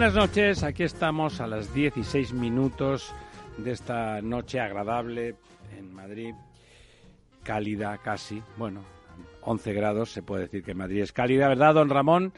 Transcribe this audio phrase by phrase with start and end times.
[0.00, 3.14] Buenas noches, aquí estamos a las 16 minutos
[3.58, 5.34] de esta noche agradable
[5.78, 6.32] en Madrid,
[7.42, 8.80] cálida casi, bueno,
[9.42, 12.32] 11 grados, se puede decir que Madrid es cálida, ¿verdad, don Ramón?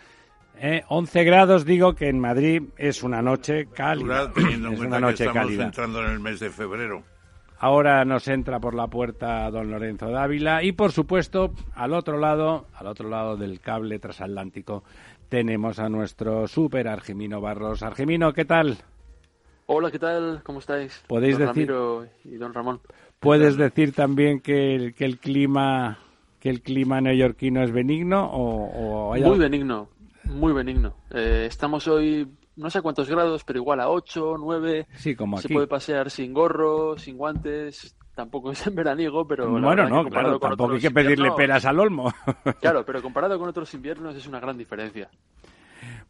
[0.58, 4.33] Eh, 11 grados digo que en Madrid es una noche cálida.
[4.33, 5.64] Teniendo es una noche que estamos cálida.
[5.66, 7.05] entrando en el mes de febrero.
[7.60, 12.66] Ahora nos entra por la puerta don Lorenzo Dávila y por supuesto al otro lado,
[12.74, 14.83] al otro lado del cable transatlántico
[15.36, 17.83] tenemos a nuestro super Argimino Barros.
[17.83, 18.77] Argimino, ¿qué tal?
[19.64, 20.42] Hola, ¿qué tal?
[20.44, 21.02] ¿Cómo estáis?
[21.06, 22.80] ¿Podéis don decir- Ramiro y don Ramón.
[23.19, 25.98] ¿Puedes decir también que el, que el clima
[26.39, 28.66] que el clima neoyorquino es benigno o,
[29.08, 29.89] o hay Muy algo- benigno,
[30.24, 30.97] muy benigno.
[31.11, 34.86] Eh, estamos hoy, no sé cuántos grados, pero igual a 8, 9.
[34.96, 35.55] Sí, como Se aquí.
[35.55, 37.96] puede pasear sin gorro, sin guantes.
[38.14, 39.48] Tampoco es en veraniego, pero.
[39.50, 42.12] Bueno, no, claro, tampoco hay que pedirle inviernos- peras al olmo.
[42.60, 45.08] Claro, pero comparado con otros inviernos es una gran diferencia.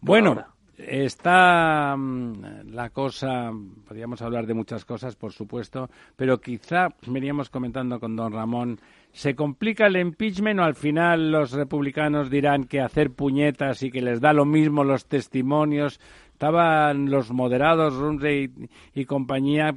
[0.00, 0.48] Bueno, ahora.
[0.76, 3.52] está mm, la cosa,
[3.86, 8.80] podríamos hablar de muchas cosas, por supuesto, pero quizá veníamos comentando con don Ramón,
[9.12, 14.02] ¿se complica el impeachment o al final los republicanos dirán que hacer puñetas y que
[14.02, 16.00] les da lo mismo los testimonios?
[16.32, 18.50] Estaban los moderados, Rumsey
[18.94, 19.74] y, y compañía,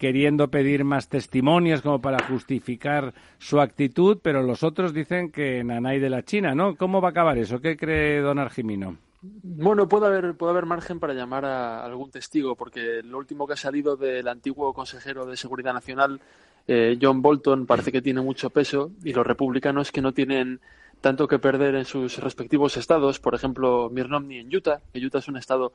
[0.00, 6.00] queriendo pedir más testimonios como para justificar su actitud, pero los otros dicen que nanay
[6.00, 6.74] de la China, ¿no?
[6.74, 7.60] ¿Cómo va a acabar eso?
[7.60, 8.96] ¿Qué cree don Argimino?
[9.20, 13.52] Bueno, puede haber, puede haber margen para llamar a algún testigo, porque lo último que
[13.52, 16.18] ha salido del antiguo consejero de Seguridad Nacional,
[16.66, 20.60] eh, John Bolton, parece que tiene mucho peso y los republicanos que no tienen
[21.00, 25.18] tanto que perder en sus respectivos estados, por ejemplo, Mitt Romney en Utah, que Utah
[25.18, 25.72] es un estado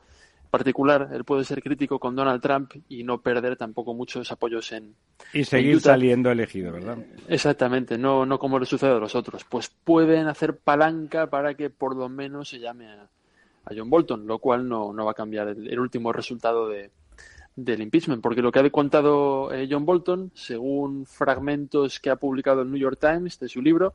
[0.50, 4.94] particular, él puede ser crítico con Donald Trump y no perder tampoco muchos apoyos en,
[5.32, 5.90] Y seguir Utah.
[5.90, 6.98] saliendo elegido, ¿verdad?
[7.28, 9.44] Exactamente, no, no como le sucede a los otros.
[9.44, 13.08] Pues pueden hacer palanca para que por lo menos se llame a,
[13.64, 16.90] a John Bolton, lo cual no, no va a cambiar el, el último resultado de,
[17.56, 22.62] del impeachment, porque lo que ha contado eh, John Bolton, según fragmentos que ha publicado
[22.62, 23.94] el New York Times de su libro,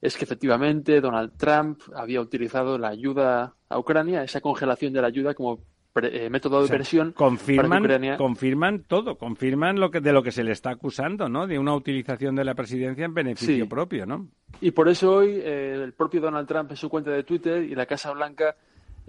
[0.00, 5.08] es que efectivamente Donald Trump había utilizado la ayuda a Ucrania, esa congelación de la
[5.08, 5.60] ayuda como
[5.92, 10.00] pre- eh, método de O sea, presión confirman, para Ucrania confirman todo, confirman lo que
[10.00, 11.46] de lo que se le está acusando, ¿no?
[11.46, 13.68] De una utilización de la presidencia en beneficio Sí.
[13.68, 14.28] propio, ¿no?
[14.60, 17.74] Y por eso hoy eh, el propio Donald Trump en su cuenta de Twitter y
[17.74, 18.54] la Casa Blanca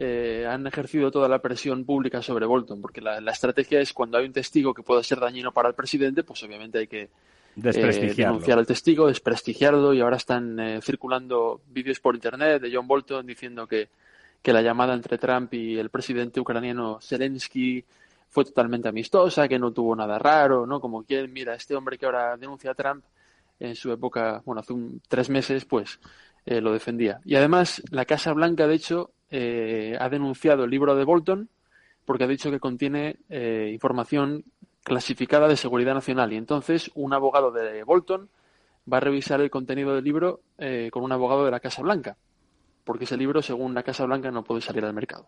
[0.02, 4.18] eh, han ejercido toda la presión pública sobre Bolton, porque la, la estrategia es cuando
[4.18, 7.10] hay un testigo que pueda ser dañino para el presidente, pues obviamente hay que
[7.78, 7.82] eh,
[8.28, 13.26] denunciar al testigo, desprestigiarlo y ahora están eh, circulando vídeos por internet de John Bolton
[13.26, 13.90] diciendo que,
[14.42, 17.84] que la llamada entre Trump y el presidente ucraniano Zelensky
[18.30, 20.80] fue totalmente amistosa, que no tuvo nada raro, ¿no?
[20.80, 23.04] Como quien, mira, este hombre que ahora denuncia a Trump,
[23.60, 26.00] en su época, bueno, hace un- tres meses, pues
[26.46, 27.20] eh, lo defendía.
[27.26, 31.50] Y además, la Casa Blanca, de hecho, eh, ha denunciado el libro de Bolton
[32.06, 34.44] porque ha dicho que contiene eh, información
[34.84, 36.34] clasificada de seguridad nacional.
[36.34, 38.30] Y entonces, un abogado de Bolton
[38.92, 42.18] va a revisar el contenido del libro eh, con un abogado de la Casa Blanca,
[42.84, 45.28] porque ese libro, según la Casa Blanca, no puede salir al mercado.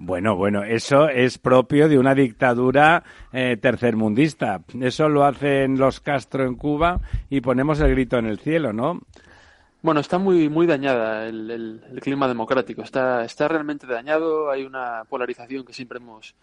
[0.00, 3.02] Bueno, bueno, eso es propio de una dictadura
[3.32, 4.62] eh, tercermundista.
[4.80, 9.00] Eso lo hacen los Castro en Cuba y ponemos el grito en el cielo, ¿no?
[9.82, 12.82] Bueno, está muy, muy dañada el, el- el clima democrático.
[12.82, 14.50] Está, está realmente dañado.
[14.50, 16.34] Hay una polarización que siempre hemos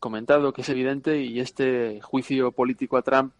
[0.00, 3.32] comentado, que es evidente, y este juicio político a Trump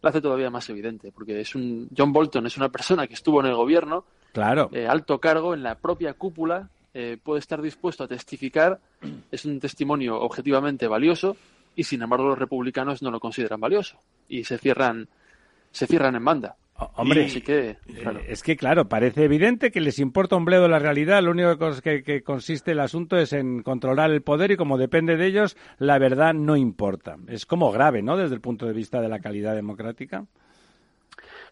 [0.00, 3.40] lo hace todavía más evidente, porque es un John Bolton es una persona que estuvo
[3.40, 4.68] en el gobierno, Claro.
[4.72, 8.80] eh, alto cargo en la propia cúpula, eh, puede estar dispuesto a testificar,
[9.30, 11.36] es un testimonio objetivamente valioso,
[11.74, 15.08] y sin embargo los republicanos no lo consideran valioso y se cierran,
[15.72, 16.56] se cierran en banda.
[16.96, 18.20] Hombre, Así que, eh, claro.
[18.26, 21.22] es que claro, parece evidente que les importa un bledo la realidad.
[21.22, 25.16] Lo único que, que- consiste el asunto es en controlar el poder y como depende
[25.16, 27.16] de ellos, la verdad no importa.
[27.28, 28.16] Es como grave, ¿no?
[28.16, 30.24] Desde el punto de vista de la calidad democrática.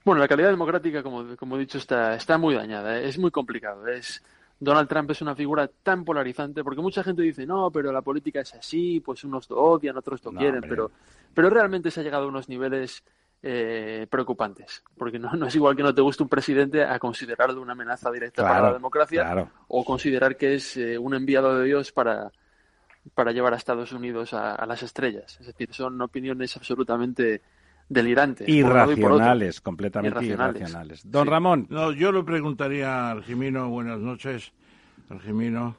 [0.04, 2.98] Bueno, la calidad democrática, como, como he dicho, está, está muy dañada.
[2.98, 3.08] ¿eh?
[3.08, 3.86] Es muy complicado.
[3.86, 4.22] Es,
[4.58, 8.40] Donald Trump es una figura tan polarizante, porque mucha gente dice, no, pero la política
[8.40, 10.90] es así, pues unos lo odian, otros lo quieren, pero,
[11.34, 13.02] pero realmente se ha llegado a unos niveles
[13.44, 17.60] eh, preocupantes, porque no, no, es igual que no te guste un presidente a considerarlo
[17.60, 21.90] una amenaza directa para la democracia o considerar que es eh, un enviado de Dios
[21.90, 22.30] para,
[23.14, 25.38] para llevar a Estados Unidos a, las estrellas.
[25.40, 27.42] Es decir, son opiniones absolutamente
[27.88, 28.48] delirantes.
[28.48, 31.10] Irracionales, completamente irracionales.
[31.10, 31.66] Don Ramón.
[31.68, 34.52] No, yo le preguntaría a Argimino, buenas noches,
[35.10, 35.76] Argimino.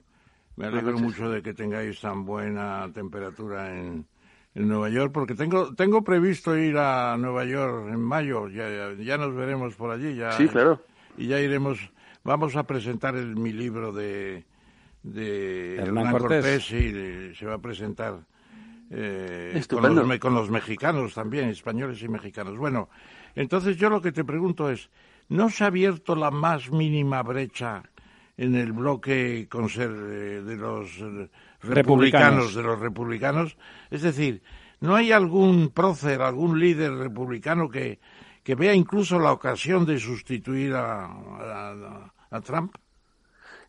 [0.58, 4.06] Me alegro mucho de que tengáis tan buena temperatura en,
[4.56, 9.18] en Nueva York, porque tengo tengo previsto ir a Nueva York en mayo, ya, ya
[9.18, 10.16] nos veremos por allí.
[10.16, 10.82] Ya, sí, claro.
[11.18, 11.80] Y ya iremos,
[12.24, 14.44] vamos a presentar el, mi libro de,
[15.04, 16.72] de Hernán, Cortés.
[16.72, 18.20] y se va a presentar
[18.90, 22.58] eh, con, los, con los mexicanos también, españoles y mexicanos.
[22.58, 22.90] Bueno,
[23.36, 24.90] entonces yo lo que te pregunto es,
[25.30, 27.84] ¿no se ha abierto la más mínima brecha
[28.38, 30.90] en el bloque con ser, eh, de los
[31.64, 33.58] republicanos, de los republicanos.
[33.90, 34.44] Es decir,
[34.80, 38.00] ¿no hay algún prócer, algún líder republicano que,
[38.44, 42.76] que vea incluso la ocasión de sustituir a, a, Trump?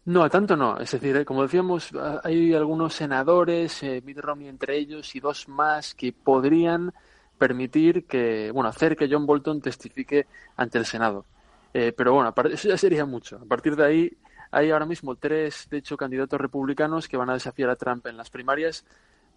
[0.04, 0.78] No, a tanto no.
[0.78, 1.90] Es decir, eh, como decíamos,
[2.22, 6.92] hay algunos senadores, eh, Mitt Romney entre ellos y dos más que podrían
[7.38, 10.26] permitir que, bueno, hacer que John Bolton testifique
[10.56, 11.24] ante el Senado.
[11.72, 13.36] Eh, pero bueno, eso ya sería mucho.
[13.36, 14.16] A partir de ahí,
[14.54, 18.16] hay ahora mismo tres, de hecho, candidatos republicanos que van a desafiar a Trump en
[18.16, 18.84] las primarias,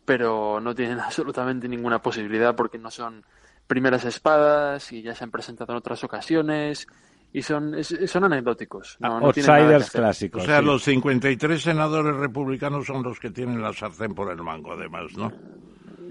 [0.05, 3.25] pero no tienen absolutamente ninguna posibilidad porque no son
[3.65, 6.87] primeras espadas y ya se han presentado en otras ocasiones
[7.33, 8.97] y son, son anecdóticos.
[8.99, 10.43] No, Outsiders clásicos.
[10.43, 14.73] O sea, los 53 senadores republicanos son los que tienen la sartén por el mango,
[14.73, 15.31] además, ¿no?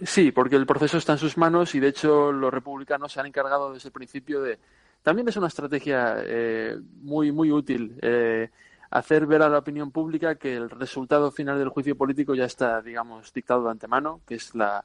[0.05, 3.27] Sí, porque el proceso está en sus manos y, de hecho, los republicanos se han
[3.27, 4.59] encargado desde el principio de...
[5.03, 7.97] También es una estrategia eh, muy, muy útil.
[8.03, 8.51] Eh,
[8.91, 12.81] hacer ver a la opinión pública que el resultado final del juicio político ya está,
[12.83, 14.85] digamos, dictado de antemano, que es la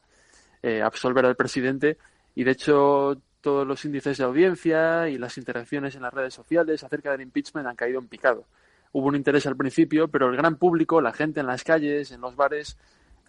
[0.62, 1.98] eh, absolver al presidente.
[2.36, 6.84] Y de hecho, todos los índices de audiencia y las interacciones en las redes sociales
[6.84, 8.46] acerca del impeachment han caído en picado.
[8.94, 12.22] Hubo un interés al principio, pero el gran público, la gente en las calles, en
[12.22, 12.78] los bares,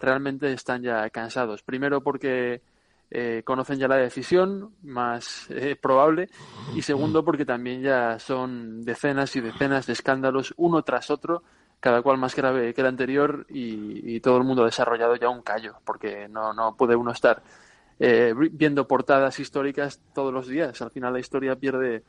[0.00, 1.62] realmente están ya cansados.
[1.62, 2.60] Primero porque
[3.14, 6.30] eh, conocen ya la decisión más eh, probable
[6.74, 11.42] y segundo porque también ya son decenas y decenas de escándalos uno tras otro
[11.78, 15.42] cada cual más grave que el anterior y, todo el mundo ha desarrollado ya un
[15.42, 17.42] callo porque no, no puede uno estar
[17.98, 20.80] eh, viendo portadas históricas todos los días.
[20.80, 22.04] Al final la historia pierde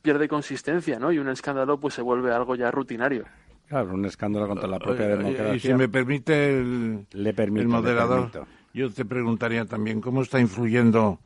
[0.00, 1.12] pierde consistencia ¿no?
[1.12, 3.26] y un escándalo pues se vuelve algo ya rutinario.
[3.68, 5.54] Claro, un escándalo contra la propia democracia.
[5.54, 8.30] Y si me permite el, le permito, el moderador,
[8.74, 11.20] yo te preguntaría también cómo está influyendo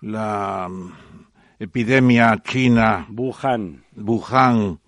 [0.00, 0.92] la mm,
[1.58, 3.06] epidemia china.
[3.10, 3.84] Wuhan.
[3.96, 4.80] Wuhan,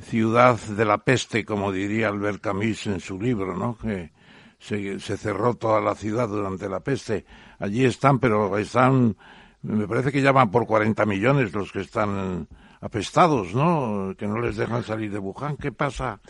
[0.00, 3.76] ciudad de la peste, como diría Albert Camus en su libro, ¿no?
[3.76, 4.12] Que
[4.58, 7.24] se, se cerró toda la ciudad durante la peste.
[7.58, 9.16] Allí están, pero están,
[9.62, 12.48] me parece que ya van por 40 millones los que están
[12.80, 14.14] apestados, ¿no?
[14.18, 15.56] Que no les dejan salir de Wuhan.
[15.56, 16.20] ¿Qué pasa?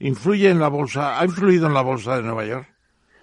[0.00, 1.20] ¿Influye en la bolsa?
[1.20, 2.79] ¿Ha influido en la bolsa de Nueva York?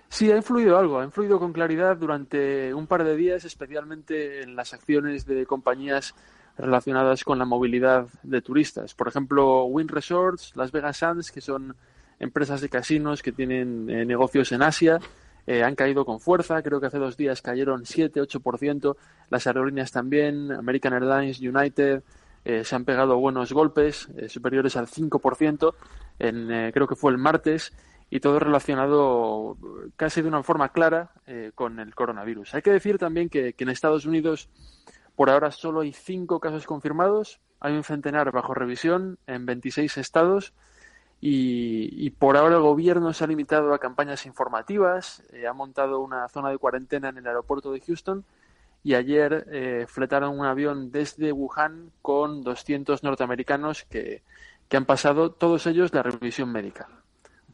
[0.10, 4.56] Sí, ha influido algo, ha influido con claridad durante un par de días, especialmente en
[4.56, 6.16] las acciones de compañías
[6.58, 8.94] relacionadas con la movilidad de turistas.
[8.94, 11.76] Por ejemplo, Wind Resorts, Las Vegas Sands, que son
[12.20, 15.00] empresas de casinos que tienen eh, negocios en Asia,
[15.46, 16.62] eh, han caído con fuerza.
[16.64, 18.96] Creo que hace dos días cayeron 7-8%.
[19.30, 22.02] Las aerolíneas también, American Airlines, United,
[22.44, 25.74] eh, se han pegado buenos golpes, superiores al 5%.
[26.20, 27.72] En, creo que fue el martes
[28.10, 29.58] y todo relacionado
[29.96, 32.56] casi de una forma clara eh, con el coronavirus.
[32.56, 34.50] Hay que decir también que, en Estados Unidos
[35.16, 40.54] por ahora solo hay cinco casos confirmados, hay un centenar bajo revisión en 26 estados
[41.20, 46.30] y, por ahora el gobierno se ha limitado a campañas informativas, eh, ha montado una
[46.30, 48.24] zona de cuarentena en el aeropuerto de Houston
[48.84, 54.22] y ayer eh, fletaron un avión desde Wuhan con 200 norteamericanos que
[54.72, 56.88] han pasado todos ellos la revisión médica.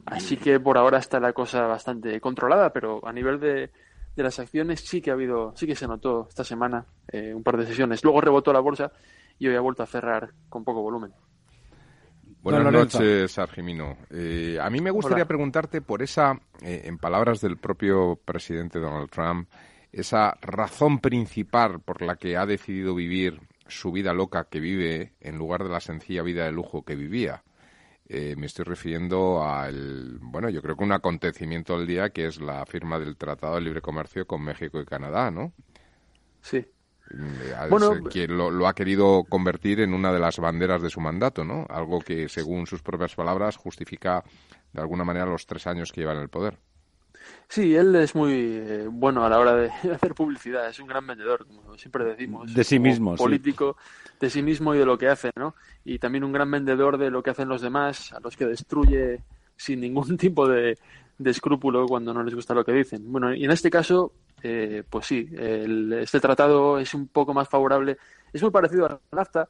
[0.06, 3.72] Así que por ahora está la cosa bastante controlada, pero a nivel de,
[4.16, 7.44] de las acciones sí que ha habido, sí que se notó esta semana eh, un
[7.44, 8.04] par de sesiones.
[8.04, 8.92] Luego rebotó la bolsa
[9.40, 11.12] y hoy ha vuelto a cerrar con poco volumen.
[12.42, 13.98] Buenas noches, Argimino.
[14.10, 19.10] Eh, a mí me gustaría preguntarte por esa, eh, en palabras del propio presidente Donald
[19.10, 19.48] Trump,
[19.94, 25.38] esa razón principal por la que ha decidido vivir su vida loca que vive en
[25.38, 27.44] lugar de la sencilla vida de lujo que vivía.
[28.10, 32.42] Eh, me estoy refiriendo al, bueno, yo creo que un acontecimiento del día que es
[32.42, 35.54] la firma del Tratado de Libre Comercio con México y Canadá, ¿no?
[36.42, 36.66] Sí.
[37.70, 41.46] bueno, que lo, lo, ha querido convertir en una de las banderas de su mandato,
[41.46, 41.66] ¿no?
[41.70, 44.24] Algo que, según sus propias palabras, justifica
[44.74, 46.60] de alguna manera los tres años que lleva en el poder.
[47.48, 51.06] Sí, él es muy eh, bueno a la hora de hacer publicidad, es un gran
[51.06, 52.54] vendedor, como siempre decimos.
[52.54, 53.16] De sí mismo.
[53.16, 53.78] Político,
[54.20, 55.56] de sí mismo y de lo que hace, ¿no?
[55.86, 59.22] Y también un gran vendedor de lo que hacen los demás, a los que destruye
[59.56, 60.78] sin ningún tipo de,
[61.24, 63.12] escrúpulo cuando no les gusta lo que dicen.
[63.12, 67.98] Bueno, y en este caso, eh, pues sí, este tratado es un poco más favorable,
[68.34, 69.48] es muy parecido a NAFTA,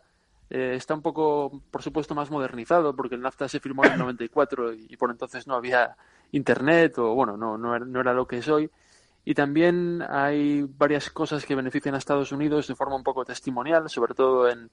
[0.50, 4.00] eh, está un poco, por supuesto, más modernizado, porque el NAFTA se firmó en el
[4.00, 5.96] 94 y por entonces no había
[6.34, 8.70] Internet o, bueno, no, no, era, no era lo que es hoy.
[9.26, 13.90] Y también hay varias cosas que benefician a Estados Unidos de forma un poco testimonial,
[13.90, 14.70] sobre todo en,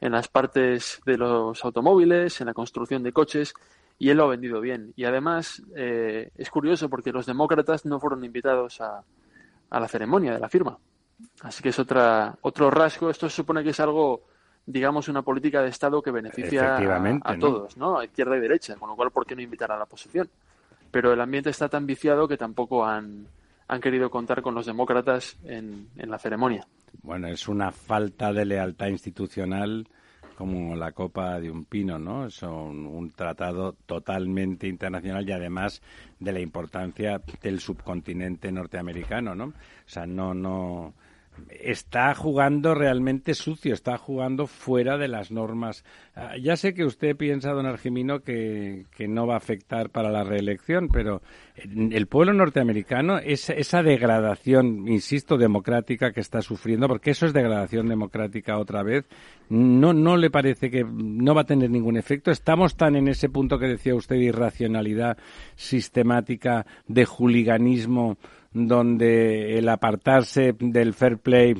[0.00, 3.54] en las partes de los automóviles, en la construcción de coches,
[3.98, 4.92] y él lo ha vendido bien.
[4.96, 9.02] Y además eh, es curioso porque los demócratas no fueron invitados a,
[9.70, 10.76] a la ceremonia de la firma.
[11.40, 13.08] Así que es otra, otro rasgo.
[13.08, 14.24] Esto se supone que es algo
[14.66, 17.98] digamos, una política de Estado que beneficia a, todos, ¿no?
[17.98, 20.28] A izquierda y derecha, con lo cual, ¿por qué no invitar a la oposición?
[20.94, 23.26] Pero el ambiente está tan viciado que tampoco han,
[23.66, 26.68] han querido contar con los demócratas en, en la ceremonia.
[27.02, 29.88] Bueno, es una falta de lealtad institucional
[30.36, 32.26] como la copa de un pino, ¿no?
[32.26, 35.82] Es un, un, tratado totalmente internacional y además
[36.20, 39.46] de la importancia del subcontinente norteamericano, ¿no?
[39.46, 39.52] O
[39.86, 40.94] sea, no, no,
[41.50, 45.84] está jugando realmente sucio, está jugando fuera de las normas.
[46.14, 50.10] Ah, ya sé que usted piensa, don Argimino, que, que, no va a afectar para
[50.10, 51.22] la reelección, pero
[51.56, 57.88] el pueblo norteamericano, esa, esa degradación, insisto, democrática que está sufriendo, porque eso es degradación
[57.88, 59.04] democrática otra vez,
[59.48, 62.30] no, no le parece que no va a tener ningún efecto.
[62.30, 65.18] Estamos tan en ese punto que decía usted de irracionalidad
[65.56, 68.18] sistemática, de juliganismo,
[68.54, 71.54] donde el apartarse del fair play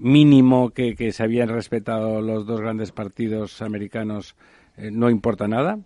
[0.00, 4.36] mínimo que, se habían respetado los dos grandes partidos americanos
[4.76, 5.78] eh, no importa nada?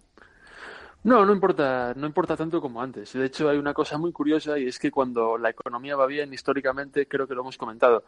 [1.05, 3.13] No, no importa, no importa tanto como antes.
[3.13, 6.33] De hecho, hay una cosa muy curiosa y es que cuando la economía va bien,
[6.33, 8.05] históricamente, creo que lo hemos comentado,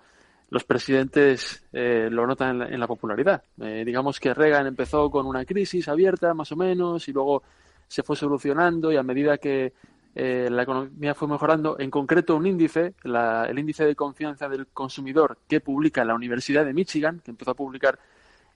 [0.51, 3.43] los presidentes eh, lo notan en la, popularidad.
[3.61, 7.43] Eh, digamos que Reagan empezó con una crisis abierta, más o menos, y luego
[7.89, 9.73] se fue solucionando y a medida que
[10.15, 11.77] eh, la economía fue mejorando.
[11.79, 16.73] En concreto, un índice, el índice de confianza del consumidor que publica la Universidad de
[16.73, 17.99] Michigan, que empezó a publicar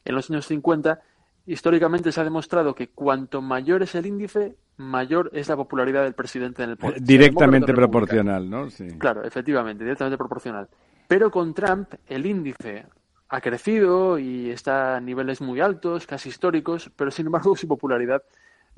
[0.04, 1.00] en los años 50,
[1.46, 6.14] históricamente se ha demostrado que cuanto mayor es el índice, mayor es la popularidad del
[6.14, 7.02] presidente en el poder.
[7.02, 8.70] Directamente proporcional, ¿no?
[8.70, 8.86] Sí.
[8.98, 10.68] Claro, efectivamente, directamente proporcional.
[11.08, 12.86] Pero con Trump el índice
[13.30, 18.22] ha crecido y está a niveles muy altos, casi históricos, pero sin embargo su popularidad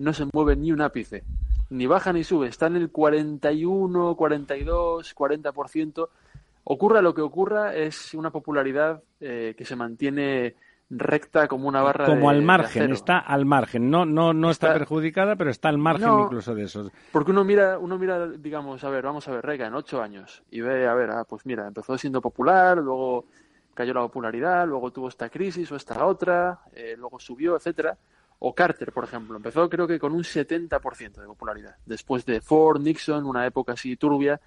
[0.00, 1.24] no se mueve ni un ápice
[1.70, 6.08] ni baja ni sube, está en el 41, 42, 40%.
[6.64, 10.56] Ocurra lo que ocurra, es una popularidad eh, que se mantiene
[10.92, 13.90] recta como una barra como al margen está al margen.
[13.90, 16.90] No no no está, perjudicada pero está al margen incluso de eso.
[17.12, 20.42] Porque uno mira uno mira digamos a ver vamos a ver Rega en ocho años
[20.50, 23.26] y ve a ver ah, pues mira empezó siendo popular luego
[23.72, 27.96] cayó la popularidad luego tuvo esta crisis o esta otra eh, luego subió etcétera
[28.40, 31.76] o Carter, por ejemplo, empezó creo que con un 70% de popularidad.
[31.84, 34.40] Después de Ford, Nixon, una época así turbia,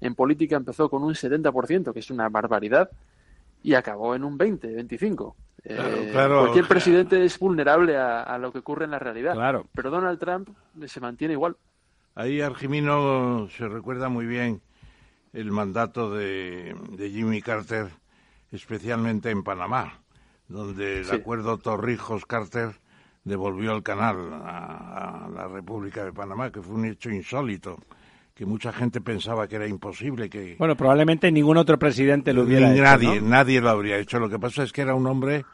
[0.00, 2.90] en política empezó con un 70%, que es una barbaridad,
[3.62, 5.36] y acabó en un 20, 25.
[5.62, 9.34] Eh, cualquier presidente es vulnerable a, lo que ocurre en la realidad.
[9.34, 9.66] Claro.
[9.72, 10.48] Pero Donald Trump
[10.86, 11.56] se mantiene igual.
[12.16, 14.60] Ahí Argimino se recuerda muy bien
[15.32, 17.90] el mandato de, Jimmy Carter,
[18.50, 20.00] especialmente en Panamá,
[20.48, 22.80] donde el acuerdo Torrijos-Carter
[23.26, 27.76] devolvió el canal a, la República de Panamá, que fue un hecho insólito
[28.32, 32.70] que mucha gente pensaba que era imposible que bueno probablemente ningún otro presidente lo hubiera
[32.70, 34.18] hecho nadie nadie lo habría hecho.
[34.18, 35.44] Lo que pasa es que era un hombre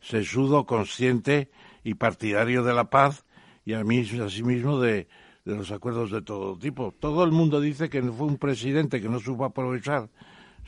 [0.00, 1.50] sesudo consciente
[1.84, 3.24] y partidario de la paz
[3.64, 5.08] y a mí asimismo de,
[5.44, 6.94] de los acuerdos de todo tipo.
[6.98, 10.08] Todo el mundo dice que fue un presidente que no supo aprovechar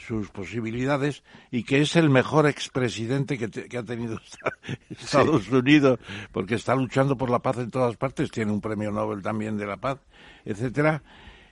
[0.06, 4.18] sus posibilidades y que es el mejor expresidente que, que ha tenido
[4.90, 5.98] Estados Unidos
[6.32, 9.66] porque está luchando por la paz en todas partes, tiene un premio Nobel también de
[9.66, 9.98] la paz,
[10.44, 11.02] etcétera.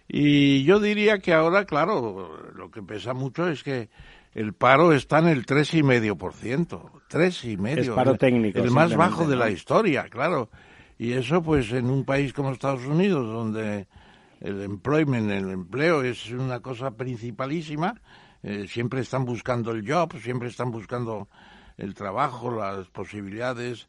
[0.09, 3.91] Y yo diría que ahora, claro, lo que pesa mucho es que
[4.35, 8.17] el paro está en el tres y medio por ciento, tres y medio, es paro
[8.17, 10.49] técnico, el más bajo de la historia, claro.
[10.99, 13.87] Y eso, pues, en un país como Estados Unidos, donde
[14.41, 18.01] el employment, el empleo es una cosa principalísima,
[18.43, 21.29] eh, siempre están buscando el job, siempre están buscando
[21.77, 23.89] el trabajo, las posibilidades.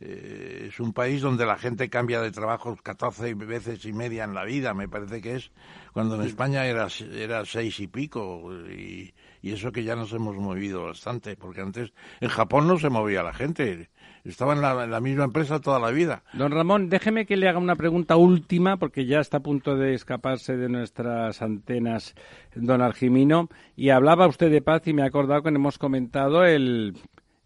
[0.00, 4.34] Eh, es un país donde la gente cambia de trabajo 14 veces y media en
[4.34, 5.50] la vida, me parece que es,
[5.92, 9.12] cuando en España era, era seis y pico, y,
[9.42, 13.32] eso que ya nos hemos movido bastante, porque antes en Japón no se movía la
[13.32, 13.88] gente,
[14.24, 16.22] estaba en la, misma empresa toda la vida.
[16.32, 19.94] Don Ramón, déjeme que le haga una pregunta última, porque ya está a punto de
[19.94, 22.14] escaparse de nuestras antenas
[22.54, 26.94] don Argimino, y hablaba usted de paz y me ha acordado que hemos comentado el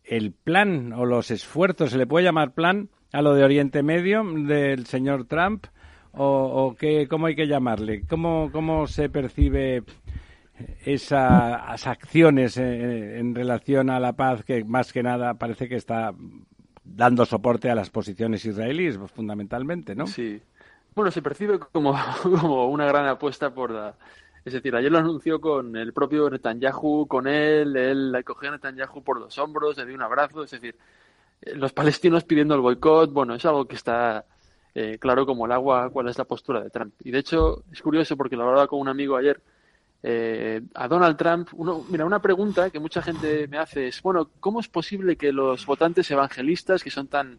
[0.04, 4.24] el plan o los esfuerzos, ¿se le puede llamar plan a lo de Oriente Medio
[4.24, 5.66] del señor Trump?
[6.14, 8.04] ¿O, qué, cómo hay que llamarle?
[8.06, 9.82] ¿Cómo, cómo se percibe
[10.84, 16.12] esas acciones en, relación a la paz que más que nada parece que está
[16.84, 20.06] dando soporte a las posiciones israelíes fundamentalmente, ¿no?
[20.06, 20.40] Sí.
[20.94, 23.94] Bueno, se percibe como, como una gran apuesta por la,
[24.44, 29.02] es decir, ayer lo anunció con el propio Netanyahu, con él, él cogió a Netanyahu
[29.02, 30.76] por los hombros, le dio un abrazo, es decir,
[31.42, 34.24] eh, los palestinos pidiendo el boicot, bueno, es algo que está
[34.74, 36.92] eh, claro como el agua cuál es la postura de Trump.
[37.04, 39.40] Y de hecho es curioso porque lo hablaba con un amigo ayer,
[40.02, 44.30] eh, a Donald Trump, uno, mira, una pregunta que mucha gente me hace es, bueno,
[44.40, 47.38] ¿cómo es posible que los votantes evangelistas, que son tan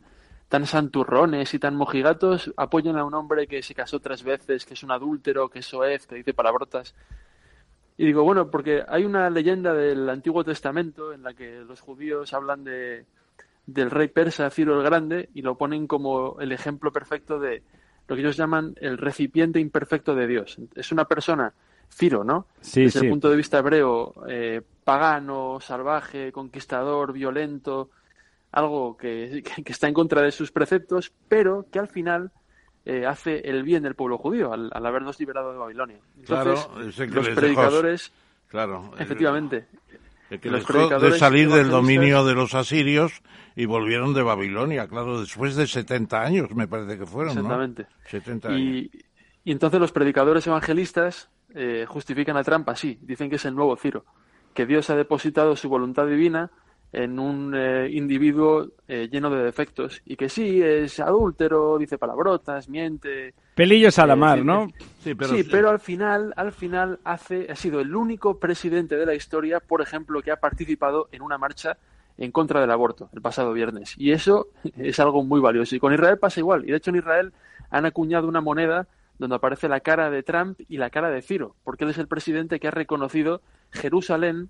[0.53, 4.75] tan santurrones y tan mojigatos apoyan a un hombre que se casó tres veces, que
[4.75, 6.93] es un adúltero, que es soez, que dice palabrotas.
[7.97, 12.35] Y digo, bueno, porque hay una leyenda del Antiguo Testamento en la que los judíos
[12.35, 13.07] hablan de,
[13.65, 17.63] del rey persa Ciro el Grande y lo ponen como el ejemplo perfecto de
[18.07, 20.57] lo que ellos llaman el recipiente imperfecto de Dios.
[20.75, 21.51] Es una persona,
[21.93, 22.47] Ciro, ¿no?
[22.61, 27.89] Sí, Desde el punto de vista hebreo, eh, pagano, salvaje, conquistador, violento,
[28.51, 32.31] algo que, está en contra de sus preceptos, pero que al final
[32.85, 35.99] eh, hace el bien del pueblo judío al, habernos liberado de Babilonia.
[36.19, 38.11] Entonces, claro, los predicadores,
[38.47, 39.65] claro, efectivamente,
[40.29, 43.21] que los de salir del dominio de los asirios
[43.55, 47.87] y volvieron de Babilonia, claro, después de 70 años me parece que fueron, Exactamente.
[48.05, 48.59] 70 años.
[48.59, 48.91] Y,
[49.43, 53.75] y entonces los predicadores evangelistas eh, justifican a trampa así, dicen que es el nuevo
[53.75, 54.05] Ciro,
[54.53, 56.51] que Dios ha depositado su voluntad divina
[56.93, 62.69] en un eh, individuo eh, lleno de defectos y que sí es adúltero, dice palabrotas,
[62.69, 63.33] miente.
[63.55, 64.67] Pelillos a la mar, eh, ¿no?
[64.99, 69.07] Sí, pero, sí, pero al final, al final hace, ha sido el único presidente de
[69.07, 71.77] la historia, por ejemplo, que ha participado en una marcha
[72.15, 73.95] en contra del aborto el pasado viernes.
[73.97, 75.75] Y eso es algo muy valioso.
[75.75, 76.63] Y con Israel pasa igual.
[76.63, 77.33] Y de hecho en Israel
[77.71, 78.87] han acuñado una moneda
[79.23, 82.09] donde aparece la cara de Trump y la cara de Ciro, porque él es el
[82.09, 84.49] presidente que ha reconocido Jerusalén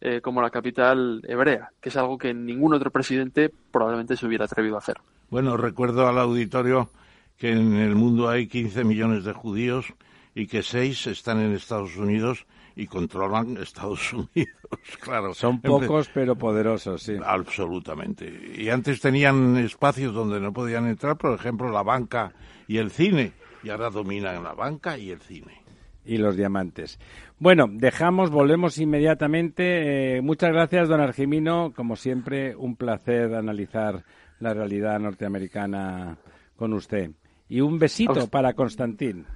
[0.00, 4.46] eh, como la capital hebrea, que es algo que ningún otro presidente probablemente se hubiera
[4.46, 4.96] atrevido a hacer.
[5.28, 6.88] Bueno, recuerdo al auditorio
[7.36, 9.92] que en el mundo hay 15 millones de judíos
[10.34, 14.56] y que 6 están en Estados Unidos y controlan Estados Unidos,
[15.00, 15.34] claro.
[15.34, 17.16] Son pocos pero poderosos, sí.
[17.22, 18.54] Absolutamente.
[18.56, 22.32] Y antes tenían espacios donde no podían entrar, por ejemplo, la banca
[22.66, 23.32] y el cine,
[23.64, 25.64] y ahora dominan la banca y el cine
[26.04, 26.98] y los diamantes.
[27.38, 30.16] Bueno, dejamos, volvemos inmediatamente.
[30.16, 31.72] Eh, muchas gracias, don Argimino.
[31.74, 34.04] Como siempre, un placer analizar
[34.40, 36.18] la realidad norteamericana
[36.56, 37.10] con usted.
[37.48, 39.26] Y un besito para Constantín.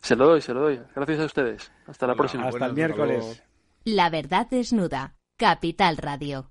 [0.00, 0.80] Se lo doy, se lo doy.
[0.94, 1.72] Gracias a ustedes.
[1.86, 2.48] Hasta la próxima.
[2.48, 3.42] Hasta el miércoles.
[3.84, 5.14] La verdad desnuda.
[5.36, 6.50] Capital Radio.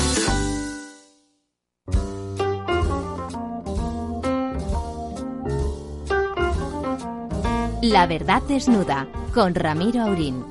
[7.81, 10.45] La verdad desnuda con Ramiro Aurín.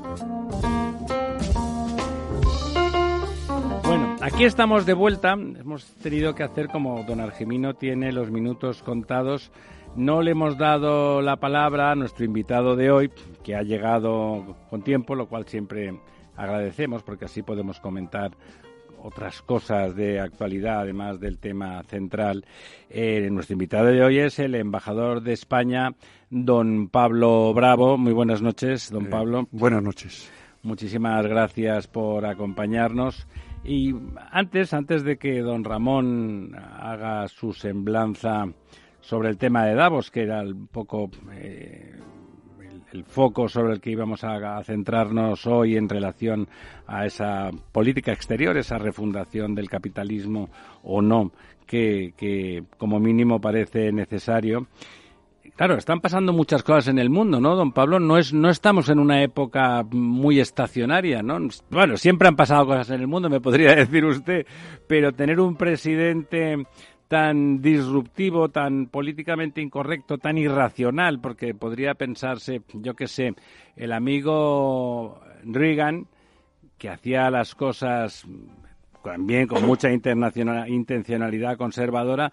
[3.84, 5.34] Bueno, aquí estamos de vuelta.
[5.34, 9.52] Hemos tenido que hacer como don Argemino tiene los minutos contados.
[9.94, 13.12] No le hemos dado la palabra a nuestro invitado de hoy,
[13.44, 16.00] que ha llegado con tiempo, lo cual siempre
[16.36, 18.32] agradecemos porque así podemos comentar
[19.02, 22.44] otras cosas de actualidad, además del tema central.
[22.88, 25.94] Eh, nuestro invitado de hoy es el embajador de España,
[26.30, 27.96] don Pablo Bravo.
[27.98, 29.48] Muy buenas noches, don eh, Pablo.
[29.50, 30.30] Buenas noches.
[30.62, 33.26] Muchísimas gracias por acompañarnos.
[33.64, 33.94] Y
[34.30, 38.46] antes, antes de que don Ramón haga su semblanza
[39.00, 41.94] sobre el tema de Davos, que era un poco eh,
[42.92, 46.48] el foco sobre el que íbamos a, centrarnos hoy en relación
[46.86, 50.48] a esa política exterior, esa refundación del capitalismo
[50.82, 51.32] o no,
[51.66, 54.66] que, que como mínimo parece necesario.
[55.60, 58.00] Claro, están pasando muchas cosas en el mundo, ¿no, don Pablo?
[58.00, 61.38] No es, no estamos en una época muy estacionaria, ¿no?
[61.68, 64.46] Bueno, siempre han pasado cosas en el mundo, me podría decir usted,
[64.86, 66.64] pero tener un presidente
[67.10, 73.34] tan disruptivo, tan políticamente incorrecto, tan irracional, porque podría pensarse, yo qué sé,
[73.74, 76.06] el amigo Reagan,
[76.78, 78.24] que hacía las cosas
[79.02, 82.32] también con mucha intencionalidad conservadora,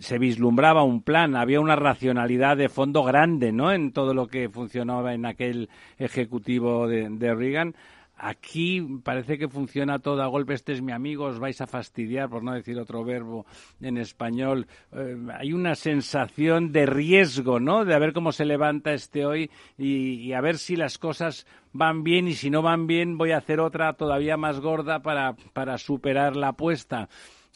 [0.00, 3.70] se vislumbraba un plan, había una racionalidad de fondo grande, ¿no?
[3.70, 7.76] En todo lo que funcionaba en aquel ejecutivo de, Reagan.
[8.16, 10.54] Aquí parece que funciona todo a golpe.
[10.54, 13.44] Este es mi amigo, os vais a fastidiar, por no decir otro verbo
[13.80, 14.68] en español.
[14.92, 17.84] Eh, hay una sensación de riesgo, ¿no?
[17.84, 22.04] De a ver cómo se levanta este hoy y, a ver si las cosas van
[22.04, 25.76] bien y si no van bien voy a hacer otra todavía más gorda para, para
[25.76, 27.08] superar la apuesta.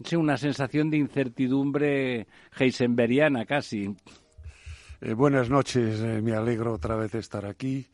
[0.04, 2.26] Sí, una sensación de incertidumbre
[2.58, 3.94] heisenberiana casi.
[5.00, 7.86] Eh, buenas noches, eh, me alegro otra vez de estar aquí.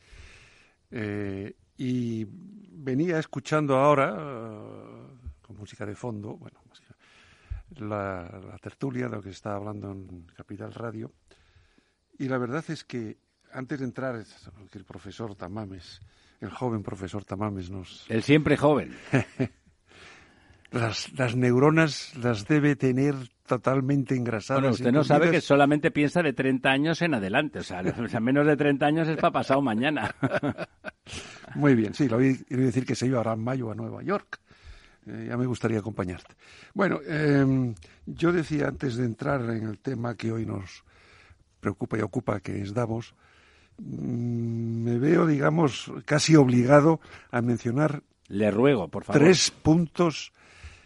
[1.76, 4.14] Y venía escuchando ahora,
[5.42, 6.60] con música de fondo, bueno,
[7.76, 11.12] la, la, tertulia, de lo que está hablando en Capital Radio.
[12.18, 13.18] Y la verdad es que
[13.52, 14.22] antes de entrar,
[14.72, 16.00] el profesor Tamames,
[16.40, 18.04] el joven profesor Tamames nos...
[18.08, 18.96] El siempre joven.
[20.70, 23.14] las, neuronas las debe tener
[23.46, 24.62] totalmente engrasadas.
[24.62, 27.60] Bueno, usted no sabe que solamente piensa de 30 años en adelante.
[27.60, 27.82] O sea,
[28.20, 30.14] menos de 30 años es para pasado mañana.
[31.54, 34.02] Muy bien, sí, lo voy a decir que se iba ahora en mayo a Nueva
[34.02, 34.40] York.
[35.06, 36.34] Eh, ya me gustaría acompañarte.
[36.72, 37.74] Bueno, em,
[38.06, 40.84] yo decía antes de entrar en el tema que hoy nos
[41.60, 43.14] preocupa y ocupa, que es Davos,
[43.78, 48.02] mm, me veo, digamos, casi obligado a mencionar.
[48.28, 49.20] Le ruego, por favor.
[49.20, 50.32] Tres puntos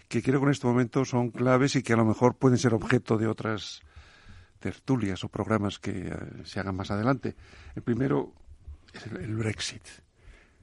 [0.08, 2.74] que creo que en este momento son claves y que a lo mejor pueden ser
[2.74, 3.82] objeto de otras
[4.58, 6.12] tertulias o programas que eh,
[6.44, 7.36] se hagan más adelante.
[7.76, 8.32] El primero
[8.92, 9.82] es el, Brexit.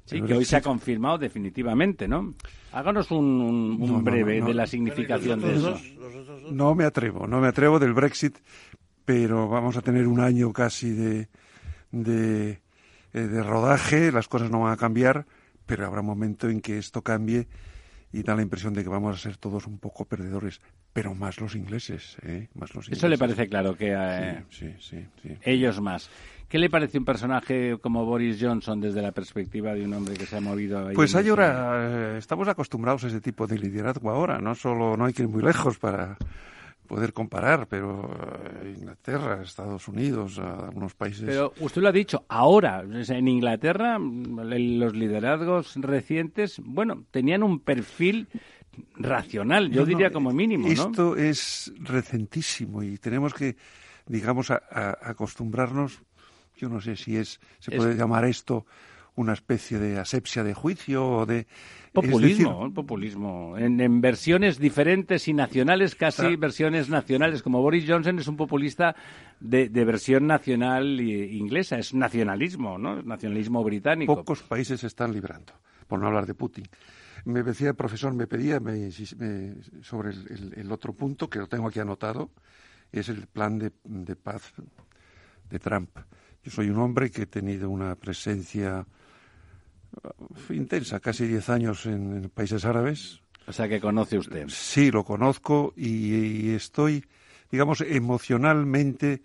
[0.06, 2.36] Sí, que hoy se ha confirmado definitivamente, ¿no?
[2.72, 5.80] Háganos un, breve de la significación de eso.
[6.52, 8.38] No me atrevo, no me atrevo del Brexit,
[9.04, 11.28] pero vamos a tener un año casi de,
[11.92, 12.62] de,
[13.14, 15.26] eh, de rodaje, las cosas no van a cambiar,
[15.66, 17.48] pero habrá un momento en que esto cambie
[18.12, 20.62] y da la impresión de que vamos a ser todos un poco perdedores,
[20.94, 22.48] pero más los ingleses, ¿eh?
[22.54, 26.10] Más los Eso le parece claro que eh, sí, sí, sí, ellos más.
[26.48, 30.26] ¿Qué le parece un personaje como Boris Johnson desde la perspectiva de un hombre que
[30.26, 30.88] se ha movido?
[30.88, 35.06] Ahí pues hay ahora, estamos acostumbrados a ese tipo de liderazgo ahora, no solo no
[35.06, 36.18] hay que ir muy lejos para
[36.86, 38.10] poder comparar, pero
[38.62, 41.26] eh, Inglaterra, Estados Unidos, algunos países.
[41.26, 48.28] Pero usted lo ha dicho, ahora, en Inglaterra, los liderazgos recientes, bueno, tenían un perfil
[48.96, 50.68] racional, yo diría como mínimo.
[50.68, 53.56] Esto es recentísimo y tenemos que,
[54.06, 56.02] digamos, acostumbrarnos.
[56.58, 58.66] Yo no sé si es, se puede llamar esto
[59.16, 61.48] una especie de asepsia de juicio o de
[61.94, 67.42] populismo, populismo en, versiones diferentes y nacionales, casi versiones nacionales.
[67.42, 68.96] Como Boris Johnson es un populista
[69.40, 73.02] de, versión nacional inglesa, es nacionalismo, ¿no?
[73.02, 74.16] nacionalismo británico.
[74.16, 75.54] Pocos países se están librando,
[75.88, 76.66] por no hablar de Putin.
[77.24, 78.62] Me decía el profesor, me pedía
[79.82, 82.32] sobre el, otro punto que lo tengo aquí anotado,
[82.92, 84.54] es el plan de paz
[85.50, 85.90] de Trump.
[86.46, 88.86] Yo soy un hombre que he tenido una presencia
[90.50, 93.20] intensa, casi 10 años en, países árabes.
[93.48, 94.48] O sea que conoce usted.
[94.50, 97.04] Sí, lo conozco y, estoy,
[97.52, 99.24] digamos, emocionalmente,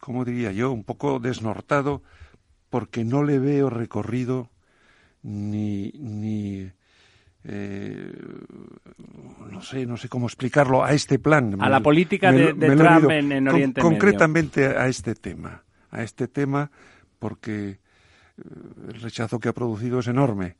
[0.00, 2.02] ¿cómo diría yo?, un poco desnortado
[2.70, 4.50] porque no le veo recorrido
[5.22, 6.70] ni, ni
[7.44, 8.10] eh,
[9.50, 11.56] no sé, no sé cómo explicarlo a este plan.
[11.60, 15.63] A la política de, Trump en, Oriente Concretamente a este tema,
[15.94, 16.70] a este tema
[17.18, 17.78] porque
[18.36, 20.56] el rechazo que ha producido es enorme.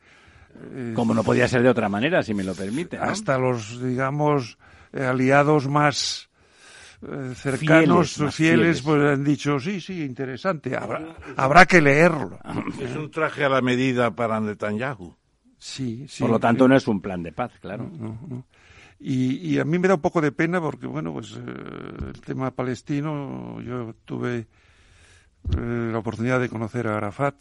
[0.95, 2.97] Como no podía ser de otra manera, si me lo permite.
[2.97, 4.57] Hasta los, digamos,
[4.93, 6.31] aliados más
[7.03, 12.39] eh, cercanos, fieles, pues han dicho, sí, sí, interesante, habrá, habrá que leerlo.
[12.81, 15.17] Es un traje a la medida para Netanyahu.
[15.59, 16.23] Sí, sí.
[16.23, 17.91] Por lo tanto, no es un plan de paz, claro.
[19.01, 21.41] Y, a mí me da un poco de pena porque, bueno, pues eh,
[22.15, 24.47] el tema palestino, yo tuve
[25.57, 27.35] eh, la oportunidad de conocer a Arafat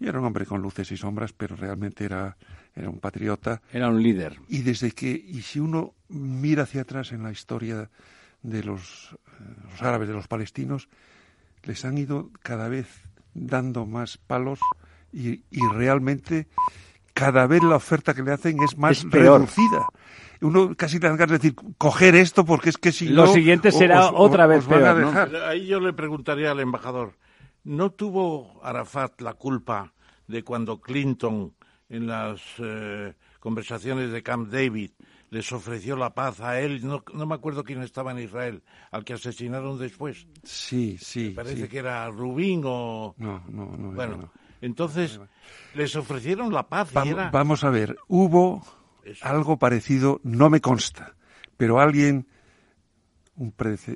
[0.00, 2.36] y era un hombre con luces y sombras, pero realmente era,
[2.74, 3.62] era un patriota.
[3.72, 4.38] Era un líder.
[4.48, 7.88] Y desde que, y si uno mira hacia atrás en la historia
[8.42, 10.88] de los, eh, los árabes, de los palestinos,
[11.62, 12.88] les han ido cada vez
[13.34, 14.60] dando más palos
[15.12, 16.48] y, realmente
[17.12, 19.86] cada vez la oferta que le hacen es más reducida.
[20.44, 24.10] Uno casi te ganas de decir, coger esto porque es que si Lo siguiente será
[24.12, 25.34] otra vez peor.
[25.46, 27.16] Ahí yo le preguntaría al embajador,
[27.64, 29.94] ¿no tuvo Arafat la culpa
[30.26, 31.54] de cuando Clinton
[31.88, 34.90] en las eh, conversaciones de Camp David
[35.30, 39.04] les ofreció la paz a él, no, no, me acuerdo quién estaba en Israel, al
[39.04, 40.28] que asesinaron después.
[40.44, 41.30] Sí, sí.
[41.30, 43.14] Me parece que era Rubín o...
[43.18, 43.92] No, no, no.
[43.92, 44.30] Bueno,
[44.60, 45.18] entonces
[45.74, 46.92] les ofrecieron la paz.
[47.04, 47.30] y era...
[47.30, 48.62] Vamos a ver, hubo
[49.22, 51.14] algo parecido, no me consta,
[51.56, 52.26] pero alguien,
[53.36, 53.54] un,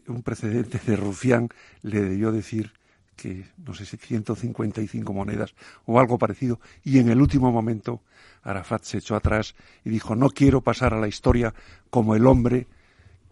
[0.09, 1.49] un precedente de Rufián,
[1.83, 2.73] le debió decir
[3.17, 5.55] que, no sé si 155 monedas
[5.87, 8.03] o algo parecido, y en el último momento
[8.43, 11.53] Arafat se echó atrás y dijo, no quiero pasar a la historia
[11.91, 12.67] como el hombre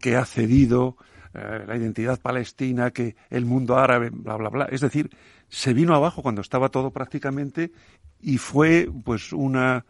[0.00, 0.96] que ha cedido
[1.34, 4.64] eh, la identidad palestina, que el mundo árabe, bla, bla, bla.
[4.66, 5.10] Es decir,
[5.48, 7.72] se vino abajo cuando estaba todo prácticamente
[8.20, 9.84] y fue pues una...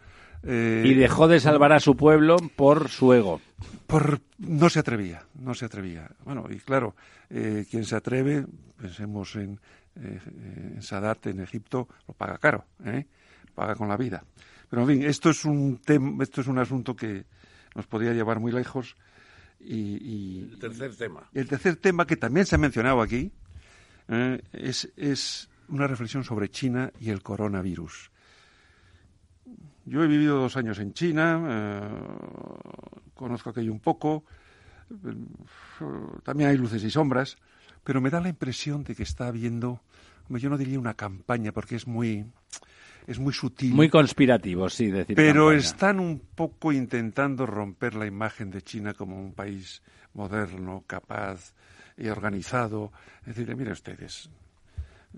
[0.46, 3.40] Eh, y dejó de salvar a su pueblo por su ego.
[3.86, 6.10] Por, no se atrevía, no se atrevía.
[6.24, 6.94] Bueno, y claro,
[7.30, 9.58] eh, quien se atreve, pensemos en
[9.96, 10.20] eh,
[10.76, 13.06] en Sadat en Egipto lo paga caro, ¿eh?
[13.54, 14.24] paga con la vida.
[14.68, 15.80] Pero en fin, esto es un
[16.20, 17.24] esto es un asunto que
[17.74, 18.96] nos podría llevar muy lejos.
[19.58, 21.30] Y, el tercer tema.
[21.32, 23.32] El tercer tema que también se ha mencionado aquí
[24.08, 24.40] ¿eh?
[24.52, 28.10] es, es una reflexión sobre China y el coronavirus.
[29.86, 31.80] Yo he vivido dos años en China, eh,
[33.14, 34.24] conozco aquello un poco,
[36.24, 37.36] también hay luces y sombras,
[37.84, 39.80] pero me da la impresión de que está habiendo,
[40.28, 42.26] yo no diría una campaña, porque es muy,
[43.06, 43.74] es muy sutil.
[43.74, 45.14] Muy conspirativo, sí, decir.
[45.14, 49.82] Pero están un poco intentando romper la imagen de China como un país
[50.14, 51.54] moderno, capaz
[51.96, 52.92] y organizado.
[53.20, 54.30] Es decir, miren ustedes,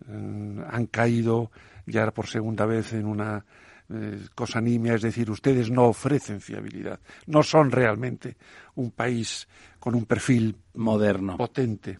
[0.06, 1.50] mm, han caído
[1.86, 3.46] ya por segunda vez en una
[3.90, 8.36] eh, cosa nimia, es decir, ustedes no ofrecen fiabilidad, no son realmente
[8.74, 9.48] un país
[9.78, 11.98] con un perfil moderno, potente.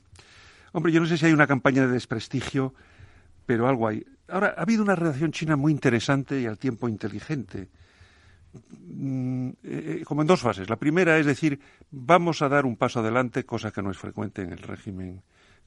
[0.72, 2.74] Hombre, yo no sé si hay una campaña de desprestigio,
[3.46, 4.04] pero algo hay.
[4.28, 7.70] Ahora, ha habido una relación china muy interesante y al tiempo inteligente,
[8.52, 10.68] mm, eh, eh, como en dos fases.
[10.68, 11.58] La primera es decir,
[11.90, 15.22] vamos a dar un paso adelante, cosa que no es frecuente en el régimen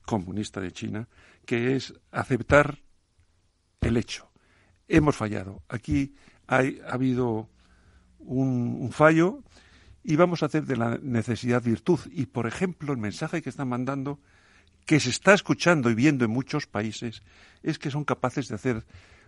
[0.06, 1.08] comunista de China,
[1.46, 2.78] que es aceptar
[3.82, 4.31] el hecho.
[4.94, 5.62] Hemos fallado.
[5.70, 6.14] Aquí
[6.48, 7.50] ha habido
[8.20, 9.42] un fallo
[10.04, 12.00] y vamos a hacer de la necesidad virtud.
[12.12, 14.20] Y, por ejemplo, el mensaje que están mandando
[14.86, 17.22] que se está escuchando y viendo en muchos países
[17.64, 18.84] es que son capaces de hacer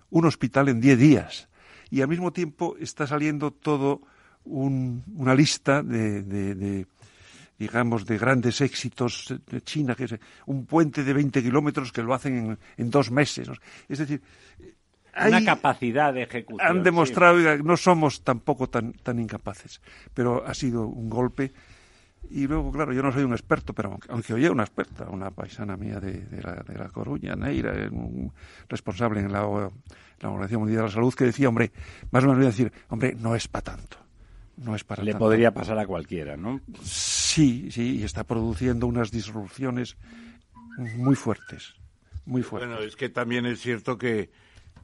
[0.10, 1.48] un hospital en 10 días.
[1.90, 4.02] Y al mismo tiempo está saliendo todo
[4.46, 6.86] una lista de,
[7.58, 10.16] digamos, de grandes éxitos de China, que es
[10.48, 13.48] un puente de 20 kilómetros que lo hacen en, dos meses.
[13.88, 14.22] Es decir,
[15.14, 16.68] hay, una capacidad de ejecución.
[16.68, 19.82] Han demostrado que no somos tampoco tan, tan incapaces,
[20.14, 21.52] pero ha sido un golpe
[22.30, 25.78] y luego, claro, yo no soy un experto, pero aunque, oye una experta, una paisana
[25.78, 28.32] mía de, la, de la, Coruña, Neira, un
[28.70, 31.72] responsable en la, Organización Mundial de la Salud, que decía, hombre,
[32.12, 33.98] más o menos voy a decir, hombre, no es para tanto.
[34.58, 36.62] No es para Le podría pasar a cualquiera, ¿no?
[36.84, 39.98] Sí, sí, y está produciendo unas disrupciones
[40.96, 41.74] muy fuertes,
[42.26, 42.70] muy fuertes.
[42.70, 44.30] Bueno, es que también es cierto que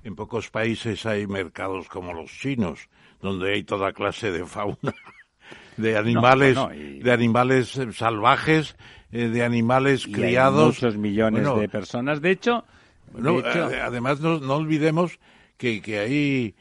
[0.03, 2.89] en pocos países hay mercados como los chinos,
[3.21, 4.93] donde hay toda clase de fauna
[5.77, 6.57] de animales,
[7.01, 8.75] de animales eh, salvajes,
[9.12, 10.75] eh, de animales criados.
[10.75, 12.21] muchos millones de personas.
[12.21, 12.63] De hecho,
[13.17, 15.19] eh, además no, no, olvidemos
[15.57, 16.55] que, que hay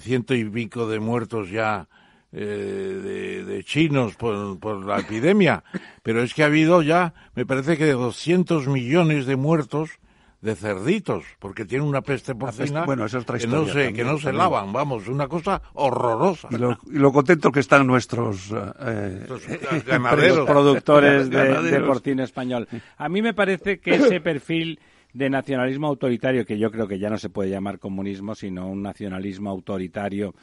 [0.00, 1.88] ciento y pico de muertos ya
[2.30, 5.64] de, de, chinos por, por la epidemia,
[6.04, 9.98] pero es que ha habido ya, me parece que de 200 millones de muertos
[10.42, 14.32] de cerditos, porque tiene una peste porcina bueno, es que no se, que no se
[14.32, 16.48] lavan, vamos, una cosa horrorosa.
[16.50, 19.26] Y lo, y lo contentos que están nuestros eh,
[19.86, 20.46] ganaderos.
[20.46, 22.68] productores de, de, porcino español.
[22.98, 24.80] A mí me parece que ese perfil
[25.12, 28.82] de nacionalismo autoritario, que yo creo que ya no se puede llamar comunismo, sino un
[28.82, 30.34] nacionalismo autoritario,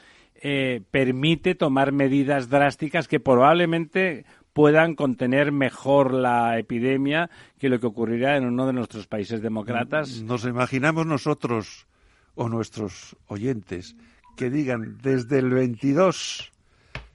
[0.42, 7.88] eh, permite tomar medidas drásticas que probablemente puedan contener mejor la epidemia que lo que
[7.88, 10.22] ocurrirá en uno de nuestros países demócratas.
[10.22, 11.88] Nos imaginamos nosotros
[12.36, 13.96] o nuestros oyentes
[14.36, 16.52] que digan desde el 22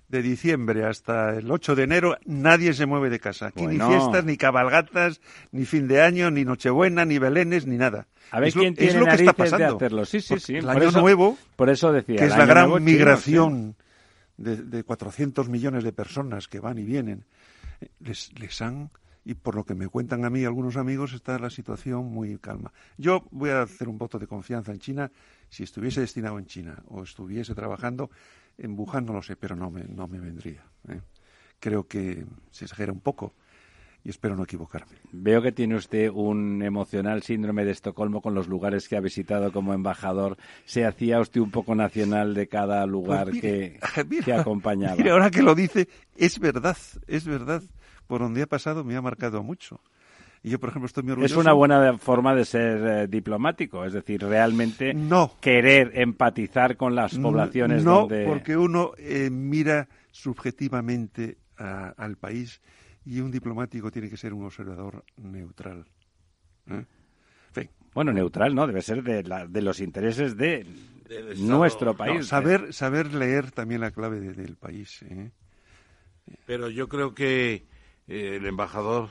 [0.08, 3.46] de diciembre hasta el 8 de enero nadie se mueve de casa.
[3.46, 5.20] Aquí ni fiestas, ni cabalgatas,
[5.50, 8.06] ni fin de año, ni Nochebuena, ni Belenes, ni nada.
[8.30, 9.66] A ver quién tiene es lo que está pasando.
[9.66, 10.04] de hacerlo.
[10.04, 10.56] Sí, sí, sí.
[10.56, 13.76] El año nuevo, por eso decía, que es la gran migración
[14.36, 17.24] de, de 400 millones de personas que van y vienen,
[18.00, 18.90] les, les han
[19.24, 22.72] y por lo que me cuentan a mí algunos amigos está la situación muy calma.
[22.98, 25.10] Yo voy a hacer un voto de confianza en China.
[25.48, 28.10] Si estuviese destinado en China o estuviese trabajando
[28.58, 30.64] en Wuhan, no lo sé, pero no me, no me vendría.
[30.88, 31.00] ¿eh?
[31.58, 33.34] Creo que se exagera un poco
[34.04, 34.92] y espero no equivocarme.
[35.12, 39.50] Veo que tiene usted un emocional síndrome de Estocolmo con los lugares que ha visitado
[39.50, 40.36] como embajador.
[40.66, 43.80] ¿Se hacía usted un poco nacional de cada lugar pues que,
[44.24, 44.96] que acompañaba?
[44.96, 47.62] Mire, ahora que lo dice, es verdad, es verdad
[48.06, 49.80] por donde ha pasado me ha marcado mucho.
[50.42, 51.36] Y yo, por ejemplo, estoy muy orgulloso.
[51.36, 55.32] Es una buena forma de ser eh, diplomático, es decir, realmente no.
[55.40, 62.60] querer empatizar con las poblaciones no, porque uno eh, mira subjetivamente al país
[63.04, 65.86] y un diplomático tiene que ser un observador neutral.
[66.68, 66.84] ¿eh?
[67.94, 68.66] Bueno, neutral, ¿no?
[68.66, 70.66] Debe ser de, de los intereses de
[71.36, 72.26] nuestro país.
[72.26, 75.04] saber, saber leer también la clave del país.
[76.44, 77.66] Pero yo creo que
[78.08, 79.10] eh, el embajador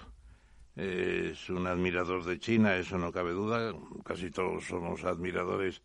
[0.75, 3.73] eh, es un admirador de China, eso no cabe duda.
[4.03, 5.81] Casi todos somos admiradores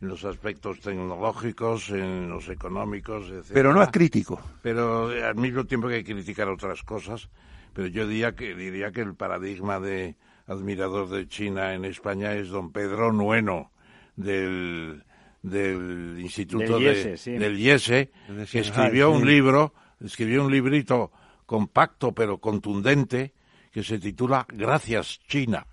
[0.00, 3.50] en los aspectos tecnológicos, en los económicos, etc.
[3.52, 4.40] Pero no es crítico.
[4.62, 7.28] Pero al mismo tiempo que hay que criticar otras cosas.
[7.72, 12.48] Pero yo diría que, diría que el paradigma de admirador de China en España es
[12.48, 13.70] don Pedro Nueno,
[14.16, 15.04] del,
[15.42, 18.10] del Instituto del del IESE
[18.50, 19.72] que escribió un libro
[20.04, 21.10] escribió un librito
[21.46, 23.32] compacto pero contundente
[23.70, 25.66] que se titula Gracias China.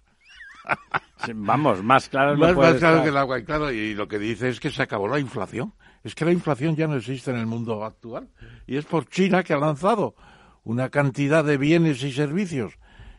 [1.35, 4.59] Vamos, más claro más, claro que el agua, y claro, y lo que dice es
[4.59, 5.73] que se acabó la inflación.
[6.03, 8.29] Es que la inflación ya no existe en el mundo actual.
[8.65, 10.15] Y es por China que ha lanzado
[10.63, 12.77] una cantidad de bienes y servicios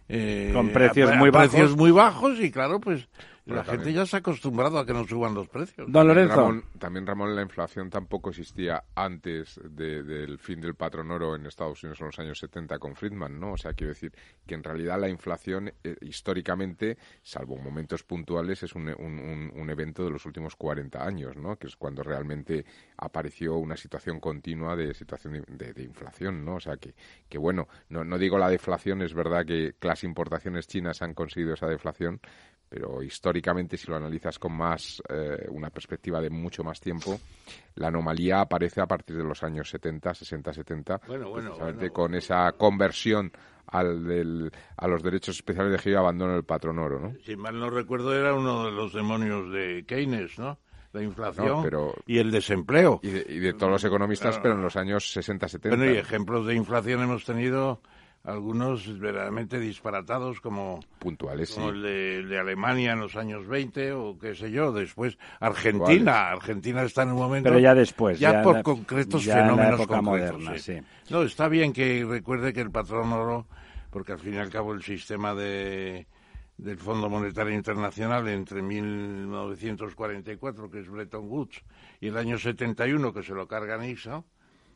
[0.09, 1.49] eh, con precios muy bajos.
[1.49, 3.09] precios muy bajos y claro, pues
[3.49, 5.91] la gente ya se ha acostumbrado a que no suban los precios.
[5.91, 6.63] Don Lorenzo.
[6.79, 12.01] También, Ramón, la inflación tampoco existía antes del fin del patrón oro en Estados Unidos
[12.01, 13.53] en los años 70 con Friedman, ¿no?
[13.53, 14.13] O sea, quiero decir
[14.47, 18.89] que en realidad la inflación eh, históricamente, salvo momentos puntuales, es un,
[19.71, 21.57] evento de los últimos 40 años, ¿no?
[21.57, 22.65] Que es cuando realmente
[22.97, 26.57] apareció una situación continua de situación de, inflación, ¿no?
[26.57, 26.95] O sea, que,
[27.29, 31.55] que bueno, no, no digo la deflación, es verdad que las importaciones chinas han conseguido
[31.55, 32.21] esa deflación,
[32.69, 37.19] pero históricamente si lo analizas con más eh, una perspectiva de mucho más tiempo
[37.77, 41.57] la anomalía aparece a partir de los años 70 60 70 bueno, bueno,
[41.93, 43.33] con esa conversión
[43.67, 47.15] al del, a los derechos especiales de giro y abandono del patrón oro ¿no?
[47.25, 50.59] si mal no recuerdo era uno de los demonios de Keynes ¿no?
[50.93, 51.69] la inflación
[52.07, 55.93] y el desempleo y de, todos los economistas pero en los años 60 70 bueno
[55.93, 57.83] y ejemplos de inflación hemos tenido
[58.25, 64.51] algunos verdaderamente disparatados como puntuales el, de, Alemania en los años 20 o qué sé
[64.51, 66.31] yo después Argentina.
[66.31, 70.79] Argentina está en un momento pero ya después ya, por concretos fenómenos concretos sí.
[71.11, 73.47] no está bien que recuerde que el patrón oro
[73.91, 76.07] porque al fin y al cabo el sistema de
[76.59, 81.63] del Fondo Monetario Internacional entre 1944 que es Bretton Woods
[82.01, 84.25] y el año 71 que se lo carga Nixon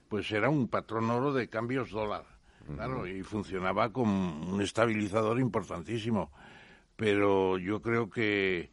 [0.09, 2.32] pues era un patrón oro de cambios dólar
[2.75, 6.31] Claro, y funcionaba como un estabilizador importantísimo.
[6.97, 8.71] Pero yo creo que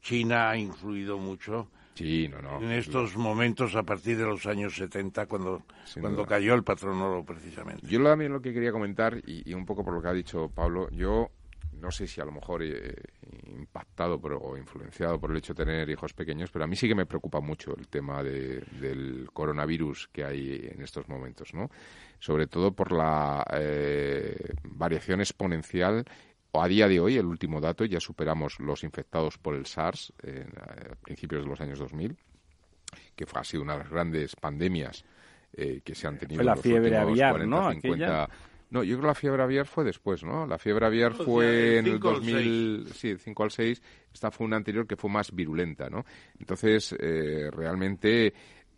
[0.00, 1.68] China ha influido mucho
[1.98, 5.62] en estos momentos a partir de los años 70 cuando,
[6.00, 7.86] cuando cayó el patrón oro precisamente.
[7.86, 10.88] Yo también lo que quería comentar y, un poco por lo que ha dicho Pablo,
[10.90, 11.30] yo
[11.72, 12.94] no sé si a lo mejor eh,
[13.46, 16.94] impactado o influenciado por el hecho de tener hijos pequeños, pero a mí sí que
[16.94, 21.70] me preocupa mucho el tema del coronavirus que hay en estos momentos, ¿no?
[22.18, 26.04] Sobre todo por la eh, variación exponencial
[26.62, 30.48] a día de hoy, el último dato, ya superamos los infectados por el SARS en,
[30.58, 32.16] a principios de los años 2000,
[33.14, 35.04] que fue, ha sido una de las grandes pandemias
[35.52, 36.38] eh, que se han tenido.
[36.38, 37.70] Fue la fiebre aviar, ¿no?
[38.68, 40.44] No, yo creo que la fiebre aviar fue después, ¿no?
[40.44, 43.82] La fiebre aviar fue en el 2000, sí, 5 al 6.
[44.12, 46.04] Esta fue una anterior que fue más virulenta, ¿no?
[46.40, 48.34] Entonces, eh, realmente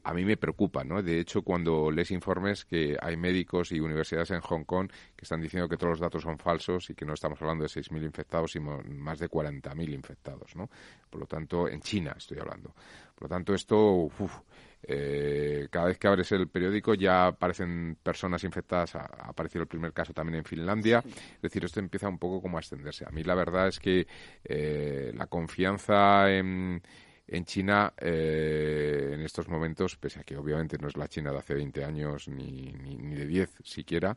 [0.08, 1.02] a mí me preocupa, ¿no?
[1.02, 5.42] De hecho, cuando lees informes que hay médicos y universidades en Hong Kong que están
[5.42, 8.52] diciendo que todos los datos son falsos y que no estamos hablando de 6.000 infectados,
[8.52, 10.70] sino más de 40.000 infectados, ¿no?
[11.10, 12.74] Por lo tanto, en China estoy hablando.
[13.14, 14.40] Por lo tanto, esto, uf,
[14.82, 18.94] eh, cada vez que abres el periódico ya aparecen personas infectadas.
[18.94, 21.02] Ha, aparecido el primer caso también en Finlandia.
[21.04, 23.04] Es decir, esto empieza un poco como a extenderse.
[23.06, 24.06] A mí la verdad es que
[24.42, 26.80] eh, la confianza en,
[27.29, 31.39] en China eh, en estos momentos, pese a que obviamente no es la China de
[31.39, 34.16] hace 20 años ni, ni, de 10 siquiera,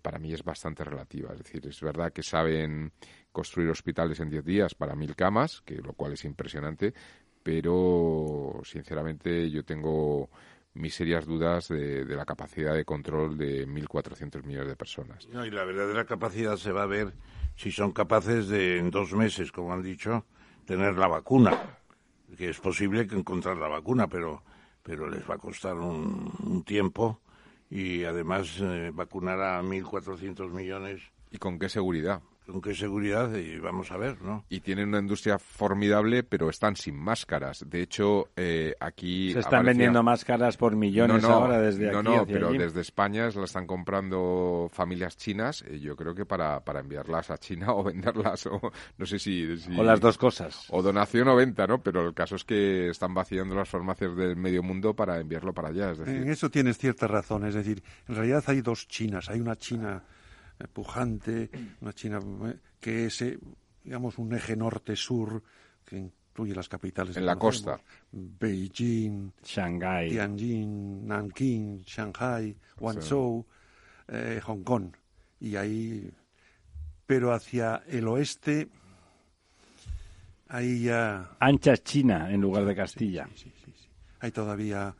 [0.00, 1.32] para mí es bastante relativa.
[1.32, 2.92] Es decir, es verdad que saben
[3.30, 6.94] construir hospitales en 10 días para mil camas, que lo cual es impresionante,
[7.42, 10.30] pero sinceramente yo tengo
[10.76, 15.28] mis serias dudas de, la capacidad de control de 1.400 millones de personas.
[15.28, 17.12] No, y la verdadera capacidad se va a ver
[17.56, 20.26] si son capaces de, en dos meses, como han dicho,
[20.64, 21.78] tener la vacuna.
[22.36, 24.42] Que es posible que encontrar la vacuna, pero,
[24.82, 27.20] pero les va a costar un, tiempo
[27.70, 31.02] y además eh, vacunar a 1.400 millones.
[31.30, 32.22] ¿Y con qué seguridad?
[32.46, 34.44] Con qué seguridad y vamos a ver, ¿no?
[34.48, 37.64] Y tienen una industria formidable, pero están sin máscaras.
[37.68, 42.08] De hecho, eh, aquí se están vendiendo máscaras por millones ahora desde no, aquí.
[42.08, 45.64] No, no, pero desde España se las están comprando familias chinas.
[45.68, 49.46] y yo creo que para, para enviarlas a China o venderlas o no sé si,
[49.76, 50.66] o las dos cosas.
[50.70, 51.82] O donación o venta, ¿no?
[51.82, 55.68] Pero el caso es que están vaciando las farmacias del medio mundo para enviarlo para
[55.68, 55.92] allá.
[55.92, 56.16] Es decir...
[56.16, 57.44] En eso tienes cierta razón.
[57.44, 59.28] Es decir, en realidad hay dos Chinas.
[59.28, 60.04] Hay una China
[60.64, 61.50] pujante,
[61.80, 63.38] una China eh, que es, eh,
[63.84, 65.42] digamos, un eje norte-sur
[65.84, 67.16] que incluye las capitales.
[67.16, 67.78] En la costa.
[68.10, 73.44] Beijing, Shanghái, Tianjin, Nanking, Shanghai, Guangzhou,
[74.08, 74.94] eh, Hong Kong.
[75.40, 76.10] Y ahí,
[77.06, 78.68] pero hacia el oeste,
[80.48, 81.36] ahí ya...
[81.38, 83.28] Ancha China en lugar de Castilla.
[83.34, 83.88] Sí, sí, sí.
[84.20, 84.94] Hay todavía...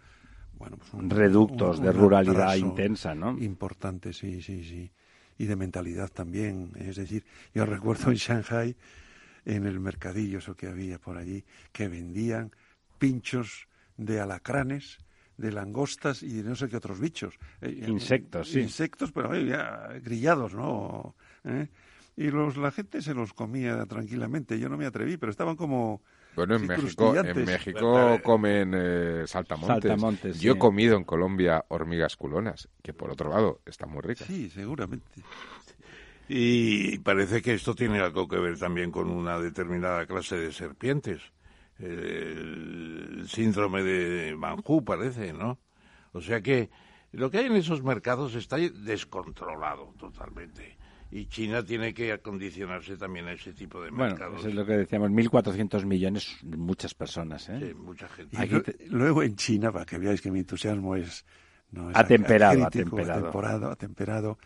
[0.59, 3.37] Bueno, pues Reductos de ruralidad intensa, ¿no?
[3.39, 4.91] Importante, sí, sí, sí
[5.39, 6.73] y de mentalidad también.
[6.77, 7.25] Es decir,
[7.55, 8.77] yo recuerdo en Shanghai,
[9.45, 12.53] en el mercadillo eso que había por allí, que vendían
[12.99, 14.99] pinchos de alacranes,
[15.37, 17.39] de langostas y de no sé qué otros bichos.
[17.61, 18.61] Eh, insectos, sí.
[18.61, 21.15] Insectos, pero eh, ya grillados, ¿no?
[21.45, 21.69] ¿Eh?
[22.17, 24.59] Y los, la gente se los comía tranquilamente.
[24.59, 26.01] Yo no me atreví, pero estaban como
[26.37, 30.39] bueno, en México, en México comen eh, saltamontes.
[30.39, 34.29] Yo he comido en Colombia hormigas culonas, que por otro lado están muy ricas.
[34.29, 35.23] Sí, seguramente.
[36.29, 41.23] Y parece que esto tiene algo que ver también con una determinada clase de serpientes.
[41.79, 45.59] El síndrome de Manjú parece, ¿no?
[46.13, 46.71] O sea que
[47.13, 50.77] lo que hay en esos mercados está descontrolado totalmente
[51.11, 54.19] y China tiene que acondicionarse también a ese tipo de mercados.
[54.19, 57.59] Bueno, eso es lo que decíamos, 1.400 millones, muchas personas, ¿eh?
[57.61, 58.37] Sí, mucha gente.
[58.81, 61.25] Y luego en China, para que veáis que mi entusiasmo es...
[61.73, 63.71] No atemperado, atemperado.
[63.71, 64.39] atemperado,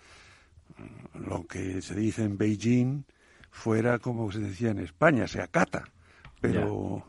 [1.15, 3.05] Lo que se dice en Beijing
[3.51, 5.85] fuera como se decía en España, se acata,
[6.41, 7.07] pero...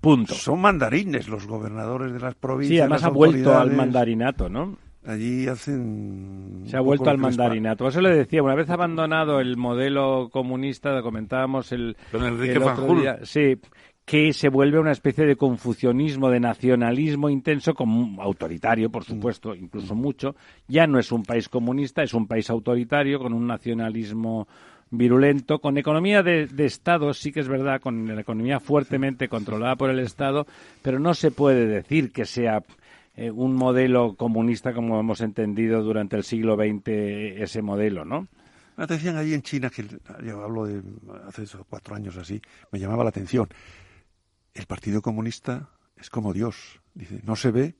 [0.00, 0.34] Punto.
[0.34, 2.76] Son mandarines los gobernadores de las provincias.
[2.76, 4.76] Sí, además ha vuelto al mandarinato, ¿no?
[5.04, 6.62] Allí hacen...
[6.66, 7.88] Se ha vuelto al mandarinato.
[7.88, 11.96] Eso le decía, una vez abandonado el modelo comunista, comentábamos el...
[12.12, 13.58] Don Enrique el sí,
[14.04, 19.94] que se vuelve una especie de confucionismo, de nacionalismo intenso, como autoritario, por supuesto, incluso
[19.94, 20.34] mucho.
[20.66, 24.48] Ya no es un país comunista, es un país autoritario, con un nacionalismo
[24.90, 29.76] virulento, con economía de, de, Estado, sí que es verdad, con la economía fuertemente controlada
[29.76, 30.46] por el Estado,
[30.82, 32.62] pero no se puede decir que sea
[33.14, 36.88] eh, un modelo comunista como hemos entendido durante el siglo XX
[37.42, 38.28] ese modelo, ¿no?
[38.76, 39.86] Me decían allí en China, que
[40.24, 40.82] yo hablo de
[41.26, 42.40] hace cuatro años así,
[42.70, 43.48] me llamaba la atención.
[44.54, 46.80] El Partido Comunista es como Dios.
[46.94, 47.74] Dice, no se ve.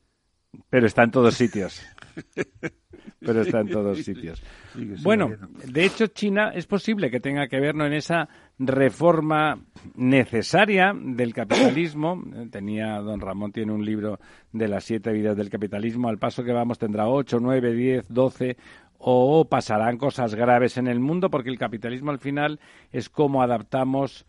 [0.69, 1.83] Pero está en todos sitios.
[3.25, 4.43] Pero está en todos sitios.
[5.03, 5.31] Bueno,
[5.65, 7.87] de hecho, China es posible que tenga que ver ¿no?
[7.87, 9.59] en esa reforma
[9.95, 12.23] necesaria del capitalismo.
[12.51, 14.19] Tenía, don Ramón tiene un libro
[14.53, 16.09] de las siete vidas del capitalismo.
[16.09, 18.57] Al paso que vamos tendrá ocho, nueve, diez, doce
[18.99, 22.61] o pasarán cosas graves en el mundo porque el capitalismo al final
[22.93, 24.27] es cómo adaptamos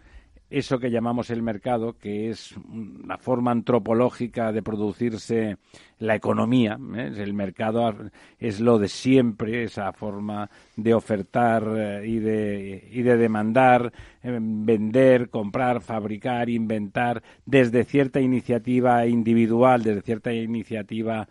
[0.54, 5.58] eso que llamamos el mercado, que es una forma antropológica de producirse
[5.97, 6.78] la economía.
[6.95, 7.12] ¿eh?
[7.18, 7.91] El mercado
[8.38, 13.91] es lo de siempre, esa forma de ofertar eh, y de, y de demandar,
[14.22, 21.28] eh, vender, comprar, fabricar, inventar, desde cierta iniciativa individual, desde cierta iniciativa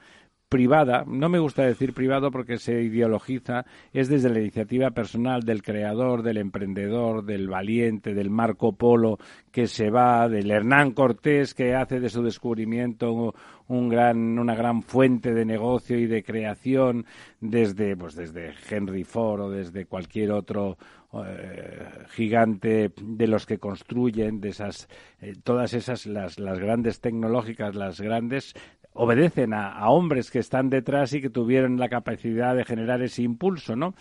[0.52, 5.62] privada, no me gusta decir privado porque se ideologiza, es desde la iniciativa personal del
[5.62, 9.18] creador, del emprendedor, del valiente, del Marco Polo
[9.50, 13.34] que se va, del Hernán Cortés que hace de su descubrimiento
[13.68, 17.06] un gran, una gran fuente de negocio y de creación
[17.40, 20.76] desde, pues desde Henry Ford o desde cualquier otro
[21.14, 24.86] eh, gigante de los que construyen, de esas,
[25.22, 28.54] eh, todas esas, las, las grandes tecnológicas, las grandes
[28.94, 33.76] obedecen a, hombres que están detrás y que tuvieron la capacidad de generar ese impulso,
[33.76, 33.94] ¿no?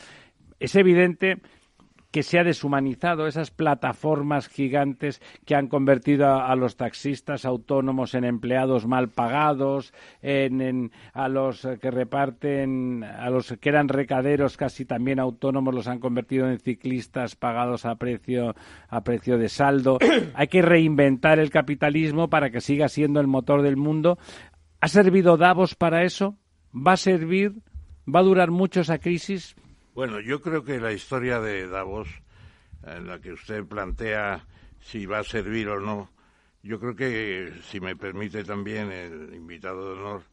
[0.60, 1.39] Es evidente
[2.12, 8.26] que se ha deshumanizado esas plataformas gigantes que han convertido a, los taxistas autónomos en
[8.26, 15.20] empleados mal pagados, en, a los que reparten, a los que eran recaderos casi también
[15.20, 18.56] autónomos los han convertido en ciclistas pagados a precio
[18.89, 19.98] a precio de saldo.
[20.36, 24.18] Hay que reinventar el capitalismo para que siga siendo el motor del mundo
[24.82, 26.36] ¿Ha servido Davos para eso?
[26.76, 27.54] ¿Va a servir?
[28.08, 29.56] ¿Va a durar mucho esa crisis?
[29.94, 32.10] Bueno, yo creo que la historia de Davos,
[32.84, 34.44] en la que usted plantea
[34.80, 36.10] si va a servir o no,
[36.64, 40.24] yo creo que, si me permite también el invitado de honor,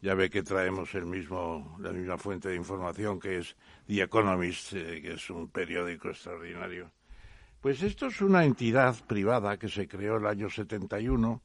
[0.00, 3.56] ya ve que traemos el mismo, la misma fuente de información que es
[3.88, 6.90] The Economist, eh, que es un periódico extraordinario.
[7.60, 11.42] Pues esto es una entidad privada que se creó el año 71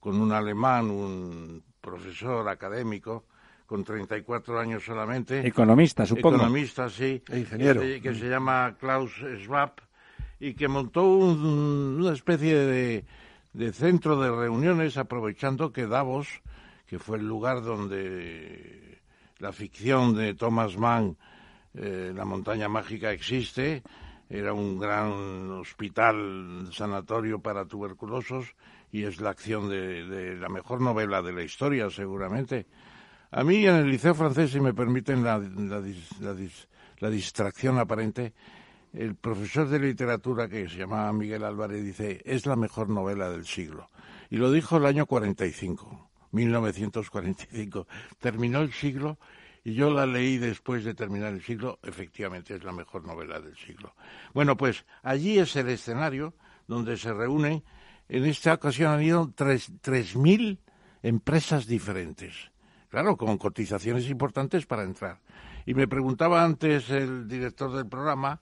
[0.00, 3.24] con un alemán, un profesor académico,
[3.66, 5.46] con 34 años solamente.
[5.46, 6.36] Economista, supongo.
[6.36, 7.22] Economista, sí.
[7.30, 7.80] E ingeniero.
[7.80, 9.12] Que, que, se llama Klaus
[9.42, 9.72] Schwab
[10.40, 13.04] y que montó una especie de,
[13.52, 16.42] de centro de reuniones aprovechando que Davos
[16.86, 19.00] que fue el lugar donde
[19.38, 21.16] la ficción de Thomas Mann,
[21.74, 23.82] eh, La montaña mágica, existe.
[24.28, 28.54] Era un gran hospital sanatorio para tuberculosos
[28.92, 32.66] y es la acción de, la mejor novela de la historia, seguramente.
[33.30, 38.32] A mí en el Liceo Francés, si me permiten la, la distracción aparente,
[38.92, 43.44] el profesor de literatura que se llamaba Miguel Álvarez dice, es la mejor novela del
[43.44, 43.90] siglo.
[44.30, 46.10] Y lo dijo el año 45.
[46.32, 47.86] 1945.
[48.18, 49.18] Terminó el siglo
[49.64, 51.78] y yo la leí después de terminar el siglo.
[51.82, 53.94] Efectivamente, es la mejor novela del siglo.
[54.32, 56.34] Bueno, pues allí es el escenario
[56.66, 57.64] donde se reúnen.
[58.08, 60.60] En esta ocasión han ido tres mil
[61.02, 62.50] empresas diferentes.
[62.88, 65.18] Claro, con cotizaciones importantes para entrar.
[65.66, 68.40] Y me preguntaba antes el director del programa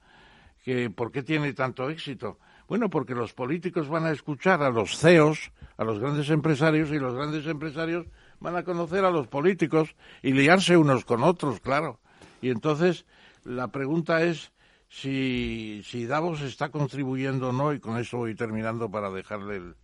[0.62, 2.38] que por qué tiene tanto éxito.
[2.68, 6.98] Bueno, porque los políticos van a escuchar a los CEOs, a los grandes empresarios, y
[6.98, 8.06] los grandes empresarios
[8.40, 12.00] van a conocer a los políticos y liarse unos con otros, claro.
[12.40, 13.04] Y entonces
[13.44, 14.52] la pregunta es
[14.94, 19.74] si, Davos está contribuyendo o no, y con eso voy terminando para dejarle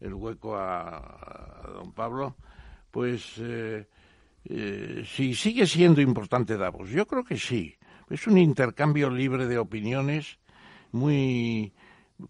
[0.00, 2.36] el, hueco a, don Pablo,
[2.90, 3.88] pues eh,
[4.44, 6.90] eh, si sigue siendo importante Davos.
[6.90, 7.74] Yo creo que sí.
[8.10, 10.38] Es un intercambio libre de opiniones
[10.92, 11.72] muy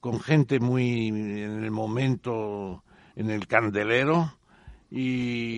[0.01, 2.85] con gente muy en el momento,
[3.17, 4.39] en el candelero,
[4.91, 5.51] y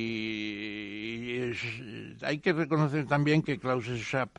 [2.22, 4.30] hay que reconocer también que Klaus Schwab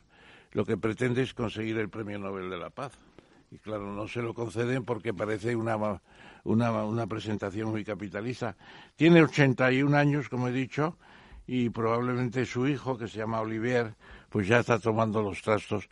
[0.52, 2.92] lo que pretende es conseguir el Premio Nobel de la Paz.
[3.50, 5.76] Y claro, no se lo conceden porque parece una,
[6.44, 8.56] una, una presentación muy capitalista.
[8.96, 10.98] Tiene 81 años, como he dicho,
[11.46, 13.94] y probablemente su hijo, que se llama Olivier,
[14.28, 15.88] pues ya está tomando los trastos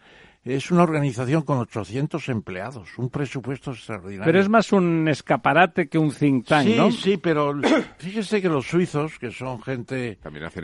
[0.54, 4.24] es una organización con 800 empleados, un presupuesto extraordinario.
[4.24, 6.92] Pero es más un escaparate que un think tank, sí, ¿no?
[6.92, 7.52] Sí, pero
[7.98, 10.18] fíjese que los suizos, que son gente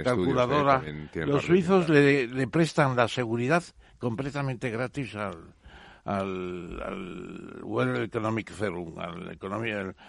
[0.04, 1.26] calculadora, ¿eh?
[1.26, 3.64] los suizos le, prestan la seguridad
[4.02, 5.54] completamente gratis al,
[6.04, 9.38] al, World Economic Forum, al,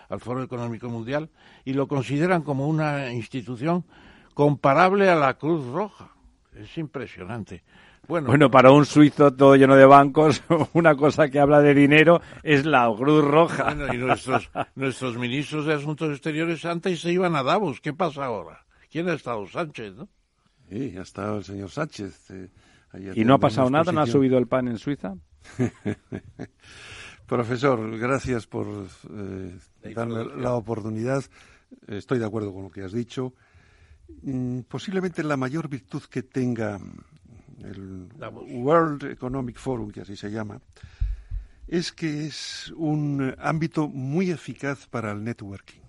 [0.09, 1.29] al Foro Económico Mundial,
[1.63, 3.85] y lo consideran como una institución
[4.33, 6.09] comparable a la Cruz Roja.
[6.55, 7.63] Es impresionante.
[8.07, 10.41] Bueno, para un suizo todo lleno de bancos,
[10.73, 13.75] una cosa que habla de dinero es la Cruz Roja.
[13.93, 17.79] y nuestros, nuestros ministros de Asuntos Exteriores antes se iban a Davos.
[17.79, 18.65] ¿Qué pasa ahora?
[18.89, 19.45] ¿Quién ha estado?
[19.45, 20.09] Sánchez, ¿no?
[20.67, 22.31] Sí, ha estado el señor Sánchez.
[22.31, 22.49] Eh,
[23.15, 23.91] ¿Y no ha pasado nada?
[23.91, 25.15] ¿No ha subido el pan en Suiza?
[27.27, 29.57] Profesor, gracias por eh,
[29.95, 31.23] darme la oportunidad.
[31.87, 33.33] Estoy de acuerdo con lo que has dicho.
[34.21, 36.79] Mm, posiblemente la mayor virtud que tenga
[37.63, 40.61] el World Economic Forum, que así se llama,
[41.67, 45.81] es que es un ámbito muy eficaz para el networking.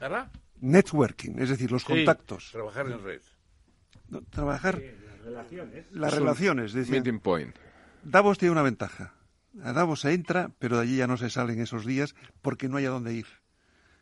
[0.00, 0.30] ¿Verdad?
[0.60, 2.50] Networking, es decir, los contactos.
[2.52, 3.20] Trabajar en red.
[4.30, 4.80] trabajar.
[5.28, 5.86] Relaciones.
[5.92, 6.74] Las relaciones.
[6.74, 7.54] Meeting point.
[8.02, 9.14] Davos tiene una ventaja.
[9.62, 12.68] A Davos se entra, pero de allí ya no se sale en esos días porque
[12.68, 13.26] no hay a dónde ir.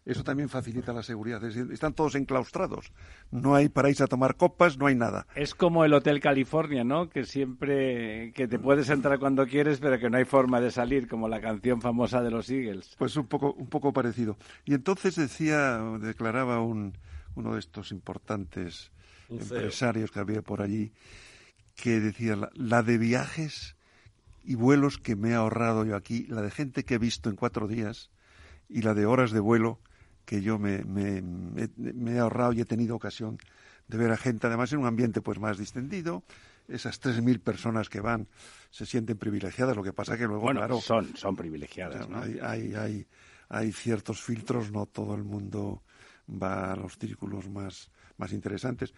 [0.07, 1.43] Eso también facilita la seguridad.
[1.43, 2.93] están todos enclaustrados.
[3.33, 5.27] No hay para irse a tomar copas, no hay nada.
[5.35, 7.09] Es como el Hotel California, ¿no?
[7.09, 11.09] Que siempre que te puedes entrar cuando quieres, pero que no hay forma de salir,
[11.09, 12.95] como la canción famosa de los Eagles.
[12.97, 14.37] Pues un poco, un poco parecido.
[14.64, 16.97] Y entonces decía, declaraba un,
[17.35, 18.93] uno de estos importantes
[19.29, 20.93] empresarios que había por allí,
[21.74, 23.77] que decía la de viajes
[24.45, 27.37] y vuelos que me he ahorrado yo aquí, la de gente que he visto en
[27.37, 28.11] cuatro días
[28.68, 29.81] y la de horas de vuelo
[30.24, 33.39] que yo me, he ahorrado y he tenido ocasión
[33.89, 36.24] de ver a gente, además en un ambiente pues más distendido.
[36.68, 38.27] Esas 3.000 personas que van
[38.70, 40.81] se sienten privilegiadas, lo que pasa que luego, bueno, claro...
[40.81, 42.20] son, son privilegiadas, ¿no?
[42.20, 43.07] Hay, hay, hay,
[43.49, 45.85] hay, ciertos filtros, no todo el mundo
[46.29, 48.95] va a los círculos más, más interesantes.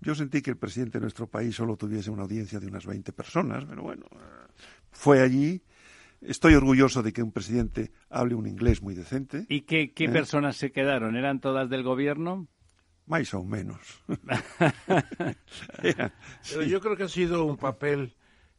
[0.00, 3.12] Yo sentí que el presidente de nuestro país solo tuviese una audiencia de unas 20
[3.12, 4.06] personas, pero bueno,
[4.90, 5.62] fue allí,
[6.22, 9.46] Estoy orgulloso de que un presidente hable un inglés muy decente.
[9.48, 10.10] ¿Y qué, qué ¿Eh?
[10.10, 11.16] personas se quedaron?
[11.16, 12.46] ¿Eran todas del gobierno?
[13.10, 13.80] más o menos.
[15.82, 18.14] Pero yo creo que ha sido un papel,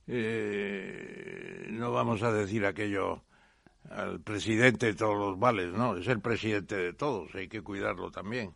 [0.08, 3.24] eh, no vamos a decir aquello
[3.90, 8.12] al presidente de todos los vales, no, es el presidente de todos, hay que cuidarlo
[8.12, 8.54] también.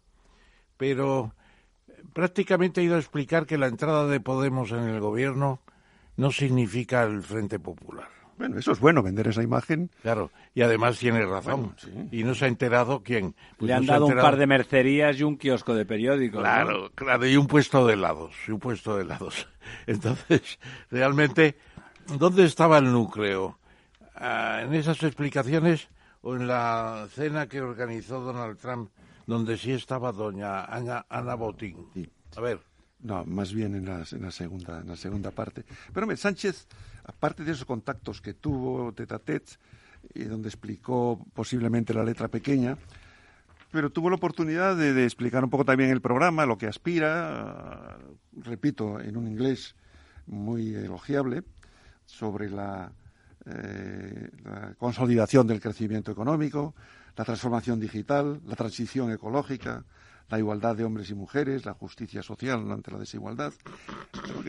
[0.78, 1.34] Pero
[2.14, 5.60] prácticamente ha ido a explicar que la entrada de Podemos en el gobierno
[6.18, 8.08] no significa el Frente Popular.
[8.38, 9.90] Bueno, eso es bueno, vender esa imagen.
[10.02, 11.74] Claro, y además tiene razón.
[12.12, 13.34] Y no se ha enterado quién.
[13.58, 16.42] Pues Le han dado un par de mercerías y un kiosco de periódicos.
[16.42, 19.48] Claro, claro, y un puesto de helados, y un puesto de helados.
[19.88, 20.60] Entonces,
[20.92, 21.58] realmente,
[22.18, 23.58] ¿dónde estaba el núcleo?
[24.16, 25.88] Ah, ¿En esas explicaciones
[26.22, 28.90] o en la cena que organizó Donald Trump,
[29.26, 31.88] donde sí estaba doña Ana, Ana Botín?
[32.36, 32.60] A ver.
[33.02, 35.64] No, más bien en la, en la, segunda, en la segunda parte.
[35.94, 36.68] Pero hombre, Sánchez,
[37.04, 39.44] aparte de esos contactos que tuvo tete
[40.14, 42.78] y donde explicó posiblemente la letra pequeña,
[43.72, 47.98] pero tuvo la oportunidad de, explicar un poco también el programa, lo que aspira,
[48.32, 49.76] repito, en un inglés
[50.28, 51.44] muy elogiable,
[52.06, 52.92] sobre la,
[53.46, 56.74] eh, la consolidación del crecimiento económico,
[57.16, 59.86] la transformación digital, la transición ecológica,
[60.30, 63.54] la igualdad de hombres y mujeres, la justicia social ante la desigualdad,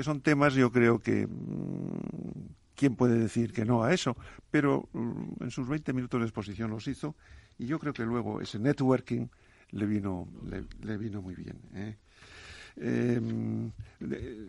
[0.02, 4.16] son temas yo creo que mm, quién puede decir que no a eso,
[4.50, 7.14] pero mm, en sus 20 minutos de exposición los hizo
[7.58, 9.26] y yo creo que luego ese networking
[9.70, 10.28] le vino
[10.82, 11.58] le, vino muy bien.
[11.74, 11.96] ¿eh?
[12.78, 13.70] Em,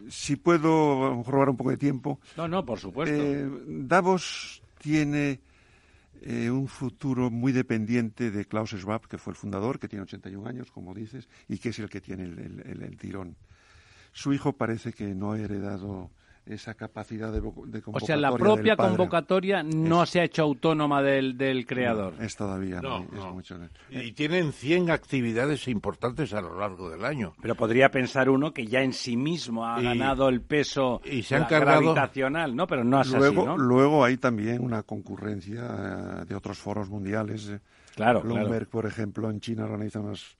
[0.09, 2.19] si puedo robar un poco de tiempo.
[2.35, 3.15] No, no, por supuesto.
[3.15, 5.39] Eh, Davos tiene
[6.21, 10.47] eh, un futuro muy dependiente de Klaus Schwab, que fue el fundador, que tiene 81
[10.47, 13.35] años, como dices, y que es el que tiene el tirón.
[14.11, 16.09] Su hijo parece que no ha heredado
[16.49, 21.37] esa capacidad de, de O sea, la propia convocatoria no se ha hecho autónoma del,
[21.37, 22.13] del creador.
[22.19, 23.57] es todavía no, mucho...
[23.89, 27.33] Y tienen 100 actividades importantes a lo largo del año.
[27.41, 31.35] Pero podría pensar uno que ya en sí mismo ha ganado el peso y se
[31.35, 31.93] han cargado...
[31.93, 32.67] gravitacional, ¿no?
[32.67, 33.57] Pero no es luego, así, ¿no?
[33.57, 37.49] Luego hay también una concurrencia eh, de otros foros mundiales.
[37.49, 37.59] Eh.
[37.95, 40.37] Claro, Bloomberg, por ejemplo, en China organiza unos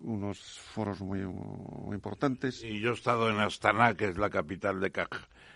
[0.00, 2.62] unos foros muy, muy, importantes.
[2.62, 4.90] Y yo he estado en Astana, que es la capital de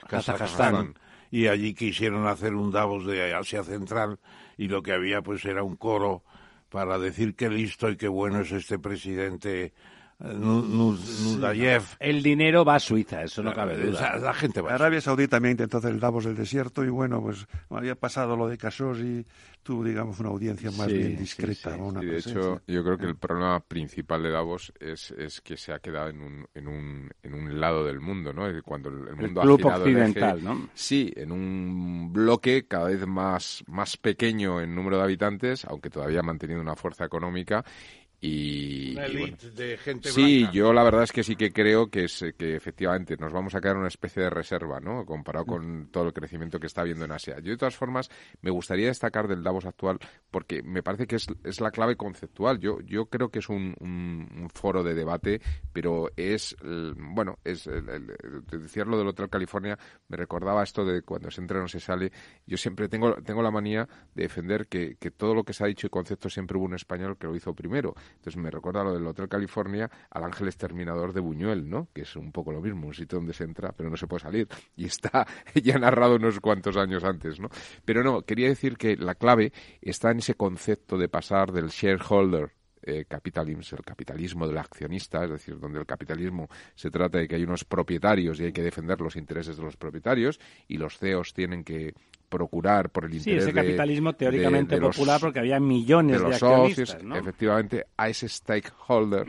[0.08, 0.94] Kazajstán,
[1.30, 4.18] y allí quisieron hacer un Davos de Asia Central
[4.56, 6.22] y lo que había pues era un coro
[6.68, 9.72] para decir qué listo y qué bueno es este presidente
[10.22, 11.82] Nudayev.
[11.98, 14.18] El dinero va a Suiza, eso no cabe duda.
[14.18, 17.46] La, gente va Arabia Saudí también intentó hacer el Davos del desierto y bueno, pues
[17.70, 18.58] había pasado lo de
[19.02, 19.26] y
[19.62, 21.76] tuvo, digamos, una audiencia más bien discreta.
[21.76, 25.78] de hecho, yo creo que el problema principal de Davos es, es que se ha
[25.78, 28.44] quedado en un, en un, en un lado del mundo, ¿no?
[28.64, 30.68] Cuando el, mundo el ha occidental, ¿no?
[30.74, 36.20] Sí, en un bloque cada vez más, más pequeño en número de habitantes, aunque todavía
[36.20, 37.64] ha mantenido una fuerza económica
[38.24, 42.54] y, de gente sí, yo la verdad es que sí que creo que es que
[42.54, 45.04] efectivamente nos vamos a quedar una especie de reserva, ¿no?
[45.04, 47.40] Comparado con todo el crecimiento que está habiendo en Asia.
[47.40, 48.08] Yo de todas formas
[48.40, 49.98] me gustaría destacar del Davos actual
[50.30, 52.60] porque me parece que es, es la clave conceptual.
[52.60, 55.40] Yo yo creo que es un, un, foro de debate,
[55.72, 56.54] pero es
[56.96, 58.06] bueno es el,
[58.46, 62.12] decirlo del Hotel California me recordaba esto de cuando se entra no se sale.
[62.46, 65.66] Yo siempre tengo tengo la manía de defender que, que todo lo que se ha
[65.66, 68.92] dicho y concepto siempre hubo un español que lo hizo primero entonces me recuerda lo
[68.92, 71.88] del Hotel California al Ángel Exterminador de Buñuel, ¿no?
[71.92, 74.20] Que es un poco lo mismo, un sitio donde se entra, pero no se puede
[74.20, 74.48] salir.
[74.76, 77.48] Y está ya narrado unos cuantos años antes, ¿no?
[77.84, 82.52] Pero no, quería decir que la clave está en ese concepto de pasar del shareholder
[82.82, 87.36] eh, capitalismo, el capitalismo del accionista, es decir, donde el capitalismo se trata de que
[87.36, 91.32] hay unos propietarios y hay que defender los intereses de los propietarios y los CEOs
[91.32, 91.94] tienen que
[92.28, 96.96] procurar por el interés sí, ese capitalismo teóricamente popular porque había millones de, los socios,
[97.14, 99.26] efectivamente, a ese stakeholder,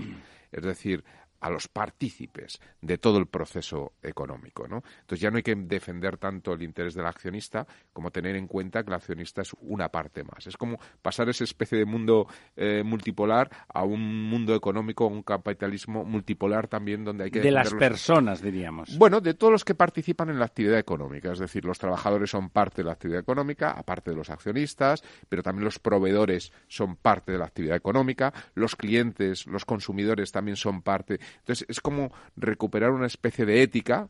[0.51, 1.03] es decir,
[1.43, 4.65] a los partícipes de todo el proceso económico.
[4.65, 4.81] ¿no?
[5.01, 8.81] Entonces ya no hay que defender tanto el interés del accionista como tener en cuenta
[8.81, 10.47] que el accionista es una parte más.
[10.47, 16.05] Es como pasar esa especie de mundo eh, multipolar a un mundo económico, un capitalismo
[16.05, 17.41] multipolar también donde hay que...
[17.41, 18.97] De las personas, diríamos.
[18.97, 21.33] Bueno, de todos los que participan en la actividad económica.
[21.33, 25.43] Es decir, los trabajadores son parte de la actividad económica, aparte de los accionistas, pero
[25.43, 30.81] también los proveedores son parte de la actividad económica, los clientes, los consumidores también son
[30.81, 34.07] parte entonces es como recuperar una especie de ética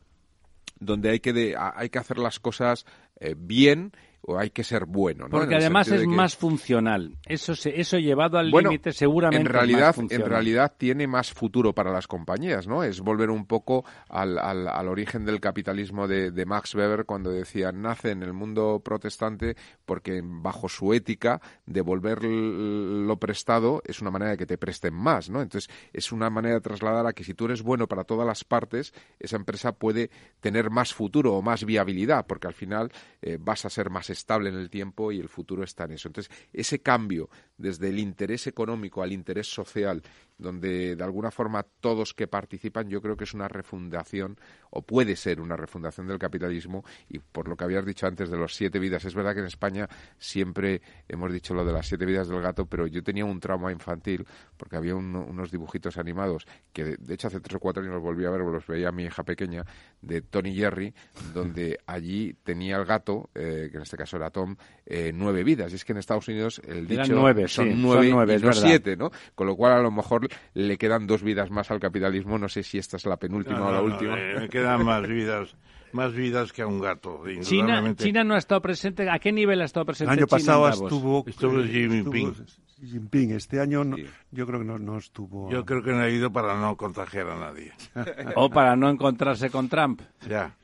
[0.80, 2.84] donde hay que, hay que hacer las cosas
[3.20, 3.92] eh, bien
[4.26, 5.24] o hay que ser bueno.
[5.24, 5.30] ¿no?
[5.30, 7.16] Porque además es más funcional.
[7.26, 9.46] Eso, eso llevado al límite seguramente.
[9.46, 12.82] En realidad, en realidad tiene más futuro para las compañías, ¿no?
[12.82, 17.72] Es volver un poco al, al, origen del capitalismo de, de, Max Weber cuando decía
[17.72, 24.32] nace en el mundo protestante porque bajo su ética devolver lo prestado es una manera
[24.32, 25.42] de que te presten más, ¿no?
[25.42, 28.44] Entonces es una manera de trasladar a que si tú eres bueno para todas las
[28.44, 30.10] partes, esa empresa puede
[30.40, 34.48] tener más futuro o más viabilidad porque al final eh, vas a ser más estable
[34.48, 36.08] en el tiempo y el futuro está en eso.
[36.08, 40.02] Entonces, ese cambio desde el interés económico al interés social,
[40.38, 44.36] donde de alguna forma todos que participan, yo creo que es una refundación,
[44.70, 48.36] o puede ser una refundación del capitalismo, y por lo que habías dicho antes de
[48.36, 52.04] los siete vidas, es verdad que en España siempre hemos dicho lo de las siete
[52.04, 54.26] vidas del gato, pero yo tenía un trauma infantil,
[54.56, 58.24] porque había unos dibujitos animados, que de, hecho hace tres o cuatro años los volví
[58.24, 59.64] a ver, los veía mi hija pequeña,
[60.02, 60.94] de Tony Jerry,
[61.32, 65.72] donde allí tenía el gato, eh, que en este caso era Tom, eh, nueve vidas,
[65.72, 67.04] y es que en Estados Unidos el dicho
[67.48, 69.10] son, nueve, y no siete, ¿no?
[69.34, 70.23] Con lo cual a lo mejor
[70.54, 72.38] le quedan dos vidas más al capitalismo.
[72.38, 74.16] No sé si esta es la penúltima o la última.
[74.16, 75.56] me quedan más vidas.
[75.92, 77.22] Más vidas que a un gato.
[77.42, 79.08] China, China no ha estado presente.
[79.08, 80.12] ¿A qué nivel ha estado presente?
[80.12, 82.34] El año pasado estuvo, estuvo Xi Jinping.
[82.34, 83.30] Xi Jinping.
[83.30, 83.84] Este año
[84.32, 85.48] yo creo que no, no, estuvo.
[85.52, 87.72] Yo creo que no ha ido para no contagiar a nadie.
[88.34, 90.02] o para no encontrarse con Trump.
[90.28, 90.56] Ya.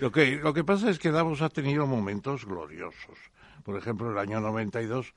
[0.00, 3.16] Lo que, lo que pasa es que Davos ha tenido momentos gloriosos
[3.64, 5.14] por ejemplo, el año 92.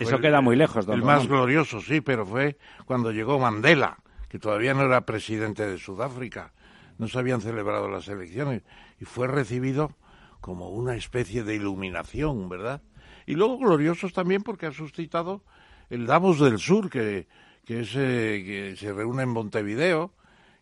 [0.00, 3.98] Eso queda muy lejos, El más glorioso, sí, pero fue cuando llegó Mandela,
[4.28, 6.52] que todavía no era presidente de Sudáfrica.
[6.98, 8.62] No se habían celebrado las elecciones
[8.98, 9.96] y fue recibido
[10.40, 12.82] como una especie de iluminación, ¿verdad?
[13.26, 15.42] Y luego gloriosos también porque ha suscitado
[15.90, 17.26] el Davos del Sur, que,
[17.64, 20.12] que, que se reúne en Montevideo,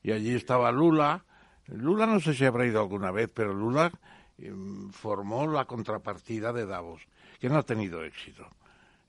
[0.03, 1.25] y allí estaba Lula.
[1.67, 3.93] Lula no sé si habrá ido alguna vez, pero Lula
[4.39, 7.07] em, formó la contrapartida de Davos
[7.39, 8.49] que no ha tenido éxito.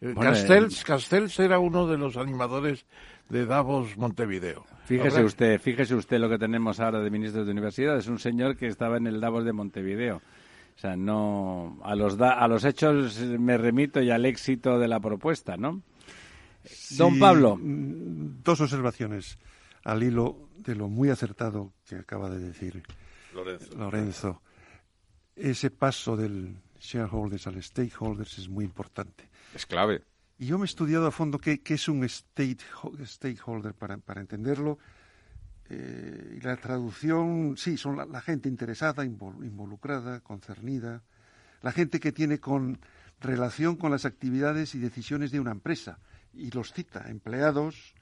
[0.01, 2.85] Eh, Castells, Castells era uno de los animadores
[3.27, 4.65] de Davos Montevideo.
[4.85, 8.55] Fíjese usted, fíjese usted lo que tenemos ahora de ministro de universidad, es un señor
[8.55, 10.17] que estaba en el Davos de Montevideo.
[10.17, 15.01] O sea, no a los a los hechos me remito y al éxito de la
[15.01, 15.83] propuesta, ¿no?
[16.91, 19.37] Don Pablo, mm, dos observaciones
[19.83, 22.83] al hilo de lo muy acertado que acaba de decir
[23.77, 24.41] Lorenzo.
[25.35, 29.28] Ese paso del shareholders al stakeholders es muy importante.
[29.53, 30.03] Es clave.
[30.37, 34.79] Y yo me he estudiado a fondo qué, es un stakeholder para, para entenderlo.
[35.69, 41.03] Eh, y la traducción, sí, son la, gente interesada, involucrada, concernida,
[41.61, 42.79] la gente que tiene con
[43.19, 45.99] relación con las actividades y decisiones de una empresa.
[46.33, 47.93] Y los cita, empleados,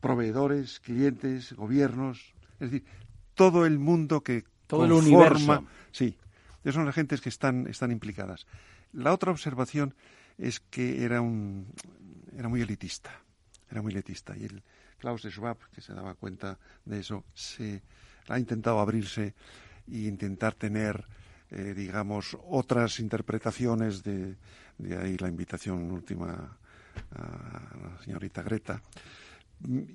[0.00, 2.84] proveedores, clientes, gobiernos, es decir,
[3.34, 5.64] todo el mundo que todo el universo.
[5.92, 6.16] Sí,
[6.62, 8.46] esas son las gentes que están, están implicadas.
[8.92, 9.94] La otra observación
[10.38, 11.66] es que era, un,
[12.36, 13.10] era muy elitista.
[13.70, 14.36] Era muy elitista.
[14.36, 14.62] Y el
[14.98, 17.82] Klaus Schwab, que se daba cuenta de eso, se
[18.28, 19.34] ha intentado abrirse
[19.90, 21.04] e intentar tener,
[21.50, 24.36] eh, digamos, otras interpretaciones de,
[24.78, 26.58] de ahí la invitación última
[27.14, 28.80] a la señorita Greta.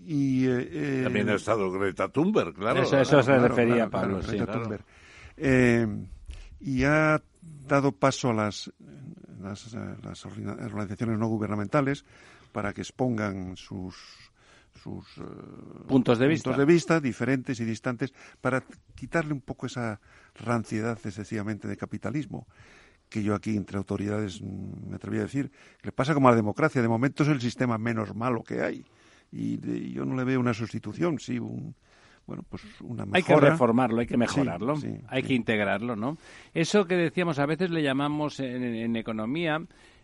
[0.05, 2.83] Y, eh, eh, También ha estado Greta Thunberg, claro.
[2.83, 4.83] Eso, se refería Pablo, Greta Thunberg
[6.63, 7.21] y ha
[7.67, 8.71] dado paso a las,
[9.43, 12.05] las, organizaciones no gubernamentales
[12.51, 13.95] para que expongan sus,
[14.81, 15.21] sus eh,
[15.87, 18.63] puntos, de, puntos de vista diferentes y distantes para
[18.95, 19.99] quitarle un poco esa
[20.35, 22.47] ranciedad excesivamente de capitalismo
[23.09, 26.37] que yo aquí entre autoridades mm, me atreví a decir, le pasa como a la
[26.37, 28.85] democracia, de momento es el sistema menos malo que hay
[29.31, 31.75] y yo no le veo una sustitución, sí, un,
[32.26, 34.76] bueno, pues una Hay que reformarlo, hay que mejorarlo,
[35.07, 36.17] hay que integrarlo, ¿no?
[36.53, 39.61] Eso que decíamos, a veces le llamamos en, economía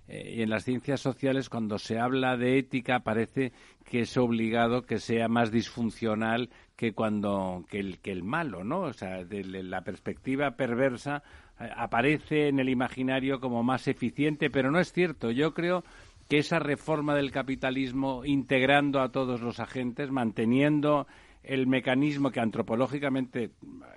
[0.08, 3.54] eh, y en las ciencias sociales, cuando se habla de ética, parece
[3.86, 8.82] que es obligado que sea más disfuncional que cuando que el, que el malo, ¿no?
[8.82, 11.24] O sea, de, la perspectiva perversa
[11.60, 15.32] eh, aparece en el imaginario como más eficiente, pero no es cierto.
[15.32, 15.84] Yo creo
[16.30, 21.08] que esa reforma del capitalismo, integrando a todos los agentes, manteniendo
[21.44, 23.52] el mecanismo que antropológicamente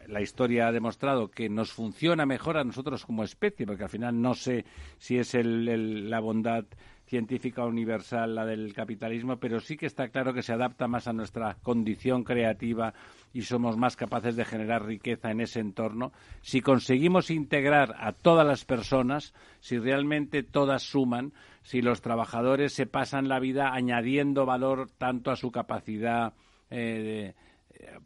[0.07, 4.21] la historia ha demostrado que nos funciona mejor a nosotros como especie, porque al final
[4.21, 4.65] no sé
[4.99, 6.65] si es la bondad
[7.07, 11.13] científica universal la del capitalismo, pero sí que está claro que se adapta más a
[11.13, 12.95] nuestra condición creativa
[13.35, 16.13] y somos más capaces de generar riqueza en ese entorno.
[16.41, 21.33] Si conseguimos integrar a todas las personas, si realmente todas suman,
[21.63, 26.33] si los trabajadores se pasan la vida añadiendo valor tanto a su capacidad
[26.73, 27.35] eh,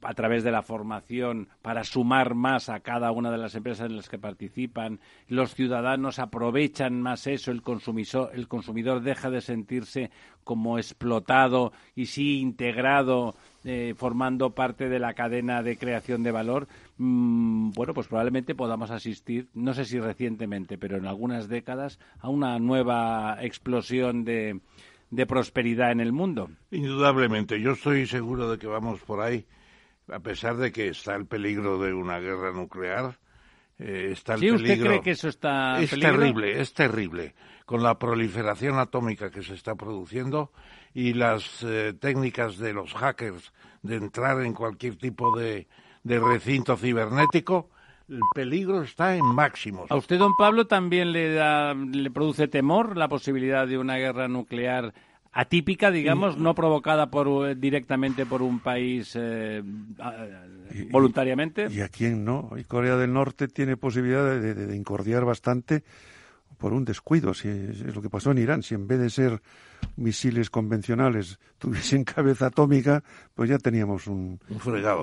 [0.02, 3.96] a través de la formación para sumar más a cada una de las empresas en
[3.96, 5.00] las que participan.
[5.28, 10.10] Los ciudadanos aprovechan más eso, el consumidor, el consumidor deja de sentirse
[10.44, 16.68] como explotado y sí integrado, eh, formando parte de la cadena de creación de valor.
[16.98, 22.28] Mm, bueno, pues probablemente podamos asistir, no sé si recientemente, pero en algunas décadas, a
[22.28, 24.60] una nueva explosión de,
[25.10, 26.50] de prosperidad en el mundo.
[26.70, 29.46] Indudablemente, yo estoy seguro de que vamos por ahí
[30.08, 33.18] a pesar de que está el peligro de una guerra nuclear,
[33.78, 34.56] eh, está el peligro...
[34.56, 37.34] usted cree que eso está Es terrible, es terrible.
[37.64, 40.52] Con la proliferación atómica que se está produciendo
[40.94, 43.52] y las eh, técnicas de los hackers
[43.82, 45.66] de entrar en cualquier tipo de,
[46.04, 47.70] de recinto cibernético,
[48.08, 49.90] el peligro está en máximos.
[49.90, 54.28] ¿A usted, don Pablo, también le, da, le produce temor la posibilidad de una guerra
[54.28, 54.94] nuclear
[55.32, 59.62] atípica, digamos, no provocada por, eh, directamente por un país eh,
[60.90, 61.68] voluntariamente.
[61.70, 62.52] Y, a quién no?
[62.56, 65.84] Y Corea del Norte tiene posibilidad de, de, incordiar bastante
[66.56, 68.62] por un descuido, si es, lo que pasó en Irán.
[68.62, 69.42] Si en vez de ser
[69.96, 73.04] misiles convencionales tuviesen cabeza atómica,
[73.34, 74.40] pues ya teníamos un,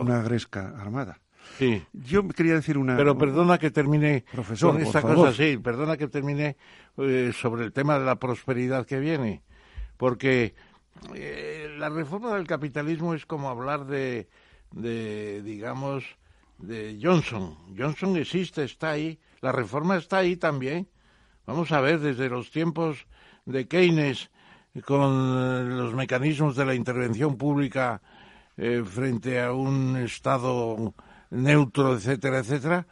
[0.01, 1.19] una gresca armada.
[1.57, 1.83] Sí.
[1.93, 2.97] Yo quería decir una.
[2.97, 6.57] Pero perdona que termine profesor, con esta cosa, sí, perdona que termine
[6.97, 9.43] eh, sobre el tema de la prosperidad que viene
[10.03, 10.53] porque
[11.15, 14.27] eh, la reforma del capitalismo es como hablar de,
[14.71, 16.03] de, digamos,
[16.57, 17.57] de Johnson.
[17.77, 20.89] Johnson existe, está ahí, la reforma está ahí también.
[21.45, 23.07] Vamos a ver, desde los tiempos
[23.45, 24.29] de Keynes,
[24.85, 28.01] con los mecanismos de la intervención pública
[28.57, 30.93] eh, frente a un Estado
[31.33, 32.87] neutro, etcétera, etcétera,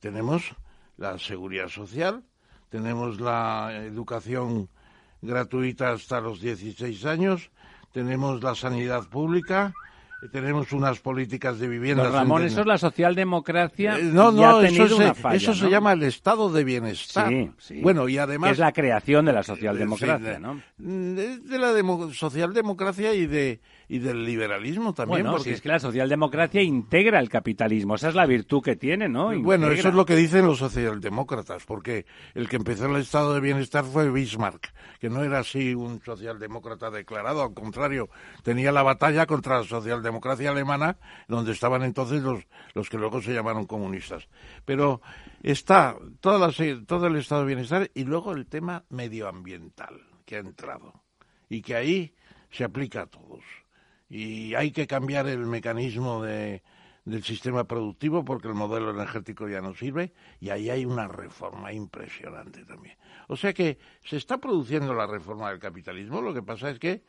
[0.00, 0.54] tenemos
[0.96, 2.22] la seguridad social,
[2.68, 4.68] tenemos la educación
[5.20, 7.50] gratuita hasta los 16 años,
[7.92, 9.74] tenemos la sanidad pública,
[10.30, 12.08] tenemos unas políticas de vivienda.
[12.08, 13.98] Ramón, eso es la socialdemocracia.
[13.98, 17.28] Eh, no, no, eso, se, eso se llama el estado de bienestar.
[17.28, 17.80] Sí, sí.
[17.82, 18.52] Bueno, y además.
[18.52, 20.62] es la creación de la socialdemocracia, ¿no?
[20.78, 25.22] De la socialdemocracia y de y del liberalismo también.
[25.22, 25.52] Bueno, porque...
[25.52, 29.38] es que la socialdemocracia integra el capitalismo, esa es la virtud que tiene, ¿no?
[29.40, 33.40] Bueno, eso es lo que dicen los socialdemócratas, porque el que empezó el estado de
[33.40, 38.08] bienestar fue Bismarck, que no era así un socialdemócrata declarado, al contrario,
[38.42, 40.96] tenía la batalla contra la socialdemocracia alemana,
[41.28, 44.28] donde estaban entonces los, los que luego se llamaron comunistas.
[44.64, 45.00] Pero
[45.42, 46.50] está toda
[46.86, 51.02] todo el estado de bienestar y luego el tema medioambiental que ha entrado
[51.48, 52.14] y que ahí
[52.50, 53.42] se aplica a todos
[54.12, 56.62] y hay que cambiar el mecanismo de,
[57.06, 61.72] del sistema productivo porque el modelo energético ya no sirve y ahí hay una reforma
[61.72, 62.98] impresionante también.
[63.28, 67.02] O sea que se está produciendo la reforma del capitalismo, lo que pasa es que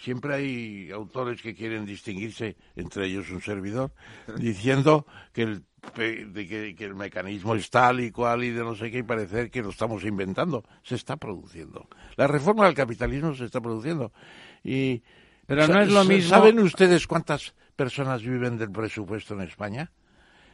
[0.00, 3.92] siempre hay autores que quieren distinguirse, entre ellos un servidor,
[4.38, 8.90] diciendo que el, que, que el mecanismo es tal y cual y de no sé
[8.90, 10.64] qué y parecer que lo estamos inventando.
[10.82, 11.90] Se está produciendo.
[12.16, 14.12] La reforma del capitalismo se está produciendo.
[14.64, 15.02] Y
[15.48, 16.28] pero no es lo mismo.
[16.28, 19.90] ¿Saben ustedes cuántas personas viven del presupuesto en España?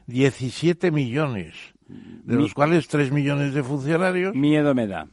[0.07, 1.57] 17 millones,
[1.88, 4.36] de los cuales 3 millones de funcionarios.
[4.36, 5.09] Miedo me da.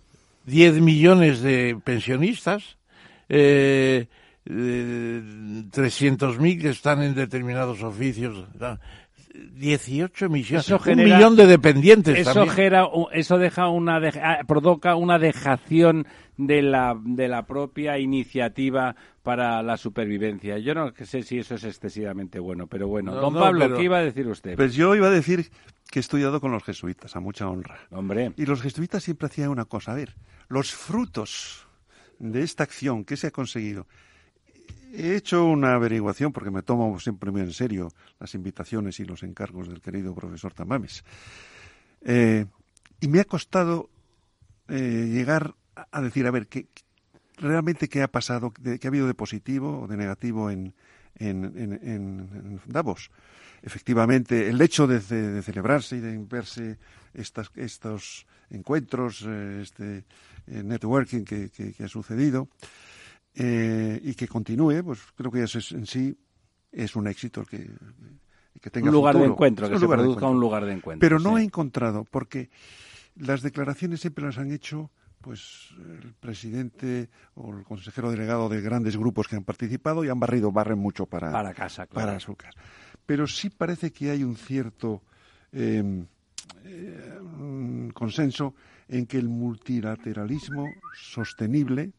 [0.46, 2.78] 10 millones de pensionistas,
[3.28, 4.06] eh,
[4.46, 8.46] 300.000 que están en determinados oficios.
[9.34, 12.18] 18 millones, un millón de dependientes.
[12.20, 12.46] Eso,
[13.12, 16.06] eso deja una ah, provoca una dejación
[16.38, 20.58] de la, de la propia iniciativa para la supervivencia.
[20.58, 23.14] Yo no sé si eso es excesivamente bueno, pero bueno.
[23.14, 24.56] Don Pablo, ¿qué iba a decir usted?
[24.56, 25.50] Pues yo iba a decir
[25.90, 27.80] que he estudiado con los jesuitas, a mucha honra.
[27.92, 28.34] Hombre.
[28.38, 30.16] Y los jesuitas siempre hacían una cosa, a ver,
[30.48, 31.68] los frutos
[32.20, 33.88] de esta acción que se ha conseguido
[34.94, 37.90] He hecho una averiguación porque me tomo siempre muy en serio
[38.20, 41.06] las invitaciones y los encargos del querido profesor Tamames.
[42.02, 42.46] Eh,
[43.00, 43.90] y me ha costado
[44.68, 45.56] eh, llegar
[45.92, 46.68] a decir, a ver, ¿qué,
[47.38, 50.74] realmente qué ha pasado, qué ha habido de positivo o de negativo en,
[51.18, 53.12] en, Davos.
[53.62, 55.00] Efectivamente, el hecho de,
[55.42, 56.78] celebrarse y de verse
[57.14, 60.04] estas, estos encuentros, eh, este
[60.48, 62.50] networking que, que ha sucedido,
[63.36, 66.18] eh, y que continúe, pues creo que eso es, en sí
[66.72, 67.70] es un éxito que,
[68.60, 71.00] que tenga un lugar de encuentro, que se produzca un lugar de encuentro.
[71.00, 72.50] Pero no he encontrado, porque
[73.16, 78.98] las declaraciones siempre las han hecho pues el presidente o el consejero delegado de grandes
[78.98, 82.60] grupos que han participado y han barrido, barren mucho para, para casa, para su casa.
[83.06, 85.04] Pero sí parece que hay un cierto
[85.52, 86.08] em,
[86.66, 87.20] eh,
[87.94, 88.56] consenso
[88.88, 90.66] en que el multilateralismo
[91.00, 91.94] sostenible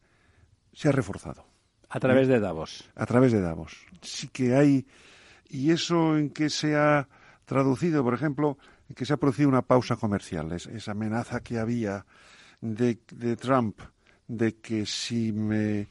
[0.73, 1.45] se ha reforzado.
[1.89, 2.89] A través de Davos.
[2.95, 3.85] A través de Davos.
[4.01, 4.87] Sí que hay.
[5.47, 7.07] ¿Y eso en qué se ha
[7.45, 8.03] traducido?
[8.03, 8.57] Por ejemplo,
[8.89, 10.51] en que se ha producido una pausa comercial.
[10.51, 12.05] esa amenaza que había
[12.61, 12.95] de,
[13.39, 13.79] Trump
[14.27, 15.87] de que si me,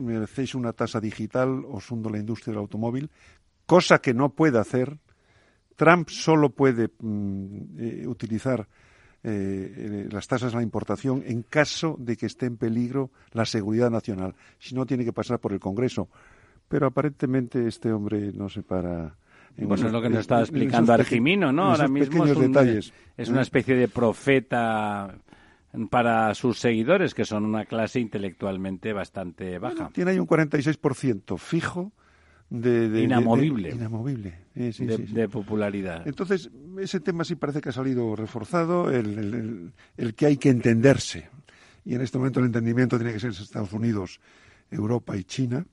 [0.00, 3.10] me hacéis una tasa digital os hundo la industria del automóvil,
[3.66, 4.98] cosa que no puede hacer.
[5.76, 8.68] Trump solo puede mm, eh, utilizar
[9.26, 13.90] eh, las tasas a la importación en caso de que esté en peligro la seguridad
[13.90, 14.34] nacional.
[14.58, 16.08] Si no, tiene que pasar por el Congreso.
[16.68, 19.16] Pero aparentemente este hombre no se para.
[19.56, 21.70] En pues es lo que nos estaba explicando Argimino, ¿no?
[21.70, 22.92] Ahora mismo es, detalles.
[23.16, 25.14] es una especie de profeta
[25.90, 29.90] para sus seguidores, que son una clase intelectualmente bastante baja.
[29.92, 31.92] tiene ahí un 46% fijo
[32.50, 34.38] de, inamovible, inamovible.
[34.54, 36.06] de, popularidad.
[36.06, 39.72] Entonces, ese tema sí parece que ha salido reforzado, el,
[40.16, 41.28] que hay que entenderse.
[41.84, 44.20] Y en este momento el entendimiento tiene que ser Estados Unidos,
[44.70, 45.66] Europa y China.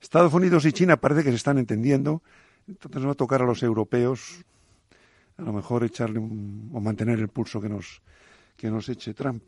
[0.00, 2.22] Estados Unidos y China parece que se están entendiendo.
[2.66, 4.44] Entonces va a tocar a los europeos
[5.38, 8.02] a lo mejor echarle o mantener el pulso que nos,
[8.56, 9.42] que nos eche Trump.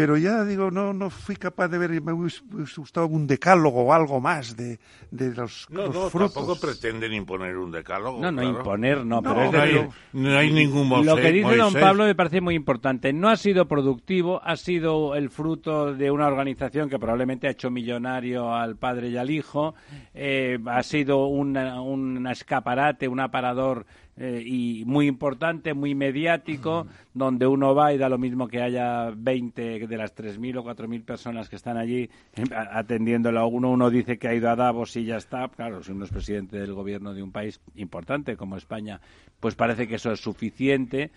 [0.00, 2.40] Pero ya digo, no, no fui capaz de ver, me hubiese
[2.78, 4.78] gustado un decálogo o algo más de,
[5.10, 8.18] de los, no, no, tampoco pretenden imponer un decálogo.
[8.18, 12.04] No, no, imponer, no, pero es decir, no hay ningún Lo que dice don Pablo
[12.04, 13.12] me parece muy importante.
[13.12, 17.70] No ha sido productivo, ha sido el fruto de una organización que probablemente ha hecho
[17.70, 19.74] millonario al padre y al hijo,
[20.14, 23.84] eh, ha sido un escaparate, un aparador
[24.16, 29.10] eh, y muy importante, muy mediático, donde uno va y da lo mismo que haya
[29.16, 33.46] 20 de las 3.000 o 4.000 personas que están allí eh, atendiéndolo.
[33.46, 35.48] Uno, uno dice que ha ido a Davos y ya está.
[35.48, 39.00] Claro, si uno es presidente del gobierno de un país importante como España,
[39.40, 41.10] pues parece que eso es suficiente.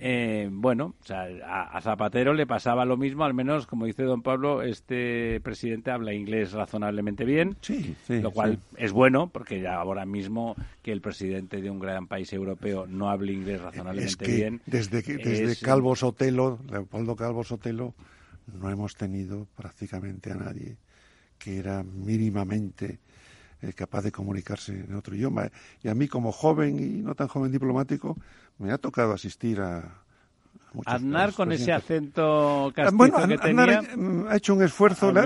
[0.00, 4.22] Eh, bueno, o sea, a, Zapatero le pasaba lo mismo, al menos, como dice don
[4.22, 10.06] Pablo, este presidente habla inglés razonablemente bien, sí, lo cual es bueno, porque ya ahora
[10.06, 14.60] mismo que el presidente de un gran país europeo no hable inglés razonablemente bien.
[14.66, 17.94] Desde, que, desde Calvo Sotelo, Leopoldo Calvo Sotelo,
[18.46, 20.76] no hemos tenido prácticamente a nadie
[21.38, 22.98] que era mínimamente
[23.62, 25.50] eh, capaz de comunicarse en otro idioma.
[25.82, 28.16] Y a mí, como joven y no tan joven diplomático,
[28.58, 30.02] me ha tocado asistir a,
[30.84, 33.82] Aznar con ese acento castizo bueno, que tenía,
[34.28, 35.20] ha hecho un esfuerzo, le,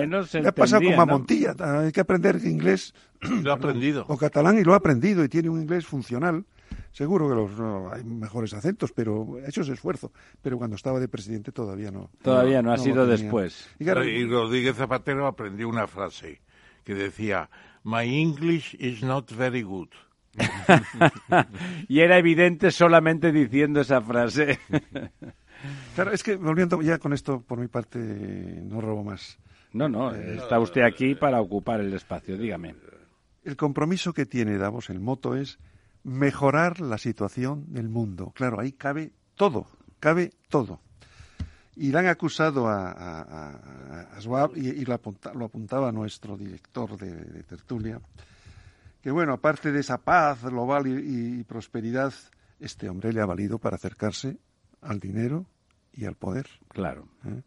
[0.47, 4.05] ha pasado como a Montilla, hay que aprender inglés lo ha aprendido.
[4.09, 6.45] o catalán y lo ha aprendido y tiene un inglés funcional.
[6.93, 10.12] Seguro que los, hay mejores acentos, pero ha hecho ese esfuerzo.
[10.43, 12.11] Pero cuando estaba de presidente todavía no.
[12.22, 13.68] Todavía no, ha sido después.
[13.78, 16.41] Y, y Rodríguez Zapatero aprendió una frase
[16.85, 17.49] que decía,
[17.85, 19.89] My English is not very good.
[21.89, 24.59] y era evidente solamente diciendo esa frase.
[25.95, 29.39] claro, es que volviendo ya con esto, por mi parte, no robo más.
[29.72, 32.74] No, no, eh, está usted aquí para ocupar el espacio, dígame.
[33.45, 35.59] El compromiso que tiene Davos, el moto es
[36.05, 38.33] mejorar la situación del mundo.
[38.35, 39.66] Claro, ahí cabe todo,
[39.99, 40.80] cabe todo.
[41.75, 48.01] Y le han acusado a, a, Schwab, y, lo, apuntaba nuestro director de, tertulia,
[49.01, 52.12] que bueno, aparte de esa paz global y, prosperidad,
[52.61, 54.37] este hombre le ha valido para acercarse
[54.83, 55.47] al dinero
[55.95, 56.47] y al poder.
[56.68, 57.09] Claro.
[57.25, 57.43] ¿Eh?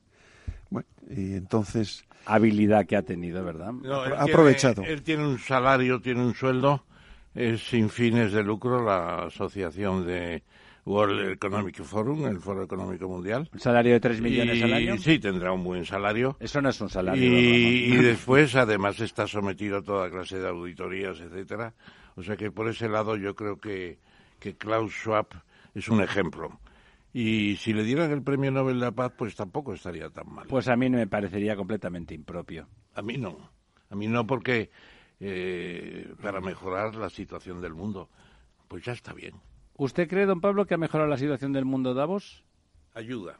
[0.69, 2.03] Bueno, y entonces...
[2.25, 3.71] Habilidad que ha tenido, ¿verdad?
[4.17, 4.81] ha aprovechado.
[4.83, 6.83] él tiene un salario, tiene un sueldo,
[7.35, 10.41] es sin fines de lucro la asociación de
[10.85, 13.49] World Economic Forum, el Foro Económico Mundial.
[13.51, 14.97] ¿Un salario de 3 millones al año?
[14.97, 16.37] Sí, tendrá un buen salario.
[16.39, 17.23] Eso no es un salario.
[17.23, 21.73] Y, y después, además, está sometido a toda clase de auditorías, etcétera.
[22.15, 23.97] O sea que por ese lado yo creo que,
[24.39, 25.27] que Klaus Schwab
[25.73, 26.59] es un ejemplo.
[27.13, 30.45] Y si le dieran el premio Nobel de la Paz, pues tampoco estaría tan mal.
[30.47, 32.67] Pues a mí me parecería completamente impropio.
[32.93, 33.37] A mí no.
[33.89, 34.69] A mí no, porque
[35.19, 38.09] eh, para mejorar la situación del mundo,
[38.67, 39.35] pues ya está bien.
[39.77, 42.43] ¿Usted cree, don Pablo, que ha mejorado la situación del mundo Davos?
[42.93, 43.37] Ayuda.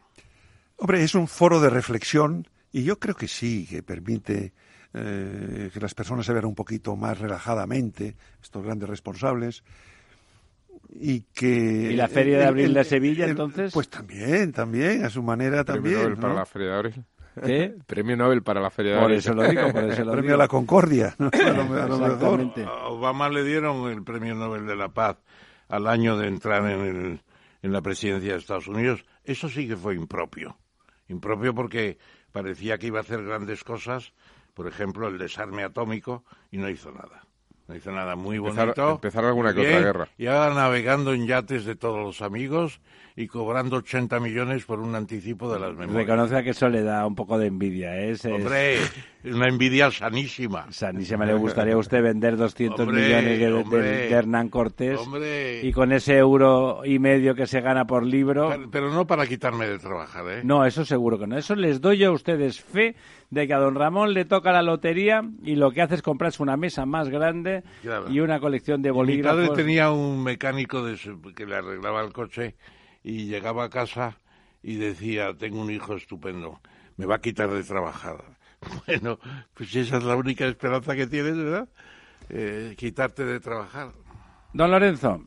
[0.78, 4.54] Hombre, es un foro de reflexión y yo creo que sí, que permite
[4.94, 9.64] eh, que las personas se vean un poquito más relajadamente, estos grandes responsables.
[10.90, 11.92] Y que.
[11.92, 13.74] ¿Y la Feria de Abril de Sevilla, entonces?
[13.74, 16.02] Pues también, también, a su manera también.
[16.02, 17.06] Nobel para la Feria de Abril.
[17.46, 17.76] ¿Qué?
[17.88, 19.16] Premio Nobel para la Feria de Abril.
[19.16, 21.16] Por eso lo digo, por eso lo Premio a la Concordia.
[21.20, 25.18] A, Obama le dieron el Premio Nobel de la Paz
[25.68, 27.22] al año de entrar en, el,
[27.62, 29.06] en la presidencia de Estados Unidos.
[29.24, 30.58] Eso sí que fue impropio.
[31.08, 31.98] Impropio porque
[32.32, 34.14] parecía que iba a hacer grandes cosas,
[34.54, 37.25] por ejemplo, el desarme atómico, y no hizo nada.
[37.68, 38.92] No hizo nada muy bonito.
[38.92, 40.08] Empezar, alguna que otra guerra.
[40.18, 42.80] Y ahora navegando en yates de todos los amigos
[43.16, 46.06] y cobrando 80 millones por un anticipo de las memorias.
[46.06, 48.12] Reconoce que eso le da un poco de envidia, ¿eh?
[48.12, 50.72] Es, Hombre, es una envidia sanísima.
[50.72, 51.26] Sanísima.
[51.26, 55.00] ¿Le gustaría a usted vender 200 millones de, Hernán Cortés?
[55.64, 58.54] Y con ese euro y medio que se gana por libro...
[58.70, 60.42] Pero, no para quitarme de trabajar, ¿eh?
[60.44, 61.38] No, eso seguro que no.
[61.38, 62.96] Eso les doy yo a ustedes fe
[63.30, 66.42] de que a don Ramón le toca la lotería y lo que hace es comprarse
[66.44, 67.64] una mesa más grande
[68.10, 69.42] y una colección de bolígrafos.
[69.42, 70.98] Mi padre tenía un mecánico de,
[71.36, 72.56] que le arreglaba el coche
[73.04, 74.18] y llegaba a casa
[74.64, 76.60] y decía, tengo un hijo estupendo,
[76.98, 78.24] me va a quitar de trabajar.
[78.88, 79.20] Bueno,
[79.54, 81.70] pues esa es la única esperanza que tienes, ¿verdad?
[82.30, 83.92] Eh, quitarte de trabajar.
[84.54, 85.22] Don Lorenzo.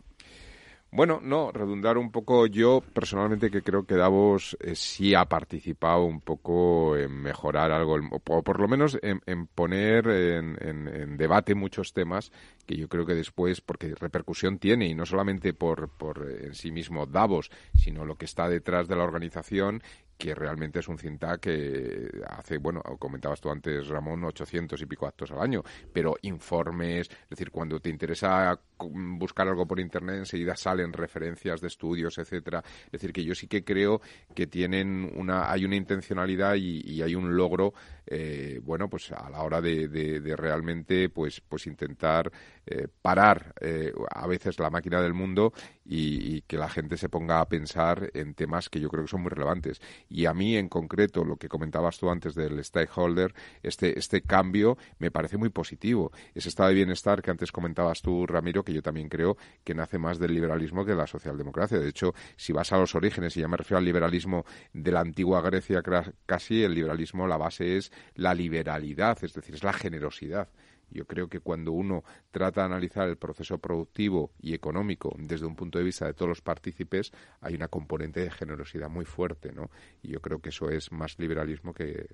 [0.90, 6.04] Bueno, no, redundar un poco yo personalmente que creo que Davos eh, sí ha participado
[6.04, 12.32] un poco en mejorar algo, o por lo menos en, poner en, debate muchos temas
[12.66, 16.70] que yo creo que después, porque repercusión tiene, y no solamente por, por en sí
[16.70, 19.82] mismo Davos, sino lo que está detrás de la organización
[20.18, 25.06] que realmente es un cinta que hace, bueno, comentabas tú antes, Ramón, 800 y pico
[25.06, 25.62] actos al año,
[25.92, 31.68] pero informes, es decir, cuando te interesa buscar algo por internet, enseguida salen referencias de
[31.68, 32.62] estudios, etcétera.
[32.86, 34.00] Es decir, que yo sí que creo
[34.34, 37.74] que tienen una, hay una intencionalidad y, hay un logro,
[38.10, 42.32] eh, bueno, pues a la hora de, realmente, pues, pues intentar
[42.66, 45.52] eh, parar eh, a veces la máquina del mundo
[45.84, 49.22] y, que la gente se ponga a pensar en temas que yo creo que son
[49.22, 49.80] muy relevantes.
[50.08, 54.78] Y a mí, en concreto, lo que comentabas tú antes del stakeholder, este, este cambio
[54.98, 56.12] me parece muy positivo.
[56.34, 59.98] Ese estado de bienestar que antes comentabas tú, Ramiro, que yo también creo que nace
[59.98, 61.78] más del liberalismo que de la socialdemocracia.
[61.78, 65.00] De hecho, si vas a los orígenes, y ya me refiero al liberalismo de la
[65.00, 65.82] antigua Grecia,
[66.26, 70.48] casi el liberalismo, la base es la liberalidad, es decir, es la generosidad.
[70.90, 75.54] Yo creo que cuando uno trata de analizar el proceso productivo y económico desde un
[75.54, 79.70] punto de vista de todos los partícipes, hay una componente de generosidad muy fuerte, ¿no?
[80.02, 82.06] Y yo creo que eso es más liberalismo que,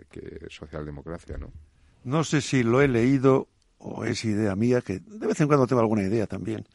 [0.49, 1.53] socialdemocracia, ¿no?
[2.03, 5.67] No sé si lo he leído o es idea mía, que de vez en cuando
[5.67, 6.67] tengo alguna idea también.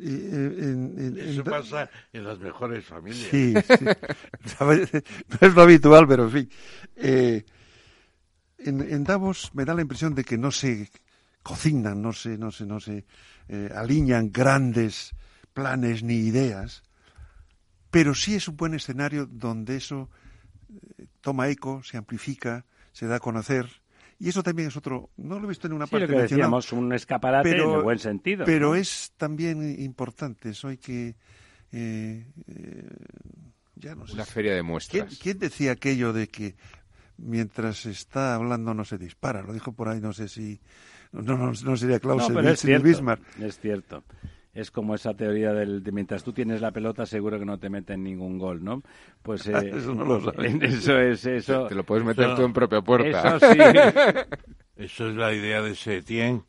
[0.00, 3.28] Eh, eso pasa en las mejores familias.
[3.30, 3.84] Sí, sí.
[4.60, 6.50] no es lo habitual, pero en fin.
[6.96, 7.44] Eh,
[8.64, 10.90] en, Davos me da la impresión de que no se
[11.42, 13.04] cocinan, no se, no se, no se
[13.48, 15.12] eh, alinean grandes
[15.52, 16.82] planes ni ideas,
[17.90, 20.08] pero sí es un buen escenario donde eso
[20.98, 23.66] eh, toma eco, se amplifica, se da a conocer.
[24.18, 26.72] Y eso también es otro, no lo he visto en una parte lo que decíamos,
[26.72, 28.44] un escaparate pero, en buen sentido.
[28.44, 31.16] Pero es también importante, eso hay que...
[31.72, 32.24] Eh,
[33.74, 34.14] ya no sé.
[34.14, 35.18] Una feria de muestras.
[35.18, 36.54] ¿Quién, decía aquello de que
[37.18, 39.42] mientras está hablando no se dispara?
[39.42, 40.60] Lo dijo por ahí, no sé si
[41.12, 43.22] no, no, no sería Clausewitz es cierto, Bismarck.
[43.40, 44.02] Es cierto.
[44.54, 47.70] Es como esa teoría del de mientras tú tienes la pelota seguro que no te
[47.70, 48.82] meten ningún gol, ¿no?
[49.22, 50.54] Pues eh, eso no lo sabes.
[50.62, 51.66] Eso es eso.
[51.68, 53.36] Te lo puedes meter tú en propia puerta.
[53.36, 53.58] Eso sí.
[54.76, 56.44] eso es la idea de Setién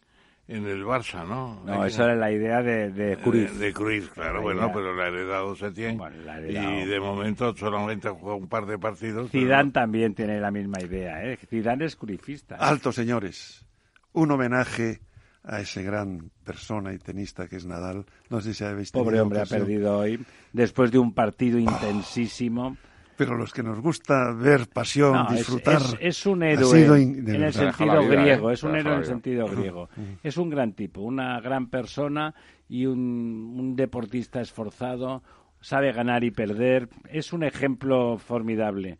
[0.56, 1.62] en el Barça, ¿no?
[1.66, 3.58] No, esa era la idea de, de Cruz.
[3.58, 5.97] De, Cruz, claro, bueno, pero la ha heredado Setién.
[5.97, 6.16] Bueno,
[6.47, 9.32] y de momento solamente ha jugado un par de partidos.
[9.32, 11.38] Zidane también tiene la misma idea, ¿eh?
[11.49, 12.56] Zidane es cruzista.
[12.56, 13.66] Alto, señores
[14.14, 15.01] un homenaje
[15.43, 18.06] a ese gran persona y tenista que es Nadal.
[18.30, 20.24] No sé si habéis Pobre hombre ha perdido hoy,
[20.54, 22.78] después de un partido intensísimo.
[23.18, 25.82] Pero los que nos gusta ver pasión, disfrutar.
[25.99, 29.89] Es, un héroe en el sentido griego, es un héroe en el sentido griego.
[30.24, 32.34] Es un gran tipo, una gran persona
[32.68, 35.24] y un, un deportista esforzado,
[35.61, 36.89] sabe ganar y perder.
[37.09, 38.97] Es un ejemplo formidable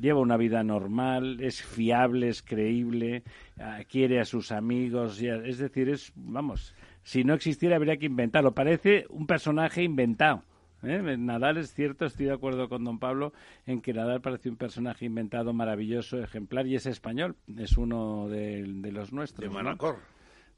[0.00, 3.22] lleva una vida normal, es fiable, es creíble,
[3.58, 8.52] ah, quiere a sus amigos, es decir, es, vamos, si no existiera habría que inventarlo.
[8.52, 10.42] Parece un personaje inventado.
[10.82, 11.16] ¿Eh?
[11.18, 13.32] Nadal es cierto, estoy de acuerdo con don Pablo
[13.66, 18.64] en que Nadal parece un personaje inventado, maravilloso, ejemplar y es español, es uno de,
[18.66, 19.48] los nuestros.
[19.48, 19.96] De Manacor.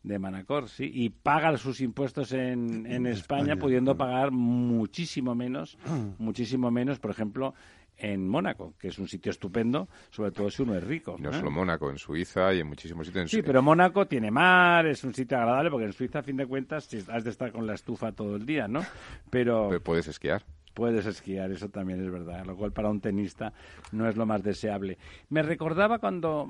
[0.02, 5.76] De Manacor, sí, y paga sus impuestos en, en, España, pudiendo pagar muchísimo menos,
[6.18, 7.54] muchísimo menos, por ejemplo,
[7.98, 11.16] en Mónaco, que es un sitio estupendo, sobre todo si uno es rico.
[11.18, 13.30] No solo Mónaco, en Suiza y en muchísimos sitios.
[13.30, 16.46] Sí, pero Mónaco tiene mar, es un sitio agradable, porque en Suiza, a fin de
[16.46, 18.84] cuentas, has de estar con la estufa todo el día, ¿no?
[19.30, 19.70] Pero...
[19.82, 20.44] puedes esquiar.
[20.74, 23.52] Puedes esquiar, eso también es verdad, lo cual para un tenista
[23.90, 24.96] no es lo más deseable.
[25.28, 26.48] Me recordaba cuando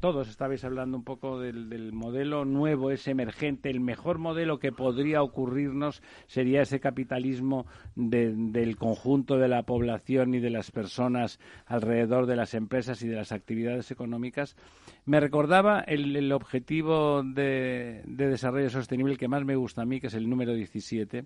[0.00, 5.22] todos estabais hablando un poco del, modelo nuevo, ese emergente, el mejor modelo que podría
[5.22, 12.36] ocurrirnos sería ese capitalismo del conjunto de la población y de las personas alrededor de
[12.36, 14.56] las empresas y de las actividades económicas.
[15.04, 20.08] Me recordaba el, objetivo de, de desarrollo sostenible que más me gusta a mí, que
[20.08, 21.24] es el número 17.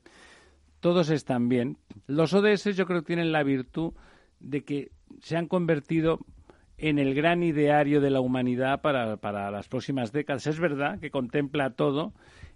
[0.80, 1.76] Todos están bien.
[2.06, 3.92] Los ODS yo creo que tienen la virtud
[4.40, 4.90] de que
[5.20, 6.18] se han convertido
[6.82, 10.48] en el gran ideario de la humanidad para, para las próximas décadas.
[10.48, 12.12] Es verdad que contempla todo,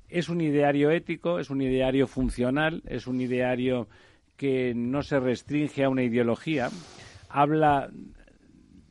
[0.09, 3.89] es un ideario ético, es un ideario funcional, es un ideario
[4.37, 6.71] que no se restringe a una ideología,
[7.29, 7.89] habla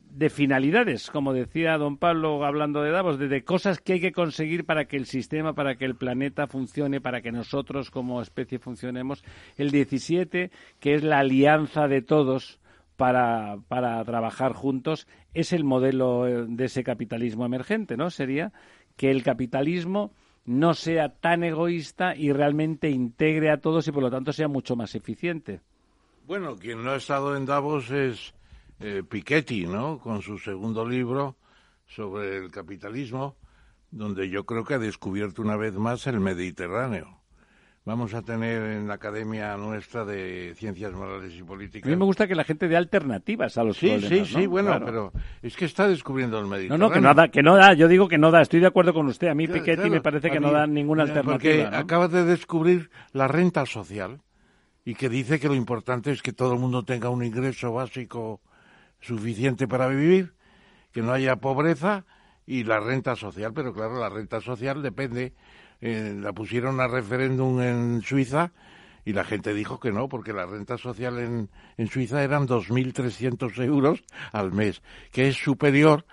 [0.08, 4.12] de finalidades, como decía don Pablo hablando de Davos, de, de, cosas que hay que
[4.12, 8.58] conseguir para que el sistema, para que el planeta funcione, para que nosotros como especie
[8.58, 9.22] funcionemos.
[9.58, 10.50] El 17,
[10.80, 12.58] que es la alianza de todos
[12.96, 18.10] para, para trabajar juntos es el modelo eh, de ese capitalismo emergente, ¿no?
[18.10, 18.52] Sería
[18.96, 20.12] que el capitalismo
[20.44, 24.76] no sea tan egoísta y realmente integre a todos y por lo tanto sea mucho
[24.76, 25.60] más eficiente.
[26.26, 28.34] Bueno, quien no ha estado en Davos es
[28.80, 29.98] eh, Piketty, ¿no?
[29.98, 31.36] Con su segundo libro
[31.86, 33.36] sobre el capitalismo,
[33.90, 37.20] donde yo creo que ha descubierto una vez más el Mediterráneo
[37.86, 41.86] vamos a tener en la academia nuestra de Ciencias Morales y Políticas.
[41.86, 44.28] A mí me gusta que la gente dé alternativas a los sí, problemas.
[44.28, 46.78] Sí, sí, bueno, pero es que está descubriendo el Mediterráneo.
[46.78, 48.66] No, no, que no, da, que no da, yo digo que no da, estoy de
[48.66, 49.28] acuerdo con usted.
[49.28, 51.32] A mí Piketty me parece que no da ninguna alternativa.
[51.34, 54.20] Porque acaba de descubrir la renta social
[54.84, 58.40] y que dice que lo importante es que todo el mundo tenga un ingreso básico
[59.00, 60.34] suficiente para vivir,
[60.90, 62.04] que no haya pobreza
[62.46, 65.34] y la renta social, pero claro, la renta social depende
[65.80, 68.52] eh, la pusieron a referéndum en Suiza
[69.04, 73.62] y la gente dijo que no, porque la renta social en, en Suiza eran 2.300
[73.62, 74.82] euros al mes,
[75.12, 76.04] que es superior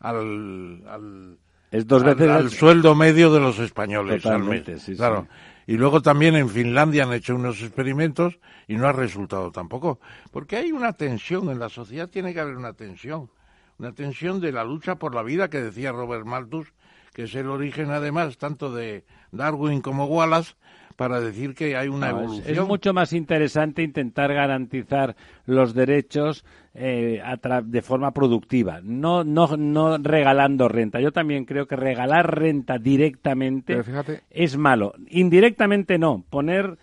[0.00, 1.38] al, al,
[1.70, 4.64] es dos veces al, sueldo medio de los españoles al mes.
[4.96, 5.28] claro.
[5.66, 10.00] Y luego también en Finlandia han hecho unos experimentos y no ha resultado tampoco.
[10.32, 13.30] Porque hay una tensión en la sociedad, tiene que haber una tensión.
[13.78, 16.72] Una tensión de la lucha por la vida que decía Robert Malthus,
[17.12, 20.54] que es el origen además tanto de Darwin como Wallace,
[21.00, 22.44] para decir que hay una evolución.
[22.46, 25.16] Es, mucho más interesante intentar garantizar
[25.46, 27.22] los derechos eh,
[27.64, 31.00] de forma productiva, no, no, no regalando renta.
[31.00, 33.82] Yo también creo que regalar renta directamente
[34.28, 34.92] es malo.
[35.08, 36.22] Indirectamente no.
[36.28, 36.76] Poner,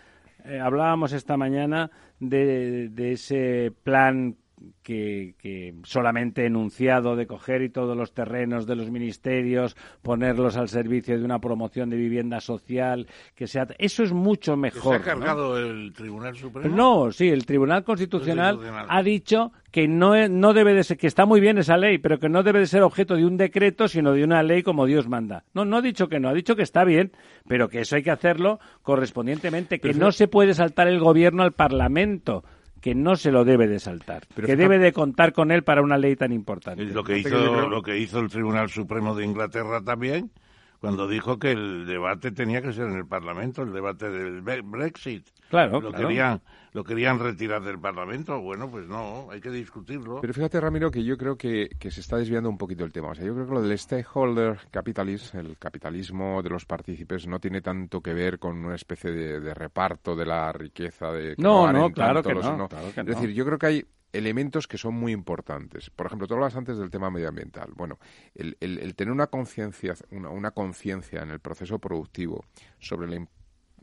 [0.46, 4.36] eh, hablábamos esta mañana de, de ese plan
[4.82, 11.18] que, solamente enunciado de coger y todos los terrenos de los ministerios, ponerlos al servicio
[11.18, 14.96] de una promoción de vivienda social, que sea eso es mucho mejor.
[14.96, 16.76] ¿Se ha cargado el Tribunal Supremo?
[16.76, 21.26] No, sí, el Tribunal Constitucional, ha dicho que no, no debe de ser, que está
[21.26, 24.14] muy bien esa ley, pero que no debe de ser objeto de un decreto, sino
[24.14, 25.44] de una ley como Dios manda.
[25.54, 27.12] No, no ha dicho que no, ha dicho que está bien,
[27.48, 31.52] pero que eso hay que hacerlo correspondientemente, que no se puede saltar el gobierno al
[31.52, 32.44] Parlamento
[32.88, 35.98] que no se lo debe de saltar, que debe de contar con él para una
[35.98, 36.86] ley tan importante.
[36.86, 40.32] lo que hizo, lo que hizo el Tribunal Supremo de Inglaterra también,
[40.80, 45.28] cuando dijo que el debate tenía que ser en el Parlamento, el debate del Brexit.
[45.50, 46.42] Claro, lo querían
[46.78, 48.40] lo querían retirar del Parlamento.
[48.40, 50.22] Bueno, pues no, hay que discutirlo.
[50.22, 53.10] Pero fíjate, Ramiro, que yo creo que, que se está desviando un poquito el tema.
[53.10, 57.40] O sea, yo creo que lo del stakeholder capitalism, el capitalismo de los partícipes, no
[57.40, 61.90] tiene tanto que ver con una especie de, reparto de la riqueza de no, no,
[61.90, 63.86] claro que no, Es decir, yo creo que hay
[64.18, 65.90] elementos que son muy importantes.
[65.90, 67.72] Por ejemplo, tú hablas antes del tema medioambiental.
[67.76, 68.00] Bueno,
[68.36, 72.46] el, el, tener una conciencia una, una conciencia en el proceso productivo
[72.80, 73.28] sobre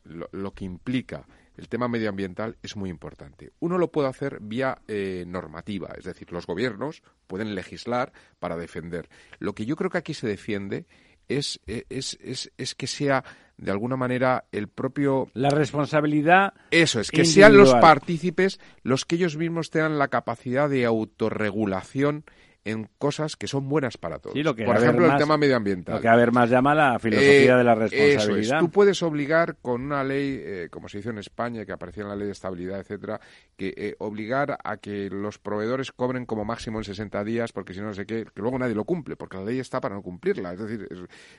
[0.05, 3.52] lo, que implica el tema medioambiental es muy importante.
[3.61, 9.09] Uno lo puede hacer vía eh, normativa, es decir, los gobiernos pueden legislar para defender.
[9.39, 10.86] Lo que yo creo que aquí se defiende
[11.29, 13.25] es, eh, es, es, es que sea
[13.57, 19.15] de alguna manera el propio la responsabilidad eso es que sean los partícipes los que
[19.15, 22.25] ellos mismos tengan la capacidad de autorregulación
[22.65, 24.35] en cosas que son buenas para todos.
[24.35, 25.97] Por ejemplo, el tema medioambiental.
[25.97, 28.61] Lo que a ver más llama la filosofía eh, de la responsabilidad.
[28.61, 32.09] Tú puedes obligar con una ley, eh, como se hizo en España, que aparecía en
[32.09, 33.20] la ley de estabilidad, etcétera,
[33.57, 37.81] que eh, obligar a que los proveedores cobren como máximo en 60 días, porque si
[37.81, 40.03] no, no sé qué, que luego nadie lo cumple, porque la ley está para no
[40.03, 40.55] cumplirla.
[40.55, 40.89] Es decir,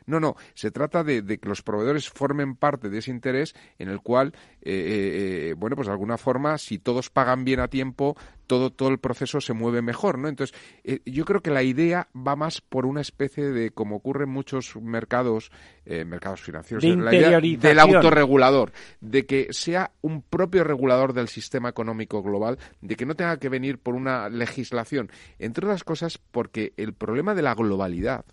[0.06, 3.90] no, no, se trata de, de, que los proveedores formen parte de ese interés en
[3.90, 4.34] el cual,
[4.64, 8.16] bueno, pues de alguna forma, si todos pagan bien a tiempo,
[8.46, 10.28] todo, todo el proceso se mueve mejor, ¿no?
[10.28, 14.26] Entonces, eh, yo creo que la idea va más por una especie de, como ocurre
[14.26, 15.52] en muchos mercados,
[15.86, 21.28] eh, mercados financieros, de la idea del autorregulador, de que sea un propio regulador del
[21.28, 26.18] sistema económico global, de que no tenga que venir por una legislación, entre otras cosas
[26.18, 28.26] porque el problema de la globalidad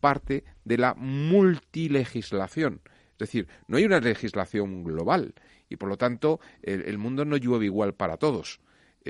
[0.00, 2.80] parte de la multilegislación.
[3.12, 5.34] Es decir, no hay una legislación global
[5.68, 8.60] y por lo tanto el, mundo no llueve igual para todos.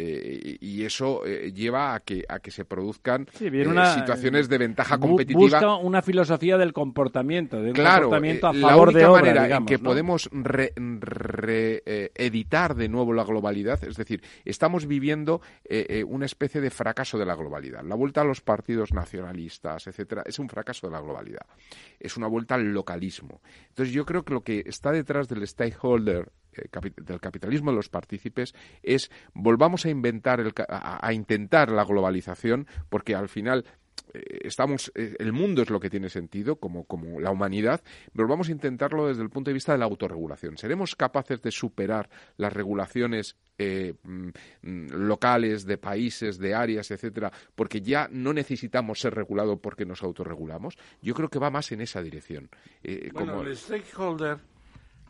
[0.01, 3.51] Eh, y eso eh, lleva a que a que se produzcan eh,
[3.95, 5.41] situaciones de ventaja competitiva.
[5.41, 9.81] Busca una filosofía del comportamiento, de un comportamiento a favor la única manera en que
[9.81, 10.31] podemos
[11.01, 15.41] reeditar de nuevo la globalidad, es decir, estamos viviendo
[16.07, 17.83] una especie de fracaso de la globalidad.
[17.83, 21.47] La vuelta a los partidos nacionalistas, etcétera, es un fracaso de la globalidad.
[21.99, 23.41] Es una vuelta al localismo.
[23.71, 27.89] Entonces yo creo que lo que está detrás del stakeholder eh, del capitalismo de los
[27.89, 33.65] partícipes es volvamos a inventar a, intentar la globalización porque al final
[34.13, 37.83] eh, estamos eh, el mundo es lo que tiene sentido como, como la humanidad
[38.15, 40.57] pero vamos a intentarlo desde el punto de vista de la autorregulación.
[40.57, 44.31] Seremos capaces de superar las regulaciones mm,
[44.91, 50.77] locales de países de áreas etcétera porque ya no necesitamos ser regulados porque nos autorregulamos
[51.03, 52.49] yo creo que va más en esa dirección
[53.13, 54.39] bueno, el stakeholder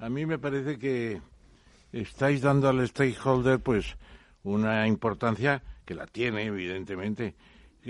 [0.01, 1.21] a mí me parece que
[1.93, 3.97] estáis dando al stakeholder pues
[4.43, 7.35] una importancia que la tiene, evidentemente.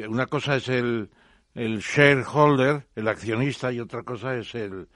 [0.08, 1.10] Una cosa es el,
[1.54, 4.88] el shareholder, el accionista, y otra cosa es el,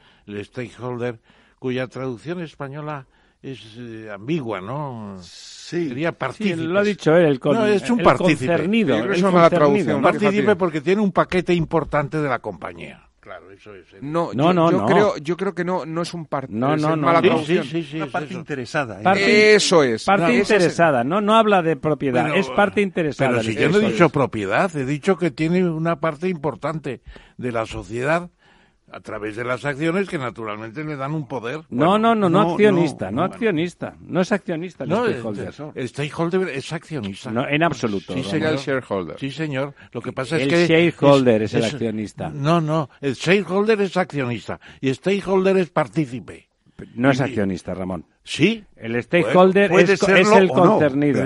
[0.45, 1.21] stakeholder,
[1.59, 3.07] cuya traducción española
[3.43, 5.17] es eh, ambigua, ¿no?
[5.21, 5.89] Sí.
[5.89, 6.57] Sería partícipe.
[6.57, 8.55] lo ha dicho él, el No, es un partícipe.
[8.55, 10.01] es una traducción.
[10.01, 13.09] Partícipe porque tiene un paquete importante de la compañía.
[13.33, 14.03] Claro, eso es.
[14.03, 16.59] No, no, yo, no, Creo, yo creo que no, no es un partido.
[16.59, 17.39] No, no, no.
[17.45, 19.01] Sí, sí, sí, una parte interesada.
[19.17, 19.55] ¿eh?
[19.55, 20.05] eso es.
[20.05, 21.03] Parte interesada.
[21.03, 22.37] No, no habla de propiedad.
[22.37, 23.31] es parte interesada.
[23.31, 27.01] Pero si yo no he dicho propiedad, he dicho que tiene una parte importante
[27.39, 28.31] de la sociedad
[28.93, 31.63] a través de las acciones que naturalmente le dan un poder.
[31.71, 33.97] No, no, no, no, accionista, no, accionista.
[34.01, 35.55] No es accionista el stakeholder.
[35.75, 37.31] El, stakeholder es accionista.
[37.31, 38.15] No, en absoluto.
[38.15, 38.53] Sí, señor.
[38.53, 39.19] El shareholder.
[39.19, 39.75] Sí, señor.
[39.93, 40.63] Lo que pasa es que...
[40.63, 42.29] El shareholder es, el accionista.
[42.29, 42.91] No, no.
[43.01, 46.49] El shareholder es accionista y el stakeholder es partícipe.
[46.95, 48.05] No es accionista, Ramón.
[48.25, 48.65] Sí.
[48.77, 51.25] El stakeholder es, el concernido.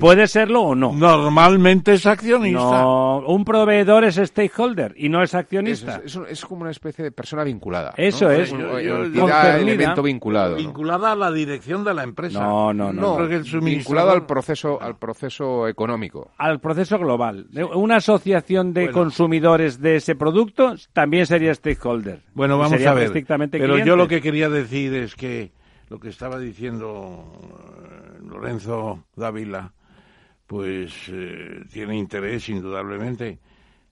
[0.00, 0.92] puede, serlo o no.
[0.92, 2.58] Normalmente es accionista.
[2.58, 6.02] No, un proveedor es stakeholder y no es accionista.
[6.04, 7.94] Es, como una especie de persona vinculada.
[7.96, 8.52] Eso es.
[8.52, 10.56] elemento vinculado.
[10.56, 12.40] Vinculada a la dirección de la empresa.
[12.40, 13.18] No, no, no.
[13.60, 16.32] vinculado al proceso, al proceso económico.
[16.36, 17.46] Al proceso global.
[17.74, 22.22] Una asociación de consumidores de ese producto también sería stakeholder.
[22.34, 23.12] Bueno, vamos a ver.
[23.50, 25.57] Pero yo lo que quería decir es que
[25.88, 29.72] lo que estaba diciendo eh, Lorenzo Dávila,
[30.46, 33.38] pues eh, tiene interés indudablemente.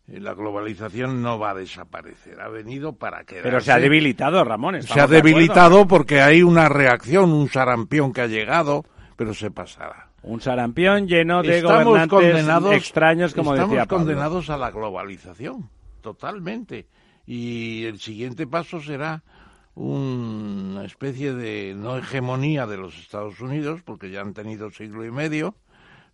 [0.08, 3.48] Eh, la globalización no va a desaparecer, ha venido para quedarse.
[3.48, 4.82] Pero se ha debilitado, Ramón.
[4.82, 8.84] Se ha debilitado porque hay una reacción, un sarampión que ha llegado,
[9.16, 10.10] pero se pasará.
[10.22, 15.70] Un sarampión lleno de gobernantes condenados, extraños, como decía Estamos condenados a la globalización,
[16.00, 16.88] totalmente.
[17.26, 19.22] Y el siguiente paso será
[19.76, 25.10] una especie de no hegemonía de los Estados Unidos, porque ya han tenido siglo y
[25.10, 25.54] medio,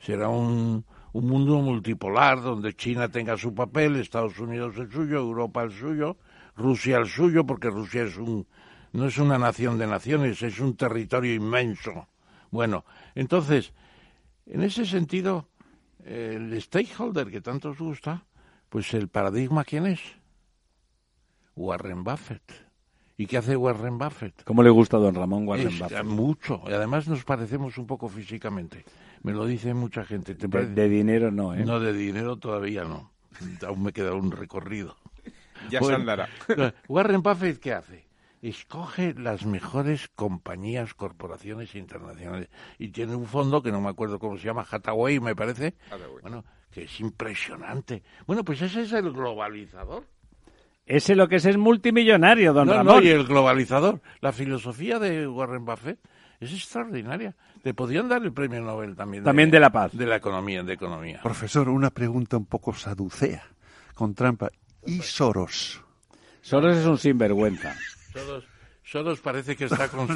[0.00, 5.62] será un, un mundo multipolar donde China tenga su papel, Estados Unidos el suyo, Europa
[5.62, 6.16] el suyo,
[6.56, 8.46] Rusia el suyo, porque Rusia es un,
[8.92, 12.08] no es una nación de naciones, es un territorio inmenso.
[12.50, 12.84] Bueno,
[13.14, 13.72] entonces,
[14.46, 15.46] en ese sentido,
[16.04, 18.24] el stakeholder que tanto os gusta,
[18.68, 20.00] pues el paradigma, ¿quién es?
[21.54, 22.71] Warren Buffett.
[23.22, 24.42] ¿Y qué hace Warren Buffett?
[24.42, 26.04] ¿Cómo le gusta a don Ramón Warren Buffett?
[26.04, 26.60] Mucho.
[26.66, 28.84] Y además nos parecemos un poco físicamente.
[29.22, 30.34] Me lo dice mucha gente.
[30.34, 31.64] de, dinero no, ¿eh?
[31.64, 33.12] No, de dinero todavía no.
[33.64, 34.96] Aún me queda un recorrido.
[35.70, 36.28] Ya se andará.
[36.88, 38.08] Warren Buffett, ¿qué hace?
[38.42, 42.48] Escoge las mejores compañías, corporaciones internacionales.
[42.80, 45.76] Y tiene un fondo que no me acuerdo cómo se llama, Hathaway, me parece.
[46.22, 48.02] Bueno, que es impresionante.
[48.26, 50.08] Bueno, pues ese es el globalizador.
[50.86, 52.96] Ese lo que es es multimillonario, don Ramón.
[52.96, 54.00] No, y el globalizador.
[54.20, 55.98] La filosofía de Warren Buffett
[56.40, 57.34] es extraordinaria.
[57.62, 59.22] Le podían dar el premio Nobel también.
[59.22, 59.92] También de, la paz.
[59.92, 61.20] De la economía, de economía.
[61.22, 63.44] Profesor, una pregunta un poco saducea,
[63.94, 64.50] con trampa.
[64.84, 65.80] ¿Y Soros?
[66.40, 67.76] Soros es un sinvergüenza.
[68.12, 68.44] Soros,
[68.82, 70.08] Soros parece que está con...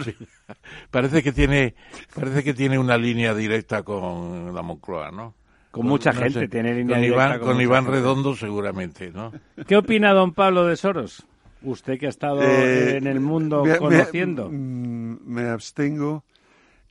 [0.90, 1.76] parece que tiene
[2.12, 5.34] parece que tiene una línea directa con la Moncloa, ¿no?
[5.76, 9.30] Con mucha gente tiene línea con Iván, con, Iván Redondo seguramente, ¿no?
[9.66, 11.26] ¿Qué opina don Pablo de Soros?
[11.60, 14.48] Usted que ha estado eh, en el mundo conociendo.
[14.50, 16.24] Mm, me, abstengo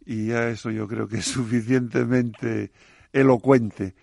[0.06, 2.70] y ya eso yo creo que es suficientemente
[3.12, 3.96] elocuente.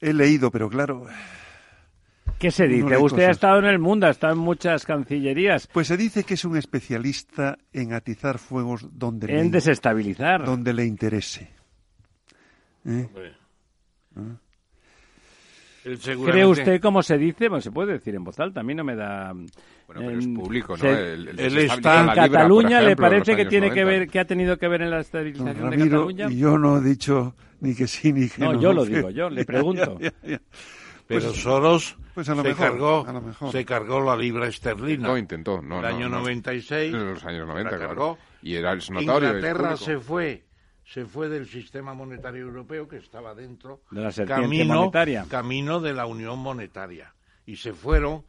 [0.00, 1.04] He leído, pero claro.
[2.38, 2.96] ¿Qué se dice?
[2.96, 5.66] Usted ha estado en el mundo, ha estado en muchas cancillerías.
[5.66, 10.86] Pues se dice que es un especialista en atizar fuegos donde en desestabilizar, donde le
[10.86, 11.61] interese.
[12.86, 13.08] ¿Eh?
[14.16, 14.36] ¿Ah?
[15.82, 17.48] ¿Cree usted cómo se dice?
[17.48, 19.32] Bueno, se puede decir en voz alta, a mí no me da...
[19.32, 19.48] Bueno,
[19.86, 20.88] pero es público, ¿no?
[20.88, 24.82] el, está en Cataluña le parece que tiene que ver, que ha tenido que ver
[24.82, 26.28] en la estabilización de Cataluña.
[26.30, 28.52] Yo no he dicho ni que sí ni que no.
[28.52, 29.98] No, yo lo digo, yo le pregunto.
[30.00, 30.40] Pero
[31.06, 33.04] pues, Soros pues se, cargó,
[33.50, 35.08] se cargó la libra esterlina.
[35.08, 35.60] No, intentó.
[35.60, 36.94] No, el año 96.
[36.94, 38.18] En los años 90, cargó.
[38.40, 39.28] Y era el notorio.
[39.28, 40.44] Inglaterra se fue
[40.84, 45.26] se fue del sistema monetario europeo que estaba dentro de la camino, monetaria.
[45.28, 47.14] camino de la unión monetaria
[47.46, 48.24] y se fueron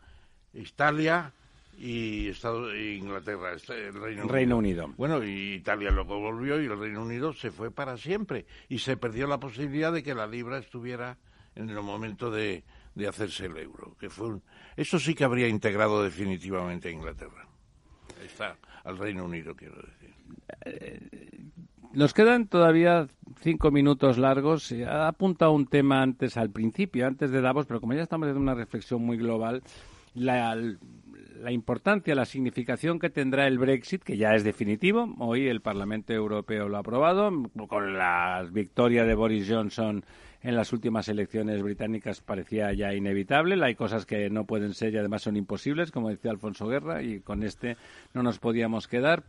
[0.53, 1.33] Italia
[1.77, 4.93] y Estados, Inglaterra, el Reino, Reino Unido.
[4.95, 8.95] Bueno, y Italia luego volvió y el Reino Unido se fue para siempre y se
[8.95, 11.17] perdió la posibilidad de que la libra estuviera
[11.55, 12.63] en el momento de,
[12.95, 14.39] de hacerse el euro, que fue
[14.75, 17.47] eso sí que habría integrado definitivamente a Inglaterra.
[18.23, 20.13] Está al Reino Unido, quiero decir.
[21.93, 23.07] Nos quedan todavía
[23.41, 24.71] cinco minutos largos.
[24.71, 28.37] Ha apuntado un tema antes al principio, antes de Davos, pero como ya estamos en
[28.37, 29.61] una reflexión muy global,
[30.15, 35.13] la, la importancia, la significación que tendrá el Brexit, que ya es definitivo.
[35.19, 37.31] Hoy el Parlamento Europeo lo ha aprobado,
[37.67, 40.03] con la victoria de Boris Johnson
[40.41, 43.63] en las últimas elecciones británicas parecía ya inevitable.
[43.63, 47.19] Hay cosas que no pueden ser y además son imposibles, como decía Alfonso Guerra, y
[47.19, 47.77] con este
[48.15, 49.23] no nos podíamos quedar.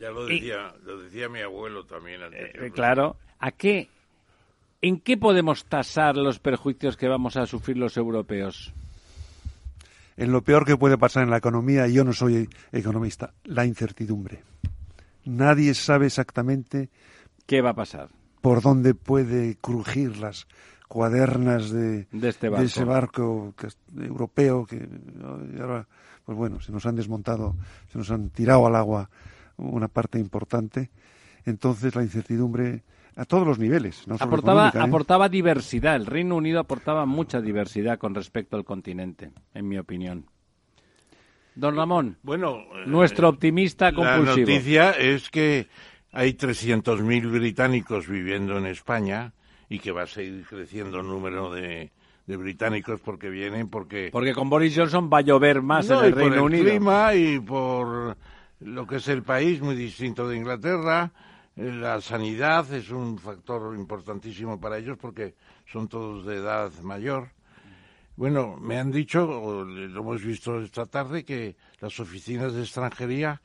[0.00, 2.22] Ya lo decía, lo decía mi abuelo también.
[2.32, 3.16] Eh, claro.
[3.38, 3.88] ¿A qué,
[4.80, 8.72] ¿En qué podemos tasar los perjuicios que vamos a sufrir los europeos?
[10.16, 13.66] En lo peor que puede pasar en la economía, y yo no soy economista, la
[13.66, 14.42] incertidumbre.
[15.26, 16.88] Nadie sabe exactamente
[17.46, 18.08] qué va a pasar.
[18.40, 20.46] Por dónde puede crujir las
[20.88, 22.64] cuadernas de, este barco.
[22.64, 23.54] ese barco
[23.98, 24.88] europeo que
[25.60, 25.86] ahora,
[26.24, 27.54] pues bueno, se nos han desmontado,
[27.92, 29.10] se nos han tirado al agua
[29.60, 30.90] una parte importante.
[31.44, 32.82] Entonces la incertidumbre
[33.16, 34.06] a todos los niveles.
[34.06, 34.78] No aportaba, ¿eh?
[34.78, 35.96] aportaba diversidad.
[35.96, 40.26] El Reino Unido aportaba mucha diversidad con respecto al continente, en mi opinión.
[41.54, 44.46] Don Ramón, bueno, nuestro eh, optimista compulsivo.
[44.46, 45.66] La noticia es que
[46.12, 49.32] hay 300.000 británicos viviendo en España
[49.68, 51.90] y que va a seguir creciendo el número de,
[52.26, 56.42] británicos porque vienen porque porque con Boris Johnson va a llover más en el Reino
[56.42, 58.16] por el clima y por
[58.60, 61.12] lo que es el país, muy distinto de Inglaterra.
[61.56, 65.34] Eh, la sanidad es un factor importantísimo para ellos porque
[65.66, 67.30] son todos de edad mayor.
[68.16, 73.40] Bueno, me han dicho, lo hemos visto esta tarde, que las oficinas de extranjería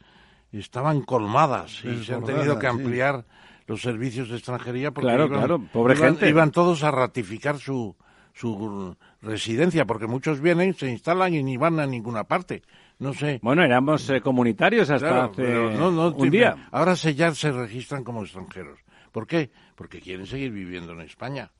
[0.51, 3.25] estaban colmadas y se han tenido que ampliar
[3.67, 6.29] los servicios de extranjería porque claro, claro, pobre gente.
[6.29, 7.95] iban todos a ratificar su,
[8.33, 12.61] su residencia, porque muchos vienen, se instalan y ni van a ninguna parte.
[12.99, 13.39] No sé.
[13.41, 16.69] Bueno, éramos eh, comunitarios hasta hace un día.
[16.71, 18.79] Ahora se, ya se registran como extranjeros.
[19.11, 19.51] ¿Por qué?
[19.75, 21.51] Porque quieren seguir viviendo en España.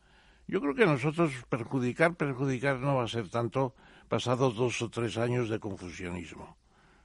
[0.48, 3.74] Yo creo que nosotros perjudicar, perjudicar no va a ser tanto
[4.07, 6.57] pasados dos o tres años de confusionismo.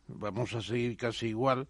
[0.07, 1.69] Vamos a seguir casi igual.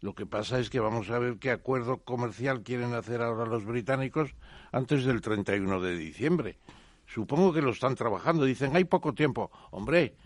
[0.00, 3.64] Lo que pasa es que vamos a ver qué acuerdo comercial quieren hacer ahora los
[3.64, 4.34] británicos
[4.70, 6.58] antes del 31 de diciembre.
[7.06, 8.44] Supongo que lo están trabajando.
[8.44, 9.50] Dicen, hay poco tiempo.
[9.70, 10.16] Hombre,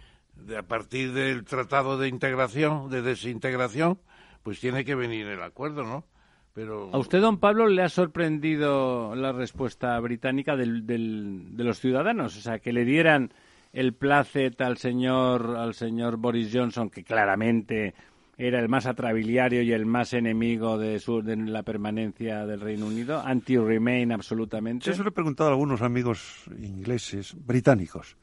[0.46, 3.98] de, a partir del tratado de integración, de desintegración,
[4.42, 6.04] pues tiene que venir el acuerdo, ¿no?
[6.52, 6.90] Pero...
[6.92, 12.36] ¿A usted, don Pablo, le ha sorprendido la respuesta británica del, de los ciudadanos?
[12.36, 13.32] O sea, que le dieran
[13.72, 17.94] el placet al señor, al señor Boris Johnson, que claramente
[18.36, 22.86] era el más atrabiliario y el más enemigo de, su, de la permanencia del Reino
[22.86, 24.90] Unido, anti-Remain absolutamente.
[24.90, 28.16] Eso lo he preguntado a algunos amigos ingleses, británicos,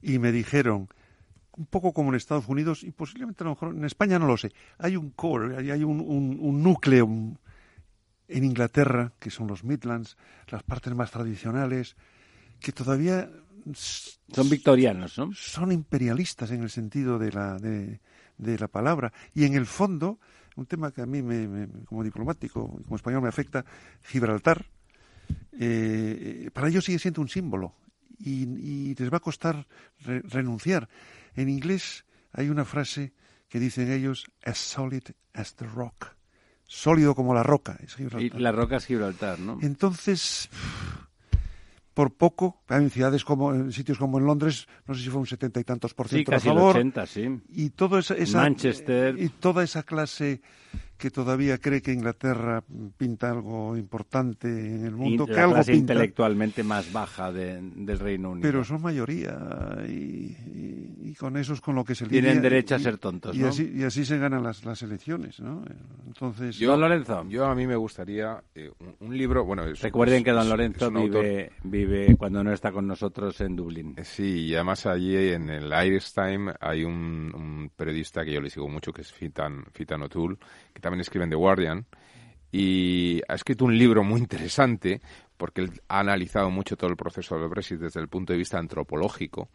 [0.00, 0.88] y me dijeron,
[1.56, 4.36] un poco como en Estados Unidos y posiblemente a lo mejor en España no lo
[4.36, 4.52] sé.
[4.78, 7.08] Hay un core, hay, un, un, núcleo
[8.28, 10.16] en Inglaterra, que son los Midlands,
[10.48, 11.96] las partes más tradicionales,
[12.60, 13.30] que todavía
[13.74, 15.30] son victorianos, ¿no?
[15.32, 18.00] Son imperialistas en el sentido de la, de,
[18.38, 19.12] la palabra.
[19.34, 20.18] Y en el fondo,
[20.56, 23.64] un tema que a mí, me, como diplomático, como español, me afecta,
[24.02, 24.66] Gibraltar,
[25.58, 27.74] eh, para ellos sigue siendo un símbolo
[28.18, 29.66] y, les va a costar
[30.04, 30.88] renunciar.
[31.36, 33.12] En inglés hay una frase
[33.48, 35.04] que dicen ellos, as solid
[35.34, 36.16] as the rock.
[36.64, 37.78] Sólido como la roca.
[37.80, 39.58] Es Y la roca es Gibraltar, ¿no?
[39.62, 40.48] Entonces,
[41.94, 45.26] por poco, en ciudades como, en sitios como en Londres, no sé si fue un
[45.26, 46.76] setenta y tantos por ciento sí, casi a favor.
[46.76, 47.40] El 80, sí.
[47.50, 49.16] Y todo esa, Manchester.
[49.16, 50.42] Y toda esa clase
[50.96, 52.62] que todavía cree que Inglaterra
[52.96, 58.30] pinta algo importante en el mundo, que la algo clase intelectualmente más baja del Reino
[58.30, 58.48] Unido.
[58.48, 59.36] Pero son mayoría
[59.88, 63.72] y, con eso es con lo que se Tienen derecho a ser tontos, y, así,
[63.74, 65.64] y así se ganan las, las elecciones, ¿no?
[66.06, 66.56] Entonces...
[66.56, 67.24] Yo, don Lorenzo.
[67.28, 68.70] Yo a mí me gustaría eh,
[69.00, 69.64] un, libro, bueno...
[69.80, 73.94] Recuerden que don Lorenzo vive, vive cuando no está con nosotros en Dublín.
[73.96, 78.50] Eh, sí, y además allí en el Irish Time hay un, periodista que yo le
[78.50, 80.36] sigo mucho, que es Fitan, Fitan O'Toole,
[80.76, 81.86] que también escribe en The Guardian,
[82.52, 85.00] y ha escrito un libro muy interesante
[85.38, 88.58] porque él ha analizado mucho todo el proceso del Brexit desde el punto de vista
[88.58, 89.48] antropológico,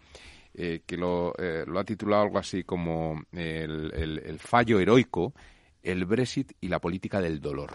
[0.56, 5.36] eh, que lo, eh, lo, ha titulado algo así como el, el, fallo heroico,
[5.84, 7.72] el Brexit y la política del dolor.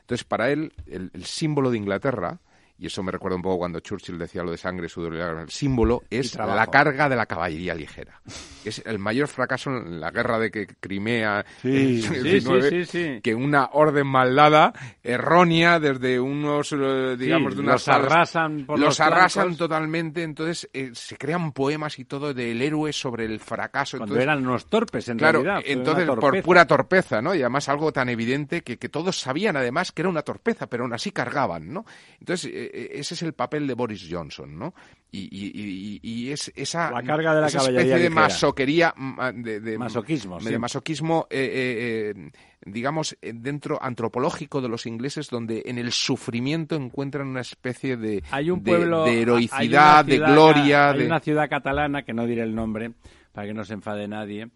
[0.00, 2.40] Entonces, para él, el símbolo de Inglaterra
[2.80, 5.18] y eso me recuerda un poco cuando Churchill decía lo de sangre, sudor y.
[5.20, 8.20] El símbolo es la carga de la caballería ligera.
[8.62, 14.06] Es el mayor fracaso en la guerra de que Crimea sí, sí, que una orden
[14.06, 17.86] maldada, errónea, desde unos, eh, digamos, de unas...
[17.86, 22.92] Los arrasan por Los, arrasan totalmente, entonces eh, se crean poemas y todo del héroe
[22.92, 23.96] sobre el fracaso.
[23.96, 25.64] Cuando eran unos torpes, en claro, realidad.
[25.66, 27.34] entonces, por pura torpeza, ¿no?
[27.34, 30.82] Y además algo tan evidente que, que todos sabían, además, que era una torpeza, pero
[30.84, 31.86] aún así cargaban, ¿no?
[32.18, 34.74] Entonces, eh, ese es el papel de Boris Johnson, ¿no?
[35.12, 38.94] Y, es esa, la carga de la especie de masoquería,
[39.34, 42.30] de, masoquismo, de masoquismo, eh, eh,
[42.64, 48.50] digamos, dentro antropológico de los ingleses, donde en el sufrimiento encuentran una especie de, hay
[48.50, 50.90] un pueblo, de, heroicidad, de gloria.
[50.90, 52.92] Hay una ciudad catalana, que no diré el nombre,
[53.32, 54.48] para que no se enfade nadie,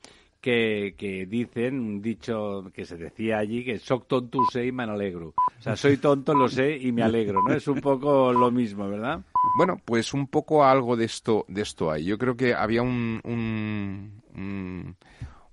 [0.44, 5.28] que, dicen, un dicho que se decía allí, que soy tonto sé y me alegro.
[5.58, 7.54] O sea, soy tonto, lo sé y me alegro, ¿no?
[7.54, 9.22] Es un poco lo mismo, ¿verdad?
[9.56, 12.04] Bueno, pues un poco algo de esto, de esto hay.
[12.04, 14.96] Yo creo que había un, un,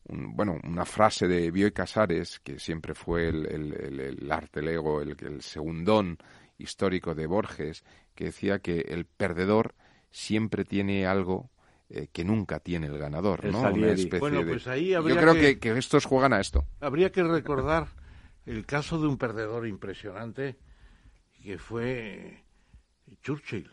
[0.10, 5.42] bueno, una frase de Bioy Casares, que siempre fue el, el arte lego, el, el
[5.42, 6.18] segundón
[6.58, 9.74] histórico de Borges, que decía que el perdedor
[10.10, 11.50] siempre tiene algo
[11.94, 13.70] eh, que nunca tiene el ganador, ¿no?
[14.20, 16.64] bueno, pues ahí Yo creo que, que, estos juegan a esto.
[16.80, 17.88] Habría que recordar
[18.46, 20.58] el caso de un perdedor impresionante
[21.44, 22.46] que fue
[23.22, 23.70] Churchill,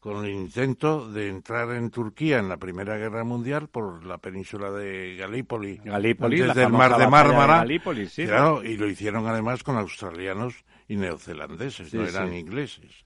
[0.00, 4.72] con el intento de entrar en Turquía en la Primera Guerra Mundial por la península
[4.72, 7.64] de Galípoli, Galípoli desde el mar de Mármara,
[8.16, 13.04] claro, y lo hicieron además con australianos y neozelandeses, no eran ingleses.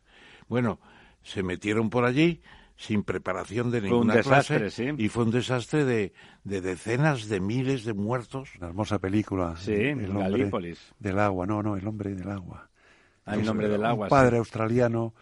[0.48, 0.80] Bueno,
[1.22, 2.40] se metieron por allí,
[2.76, 4.68] sin preparación de ninguna clase
[4.98, 8.51] y fue un desastre de, de, decenas de miles de muertos.
[8.59, 9.56] Una hermosa película.
[9.56, 12.68] Sí, el hombre del agua, no, no, el hombre del agua.
[13.24, 14.06] Ah, el nombre del agua.
[14.06, 15.14] Un padre australiano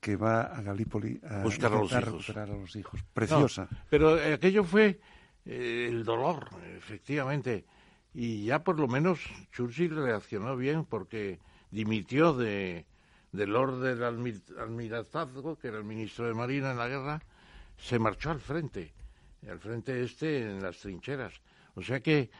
[0.00, 2.36] que va a Galípoli a buscar a los hijos.
[2.36, 3.04] a los hijos.
[3.12, 3.68] Preciosa.
[3.90, 5.00] pero aquello fue
[5.44, 7.64] eh, el dolor, efectivamente.
[8.14, 9.20] Y ya por lo menos
[9.52, 11.40] Churchill reaccionó bien porque
[11.70, 12.86] dimitió de,
[13.32, 17.22] del Lord del Almirantazgo, que era el ministro de Marina en la guerra,
[17.76, 18.92] se marchó al frente,
[19.48, 21.34] al frente este en las trincheras.
[21.74, 22.30] O sea que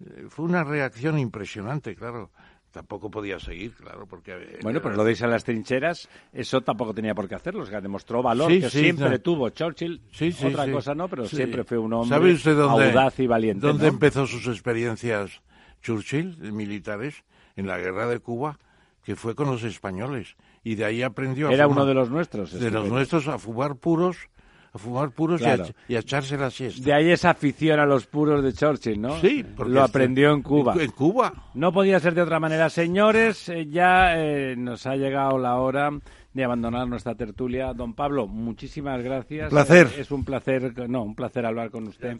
[0.00, 2.30] eh, fue una reacción impresionante, claro.
[2.70, 4.32] Tampoco podía seguir, claro, porque...
[4.32, 7.62] Eh, bueno, pero lo de a las trincheras, eso tampoco tenía por qué hacerlo.
[7.62, 10.02] O sea, demostró valor que siempre tuvo Churchill.
[10.12, 13.66] Sí, otra cosa no, pero siempre fue un hombre audaz y valiente.
[13.66, 15.42] ¿Dónde empezó sus experiencias
[15.82, 17.24] Churchill, militares?
[17.56, 18.58] En la guerra de Cuba
[19.08, 21.48] que fue con los españoles y de ahí aprendió.
[21.48, 22.52] A Era uno de los nuestros.
[22.52, 24.18] De los nuestros a fumar puros,
[24.70, 25.46] a fumar puros y,
[25.94, 26.84] a, echarse la siesta.
[26.84, 29.18] De ahí esa afición a los puros de Churchill, ¿no?
[29.18, 30.74] Sí, porque lo aprendió en Cuba.
[30.78, 31.32] En, Cuba.
[31.54, 33.48] No podía ser de otra manera, señores.
[33.48, 35.90] Eh, ya eh, nos ha llegado la hora
[36.38, 37.74] de abandonar nuestra tertulia.
[37.74, 39.50] Don Pablo, muchísimas gracias.
[39.50, 39.88] Placer.
[39.98, 42.18] Es un placer, no, un placer hablar con usted.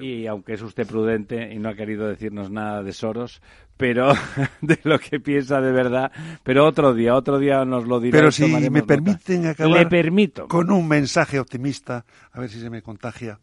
[0.00, 3.42] Y aunque es usted prudente y no ha querido decirnos nada de Soros,
[3.76, 4.14] pero
[4.62, 6.10] de lo que piensa de verdad,
[6.42, 8.18] pero otro día, otro día nos lo dirá.
[8.18, 10.48] Pero si me permiten acabar Le permito.
[10.48, 13.40] con un mensaje optimista, a ver si se me contagia,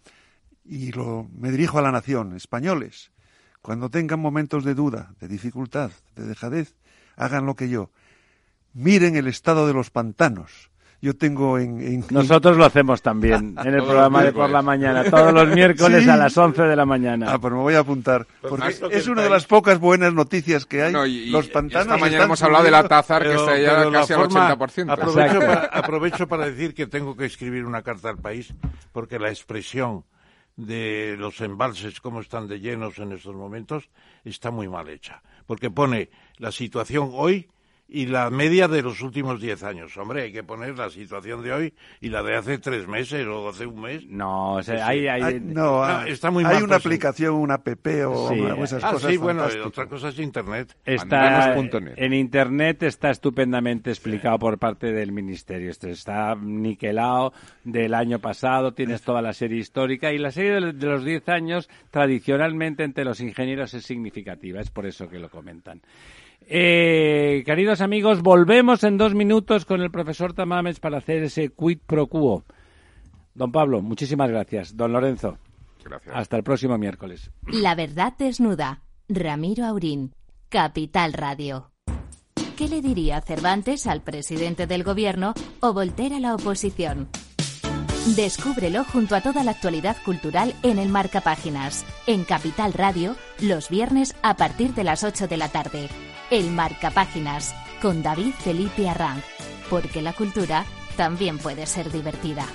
[0.66, 3.12] y lo, me dirijo a la nación, españoles,
[3.62, 6.76] cuando tengan momentos de duda, de dificultad, de dejadez,
[7.18, 7.92] hagan lo que yo,
[8.78, 10.70] miren el estado de los pantanos.
[11.00, 15.32] Yo tengo en, Nosotros lo hacemos también en el programa de por la mañana, todos
[15.32, 17.34] los miércoles a las 11 de la mañana.
[17.34, 20.82] Ah, pues me voy a apuntar, pues es una de las pocas buenas noticias que
[20.82, 21.30] hay.
[21.30, 24.92] los pantanos esta mañana hemos hablado de la Tazar, que está ya casi al 80%.
[24.92, 28.54] Aprovecho para, aprovecho para decir que tengo que escribir una carta al país,
[28.92, 30.04] porque la expresión
[30.56, 33.90] de los embalses, cómo están de llenos en estos momentos,
[34.26, 35.22] está muy mal hecha.
[35.46, 37.48] Porque pone la situación hoy
[37.90, 39.96] y la media de los últimos 10 años.
[39.98, 43.50] Hombre, hay que poner la situación de hoy y la de hace tres meses o
[43.50, 44.06] hace un mes.
[44.08, 47.68] No, o sea, hay, hay, no, ah, está muy hay una aplicación, una app
[48.08, 49.12] o esas ah, cosas.
[49.12, 50.76] Sí, bueno, otra cosa es Internet.
[50.86, 55.72] Está, en Internet está estupendamente explicado por parte del Ministerio.
[55.72, 57.34] Esto está niquelado
[57.64, 61.70] del año pasado, tienes toda la serie histórica y la serie de los 10 años
[61.92, 64.60] tradicionalmente entre los ingenieros es significativa.
[64.60, 65.82] Es por eso que lo comentan.
[66.50, 71.80] Eh, queridos amigos, volvemos en dos minutos con el profesor Tamames para hacer ese quid
[71.86, 72.46] pro quo.
[73.34, 74.78] Don Pablo, muchísimas gracias.
[74.78, 75.38] Don Lorenzo,
[75.84, 76.16] gracias.
[76.16, 77.32] hasta el próximo miércoles.
[77.48, 78.82] La verdad desnuda.
[79.10, 80.14] Ramiro Aurín,
[80.50, 81.72] Capital Radio.
[82.58, 87.10] ¿Qué le diría Cervantes al presidente del gobierno o Voltaire a la oposición?
[88.16, 93.70] Descúbrelo junto a toda la actualidad cultural en el Marca Páginas, en Capital Radio, los
[93.70, 95.90] viernes a partir de las 8 de la tarde.
[96.30, 99.24] El Marca Páginas, con David Felipe Arranz,
[99.70, 100.66] porque la cultura
[100.98, 102.46] también puede ser divertida.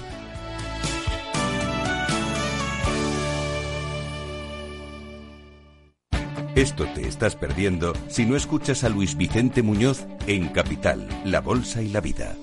[6.55, 11.81] Esto te estás perdiendo si no escuchas a Luis Vicente Muñoz en Capital, La Bolsa
[11.81, 12.37] y la Vida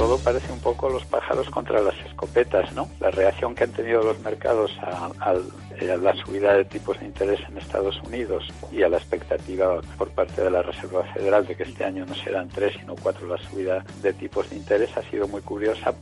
[0.00, 2.88] todo parece un poco los pájaros contra las escopetas, ¿no?
[3.00, 5.34] La reacción que han tenido los mercados a,
[5.78, 10.42] la subida de tipos de interés en Estados Unidos y a la expectativa por parte
[10.42, 13.84] de la Reserva Federal de que este año no serán tres sino cuatro la subida
[14.00, 15.92] de tipos de interés ha sido muy curiosa.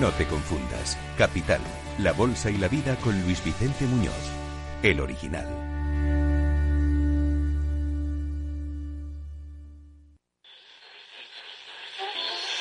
[0.00, 0.98] No te confundas.
[1.16, 1.60] Capital,
[1.98, 4.32] la bolsa y la vida con Luis Vicente Muñoz,
[4.82, 5.59] el original.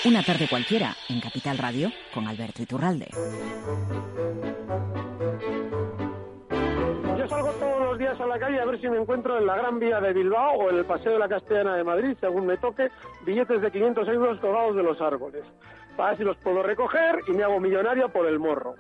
[0.06, 3.10] Una tarde cualquiera en Capital Radio con Alberto Iturralde.
[7.18, 9.58] Yo salgo todos los días a la calle a ver si me encuentro en la
[9.58, 12.56] Gran Vía de Bilbao o en el Paseo de la Castellana de Madrid, según me
[12.56, 12.90] toque,
[13.26, 15.44] billetes de 500 euros colgados de los árboles.
[15.98, 18.76] Para ver si los puedo recoger y me hago millonario por el morro.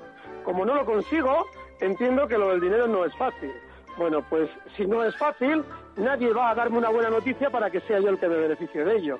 [0.46, 1.48] Como no lo consigo,
[1.82, 3.52] entiendo que lo del dinero no es fácil.
[3.98, 5.66] Bueno, pues si no es fácil,
[5.98, 8.86] nadie va a darme una buena noticia para que sea yo el que me beneficie
[8.86, 9.20] de ello.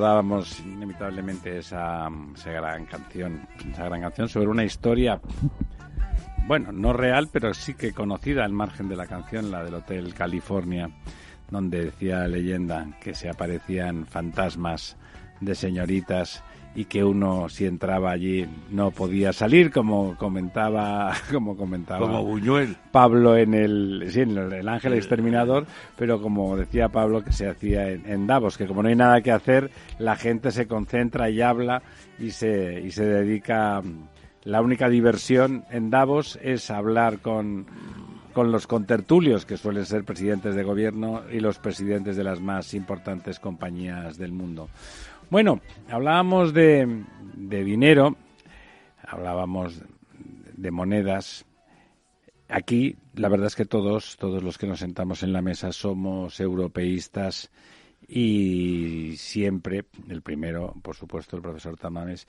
[0.00, 5.20] Recordábamos inevitablemente esa, esa, gran canción, esa gran canción sobre una historia,
[6.46, 10.14] bueno, no real, pero sí que conocida al margen de la canción, la del Hotel
[10.14, 10.88] California,
[11.50, 14.96] donde decía la leyenda que se aparecían fantasmas
[15.42, 16.42] de señoritas
[16.74, 22.76] y que uno si entraba allí no podía salir como comentaba como comentaba como Buñuel
[22.92, 25.66] Pablo en el sí, en el, Ángel Exterminador
[25.96, 29.32] pero como decía Pablo que se hacía en, Davos que como no hay nada que
[29.32, 31.82] hacer la gente se concentra y habla
[32.18, 33.82] y se y se dedica
[34.44, 37.66] la única diversión en Davos es hablar con
[38.32, 42.74] con los contertulios que suelen ser presidentes de gobierno y los presidentes de las más
[42.74, 44.68] importantes compañías del mundo.
[45.30, 47.04] Bueno, hablábamos de,
[47.36, 48.16] dinero,
[49.00, 49.80] hablábamos
[50.56, 51.46] de monedas.
[52.48, 56.40] Aquí, la verdad es que todos, todos los que nos sentamos en la mesa somos
[56.40, 57.52] europeístas
[58.08, 62.26] y siempre, el primero, por supuesto, el profesor Tamames,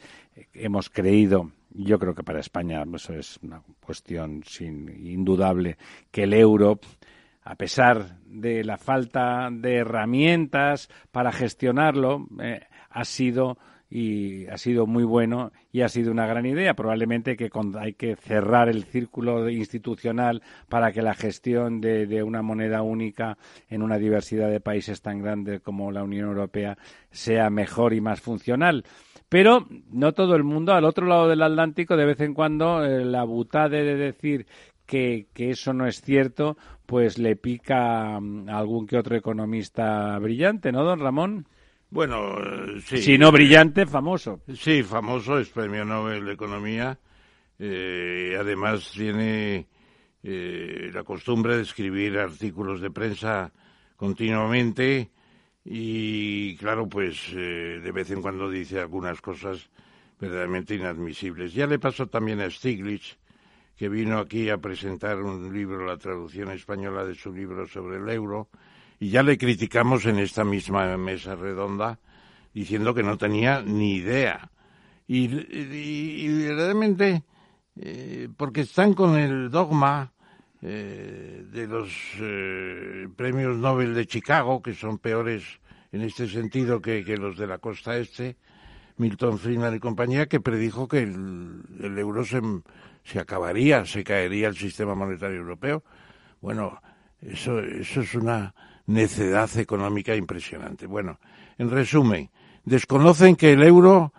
[0.53, 5.79] hemos creído, yo creo que para España eso es una cuestión sin, indudable,
[6.11, 6.79] que el euro
[7.43, 12.61] a pesar de la falta de herramientas para gestionarlo, eh,
[12.91, 13.57] ha sido
[13.91, 16.73] y ha sido muy bueno y ha sido una gran idea.
[16.73, 22.41] Probablemente que hay que cerrar el círculo institucional para que la gestión de, de, una
[22.41, 23.37] moneda única
[23.69, 26.77] en una diversidad de países tan grande como la Unión Europea
[27.11, 28.85] sea mejor y más funcional.
[29.27, 33.03] Pero no todo el mundo, al otro lado del Atlántico, de vez en cuando, eh,
[33.03, 34.45] la butade de decir
[34.85, 40.17] que, que eso no es cierto, pues le pica mm, a algún que otro economista
[40.19, 41.47] brillante, ¿no, don Ramón?
[41.91, 42.37] Bueno,
[42.85, 43.01] sí.
[43.01, 44.39] Si no brillante, famoso.
[44.55, 46.97] Sí, famoso, es premio Nobel de Economía.
[47.59, 49.67] Eh, además tiene
[50.23, 53.51] eh, la costumbre de escribir artículos de prensa
[53.97, 55.11] continuamente
[55.65, 59.69] y, claro, pues eh, de vez en cuando dice algunas cosas
[60.17, 61.53] verdaderamente inadmisibles.
[61.53, 63.17] Ya le pasó también a Stiglitz,
[63.75, 68.07] que vino aquí a presentar un libro, la traducción española de su libro sobre el
[68.09, 68.47] euro,
[69.01, 71.97] y ya le criticamos en esta misma mesa redonda,
[72.53, 74.51] diciendo que no tenía ni idea.
[75.07, 75.27] Y,
[76.45, 77.23] verdaderamente,
[77.77, 80.13] eh, porque están con el dogma
[80.61, 85.45] eh, de los eh, premios Nobel de Chicago, que son peores
[85.91, 88.37] en este sentido que, los de la costa este,
[88.97, 92.39] Milton Friedman y compañía, que predijo que el, el euro se,
[93.03, 95.83] se acabaría, se caería el sistema monetario europeo.
[96.39, 96.79] Bueno,
[97.19, 98.53] eso, eso es una
[98.85, 100.87] necedad económica impresionante.
[100.87, 101.19] Bueno,
[101.57, 102.29] en resumen,
[102.65, 104.13] desconocen que el euro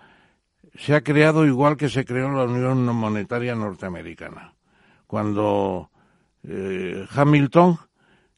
[0.74, 4.54] se ha creado igual que se creó la Unión Monetaria Norteamericana.
[5.06, 5.90] Cuando
[6.44, 7.78] eh, Hamilton,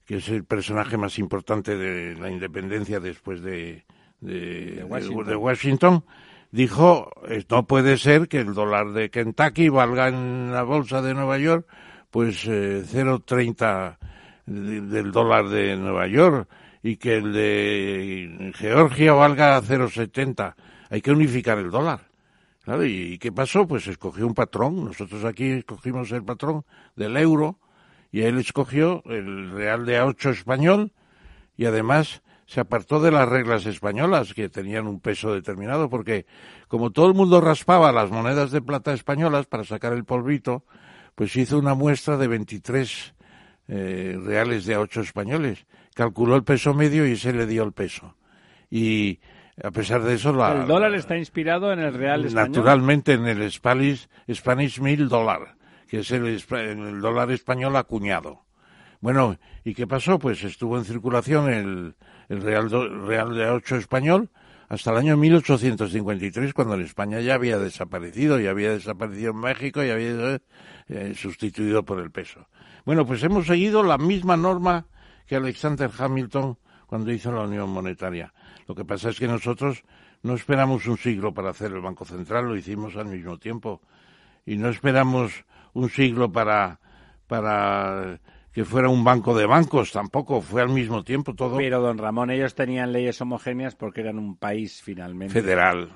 [0.05, 3.85] que es el personaje más importante de la independencia después de,
[4.21, 6.05] de, Washington
[6.51, 7.11] dijo,
[7.51, 11.67] no puede ser que el dólar de Kentucky valga en la bolsa de Nueva York
[12.11, 13.99] pues eh, 0,30
[14.47, 16.49] del dólar de Nueva York
[16.83, 20.55] y que el de Georgia valga 0,70.
[20.91, 22.01] Hay que unificar el dólar.
[22.63, 23.67] Claro, ¿y qué pasó?
[23.67, 24.85] Pues escogió un patrón.
[24.85, 26.65] Nosotros aquí escogimos el patrón
[26.97, 27.59] del euro
[28.11, 30.93] y él escogió el real de A8 español
[31.57, 36.27] y además se apartó de las reglas españolas que tenían un peso determinado, porque
[36.69, 40.65] como todo el mundo raspaba las monedas de plata españolas para sacar el polvito,
[41.15, 43.15] pues hizo una muestra de 23
[43.69, 45.67] eh, reales de a 8 españoles.
[45.95, 48.17] Calculó el peso medio y se le dio el peso.
[48.71, 49.21] Y
[49.63, 50.33] a pesar de eso...
[50.33, 52.51] La, el dólar está inspirado en el real español.
[52.51, 55.57] Naturalmente en el Spanish, Spanish Mil dólar,
[55.89, 58.45] que es el, el dólar español acuñado.
[59.01, 60.19] Bueno, ¿y qué pasó?
[60.19, 61.95] Pues estuvo en circulación el,
[62.29, 62.71] el Real,
[63.07, 64.31] Real de 8 español
[64.69, 69.85] hasta el año 1853, cuando en España ya había desaparecido, y había desaparecido en México
[69.85, 70.41] y había
[70.89, 72.49] eh, sustituido por el peso.
[72.85, 74.87] Bueno, pues hemos seguido la misma norma
[75.27, 78.33] que Alexander Hamilton cuando hizo la Unión Monetaria.
[78.67, 79.83] Lo que pasa es que nosotros
[80.23, 83.81] no esperamos un siglo para hacer el Banco Central, lo hicimos al mismo tiempo.
[84.47, 86.79] Y no esperamos un siglo para,
[87.27, 88.21] para
[88.53, 91.57] que fuera un banco de bancos, tampoco fue al mismo tiempo todo.
[91.57, 95.35] Pero, don Ramón, ellos tenían leyes homogéneas porque eran un país finalmente.
[95.35, 95.89] Federal.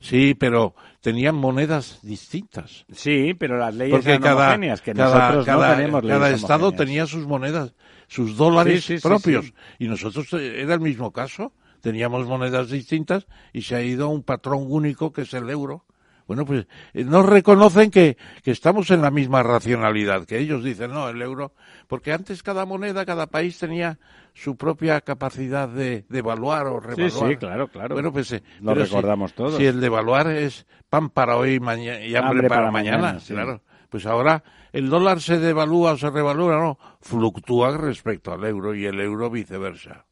[0.00, 2.84] Sí, pero tenían monedas distintas.
[2.92, 7.26] Sí, pero las leyes eran homogéneas, que nosotros no tenemos leyes Cada estado tenía sus
[7.26, 7.74] monedas,
[8.08, 9.52] sus dólares propios.
[9.78, 11.52] y nosotros eh, era el mismo caso.
[11.80, 15.84] Teníamos monedas distintas y se ha ido a un patrón único que es el euro.
[16.26, 20.90] Bueno, pues eh, no reconocen que, que, estamos en la misma racionalidad, que ellos dicen,
[20.90, 21.52] no, el euro,
[21.86, 23.98] porque antes cada moneda, cada país tenía
[24.34, 27.10] su propia capacidad de, evaluar o revaluar.
[27.10, 27.94] Sí, sí, claro, claro.
[27.94, 29.56] Bueno, pues eh, lo recordamos todos.
[29.56, 33.62] Si el de evaluar es pan para hoy y hambre, para, mañana, claro.
[33.88, 34.42] Pues ahora
[34.72, 39.30] el dólar se devalúa o se revalúa, no, fluctúa respecto al euro y el euro
[39.30, 40.06] viceversa.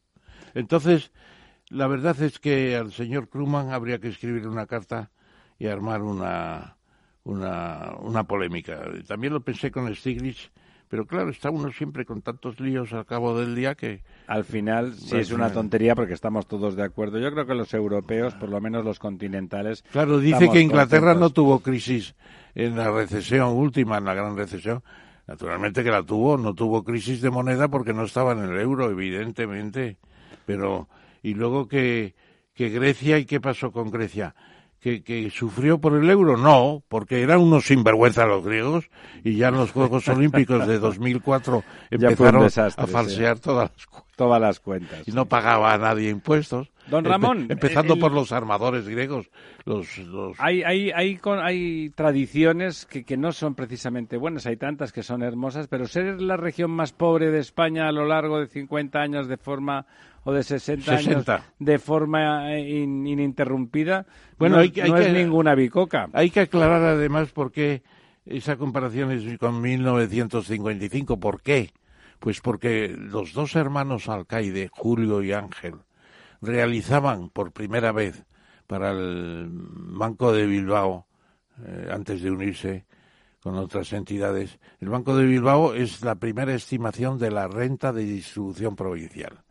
[0.53, 1.11] Entonces,
[1.69, 5.11] la verdad es que al señor Krugman habría que escribir una carta
[5.59, 6.77] y armar una,
[7.23, 8.81] una, una polémica.
[9.07, 10.51] También lo pensé con Stiglitz,
[10.87, 14.03] pero claro, está uno siempre con tantos líos al cabo del día que...
[14.27, 17.19] Al final sí es una tontería porque estamos todos de acuerdo.
[17.19, 19.83] Yo creo que los europeos, por lo menos los continentales...
[19.91, 22.15] Claro, dice que Inglaterra no tuvo crisis
[22.53, 24.83] en la recesión última, en la gran recesión.
[25.27, 28.91] Naturalmente que la tuvo, no tuvo crisis de moneda porque no estaba en el euro,
[28.91, 29.97] evidentemente.
[30.45, 30.87] Pero,
[31.23, 32.13] y luego que,
[32.53, 34.35] que Grecia, ¿y qué pasó con Grecia?
[34.85, 36.37] Que, sufrió por el euro?
[36.37, 38.89] No, porque eran unos sinvergüenza los griegos
[39.23, 44.59] y ya en los Juegos Olímpicos de 2004 empezaron a falsear todas, las, todas las
[44.59, 45.07] cuentas.
[45.07, 46.69] Y no pagaba a nadie impuestos.
[46.89, 47.47] Don Ramón.
[47.49, 49.29] empezando por los armadores griegos.
[49.65, 49.87] Los,
[50.37, 55.23] Hay, hay, hay, hay tradiciones que, que no son precisamente buenas, hay tantas que son
[55.23, 59.27] hermosas, pero ser la región más pobre de España a lo largo de 50 años
[59.27, 59.85] de forma
[60.23, 61.25] o de 60, años
[61.59, 64.05] de forma eh, ininterrumpida,
[64.39, 66.09] bueno, no, hay, no es ninguna bicoca.
[66.13, 67.83] Hay que aclarar además por qué
[68.25, 71.19] esa comparación es con 1955.
[71.19, 71.69] ¿Por qué?
[72.19, 75.75] Pues porque los dos hermanos alcaide, Julio y Ángel,
[76.45, 78.25] realizaban por primera vez
[78.67, 81.07] para el Banco de Bilbao,
[81.65, 82.85] eh, antes de unirse,
[83.41, 84.59] con otras entidades.
[84.79, 89.43] El Banco de Bilbao es la primera estimación de la renta de distribución provincial.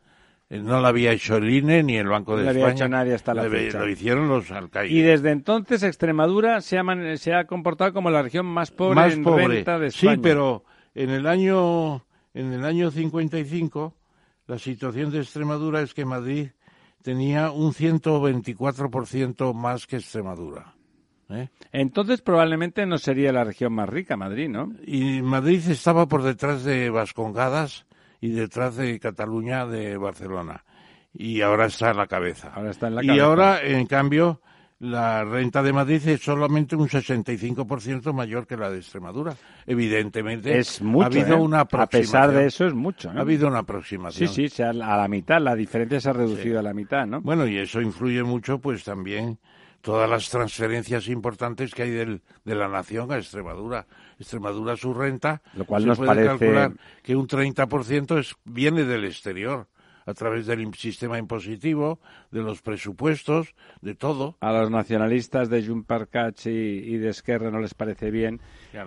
[0.51, 2.67] Eh, no la había hecho el INE ni el Banco de no España.
[2.67, 3.79] Había hecho nadie hasta la fecha.
[3.79, 4.93] Lo hicieron los alcaldes.
[4.93, 9.25] Y desde entonces Extremadura se ha, se ha comportado como la región más pobre en
[9.25, 10.15] renta de España.
[10.15, 10.65] Sí, pero
[10.95, 12.05] en el año
[12.35, 13.95] en el año 55
[14.47, 16.49] la situación de Extremadura es que Madrid
[17.05, 20.75] tenía un 124% más que Extremadura.
[21.29, 21.51] ¿eh?
[21.71, 24.73] Entonces probablemente no sería la región más rica, Madrid, ¿no?
[24.87, 27.85] Y Madrid estaba por detrás de Vascongadas
[28.23, 30.65] y detrás de Cataluña de Barcelona.
[31.13, 32.53] Y ahora está en la cabeza.
[32.55, 33.17] Ahora está en la cabeza.
[33.17, 34.41] Y ahora, en cambio,
[34.85, 39.35] la renta de Madrid es solamente un 65% mayor que la de Extremadura.
[39.67, 41.41] Evidentemente, es mucho, ha habido ¿eh?
[41.41, 42.23] una aproximación.
[42.23, 43.11] A pesar de eso, es mucho.
[43.11, 44.29] Ha habido una aproximación.
[44.29, 47.23] Sí, sí, a la mitad, la diferencia se ha reducido a la mitad, ¿no?
[47.23, 49.39] Bueno, y eso influye mucho, pues también
[49.81, 53.87] todas las transferencias importantes que hay del, de la nación a Extremadura.
[54.19, 58.85] Extremadura su renta, lo cual se nos puede parece calcular que un 30% es, viene
[58.85, 59.67] del exterior
[60.07, 61.99] a través del sistema impositivo,
[62.31, 64.37] de los presupuestos, de todo.
[64.41, 68.41] A los nacionalistas de Junts y, y, de Esquerra no les parece bien,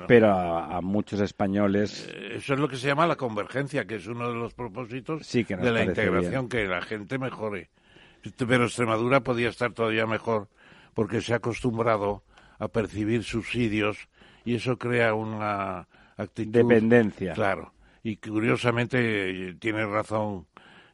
[0.07, 2.09] pero a, muchos españoles...
[2.13, 5.31] Eh, eso es lo que se llama la convergencia, que es uno de los propósitos
[5.31, 7.69] de la integración, que la gente mejore.
[8.35, 10.49] Pero Extremadura podía estar todavía mejor
[10.93, 12.23] porque se ha acostumbrado
[12.59, 14.09] a percibir subsidios
[14.43, 15.87] y eso crea una
[16.17, 16.51] actitud...
[16.51, 17.33] Dependencia.
[17.33, 17.73] Claro.
[18.03, 20.46] Y curiosamente tiene razón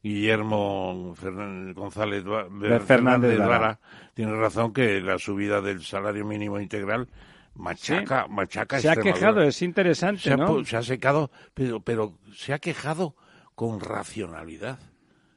[0.04, 1.16] Guillermo
[1.74, 2.26] González
[2.86, 3.80] Fernández Vara,
[4.14, 7.08] tiene razón que la subida del salario mínimo integral
[7.56, 8.82] machaca, machaca.
[8.82, 10.60] Se ha quejado, es interesante, se ¿no?
[10.60, 13.16] Ha, se ha secado, pero, pero se ha quejado
[13.56, 14.78] con racionalidad.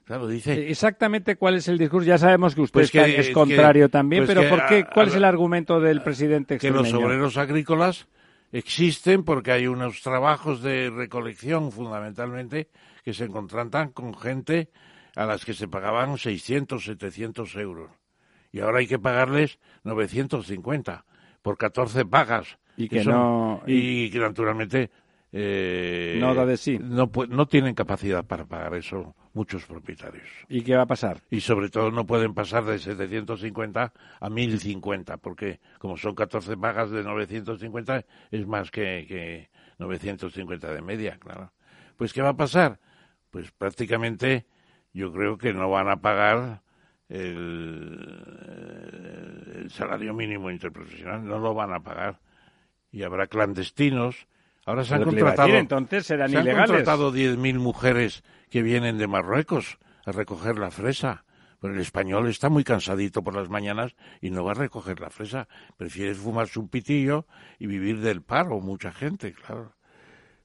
[0.05, 0.69] Claro, dice.
[0.69, 2.07] Exactamente cuál es el discurso.
[2.07, 4.85] Ya sabemos que usted pues es contrario también, pues pero ¿por qué?
[4.93, 8.09] ¿Cuál es el argumento del presidente Que los obreros agrícolas
[8.53, 12.69] existen porque hay unos trabajos de recolección fundamentalmente
[13.07, 14.69] que se contratan con gente
[15.15, 17.93] a las que se pagaban 600, 700 euros.
[18.51, 21.05] Y ahora hay que pagarles 950
[21.41, 22.59] por 14 pagas.
[22.77, 23.63] Y que no...
[23.65, 24.91] Y, que naturalmente...
[25.31, 26.81] Eh, no da de sí.
[26.81, 30.27] No, no tienen capacidad para pagar eso muchos propietarios.
[30.49, 31.23] ¿Y qué va a pasar?
[31.31, 36.91] Y sobre todo no pueden pasar de 750 a 1050, porque como son 14 pagas
[36.91, 41.53] de 950, es más que, que 950 de media, claro.
[41.97, 42.81] Pues ¿qué va a pasar?
[43.37, 44.47] Pues prácticamente
[44.95, 46.63] yo creo que no van a pagar
[47.11, 48.09] el,
[49.69, 52.19] salario mínimo interprofesional, no lo van a pagar.
[52.91, 54.27] Y habrá clandestinos.
[54.65, 59.77] Ahora se han contratado, entonces serán se han contratado 10.000 mujeres que vienen de Marruecos
[60.07, 61.27] a recoger la fresa.
[61.61, 65.11] Pero el español está muy cansadito por las mañanas y no va a recoger la
[65.11, 65.47] fresa.
[65.77, 67.27] Prefiere fumarse un pitillo
[67.59, 69.75] y vivir del paro, mucha gente, claro.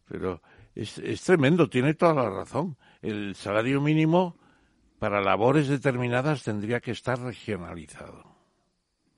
[0.09, 0.41] Pero
[0.75, 2.77] es, tremendo, tiene toda la razón.
[3.01, 4.35] El salario mínimo
[4.99, 8.29] para labores determinadas tendría que estar regionalizado.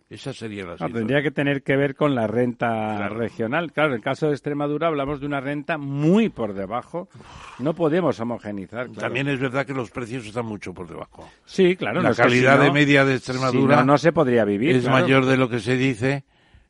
[0.10, 1.00] Esa sería la situación.
[1.00, 3.72] tendría que tener que ver con la renta regional.
[3.72, 7.10] Claro, en el caso de Extremadura hablamos de una renta muy por debajo.
[7.58, 8.90] No podemos homogenizar.
[8.90, 11.28] También es verdad que los precios están mucho por debajo.
[11.46, 12.02] Sí, claro.
[12.02, 14.76] La calidad de media de Extremadura no, se podría vivir.
[14.76, 16.26] Es mayor de lo que se dice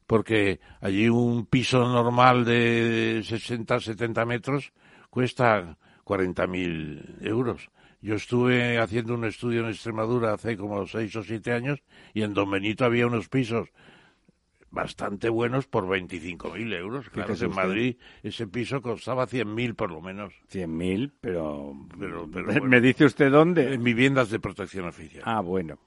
[0.07, 4.73] porque allí un piso normal de 60, 70 metros
[5.09, 7.69] cuesta 40.000 euros.
[8.01, 11.81] Yo estuve haciendo un estudio en Extremadura hace como seis o siete años
[12.13, 13.69] y en Don Benito había unos pisos
[14.73, 17.09] bastante buenos por 25.000 euros.
[17.11, 20.33] Claro que en Madrid ese piso costaba 100.000 por lo menos.
[20.51, 21.73] 100.000, pero...
[21.97, 22.27] pero,
[22.63, 23.73] ¿Me dice usted dónde?
[23.73, 25.23] En viviendas de protección oficial.
[25.25, 25.77] Ah, bueno.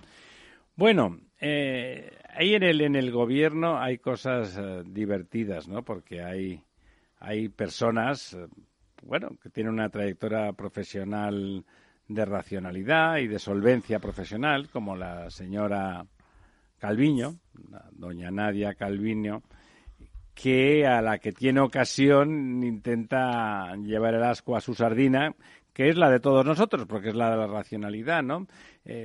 [0.76, 5.82] Bueno, eh, ahí en el, en el gobierno hay cosas eh, divertidas, ¿no?
[5.82, 6.62] Porque hay,
[7.18, 8.46] hay personas, eh,
[9.02, 11.64] bueno, que tienen una trayectoria profesional
[12.08, 16.06] de racionalidad y de solvencia profesional, como la señora
[16.78, 17.36] Calviño,
[17.92, 19.42] doña Nadia Calviño,
[20.34, 25.34] que a la que tiene ocasión intenta llevar el asco a su sardina,
[25.72, 28.46] que es la de todos nosotros, porque es la de la racionalidad, ¿no?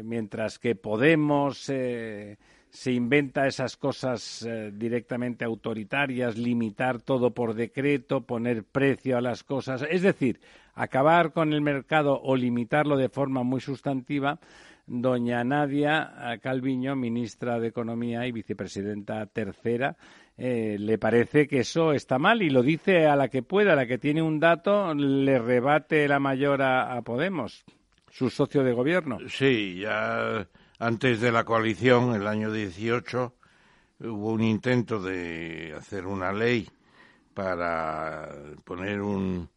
[0.04, 2.38] mientras que Podemos eh,
[2.72, 9.44] se inventa esas cosas eh, directamente autoritarias, limitar todo por decreto, poner precio a las
[9.44, 10.40] cosas, es decir,
[10.74, 14.40] acabar con el mercado o limitarlo de forma muy sustantiva.
[14.88, 19.96] Doña Nadia Calviño, ministra de Economía y vicepresidenta tercera,
[20.38, 23.76] eh, le parece que eso está mal y lo dice a la que pueda, a
[23.76, 27.64] la que tiene un dato, le rebate la mayor a Podemos,
[28.10, 29.20] su socio de gobierno.
[29.30, 30.48] Sí, ya
[30.82, 33.36] antes de la coalición, el año 18,
[34.00, 36.68] hubo un intento de hacer una ley
[37.36, 38.28] para
[38.64, 39.48] poner un,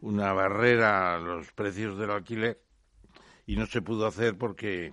[0.00, 2.60] una barrera a los precios del alquiler
[3.46, 4.92] y no se pudo hacer porque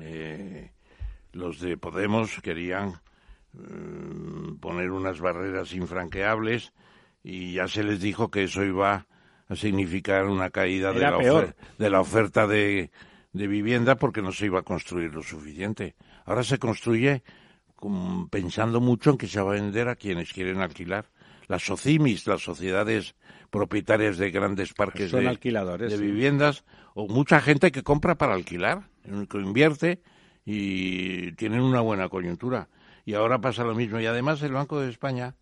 [0.00, 0.72] eh,
[1.32, 2.94] los de Podemos querían
[3.52, 6.72] mm, poner unas barreras infranqueables
[7.22, 9.06] y ya se les dijo que eso iba
[9.48, 12.90] a significar una caída de la, de la, oferta de,
[13.34, 15.96] de vivienda porque no se iba a construir lo suficiente.
[16.24, 17.22] Ahora se construye
[18.30, 21.10] pensando mucho en que se va a vender a quienes quieren alquilar.
[21.48, 23.16] Las SOCIMIS, las sociedades
[23.50, 28.88] propietarias de grandes parques de, alquiladores, de viviendas, o mucha gente que compra para alquilar,
[29.28, 30.00] que invierte
[30.46, 32.68] y tienen una buena coyuntura.
[33.04, 34.00] Y ahora pasa lo mismo.
[34.00, 35.34] Y además el Banco de España,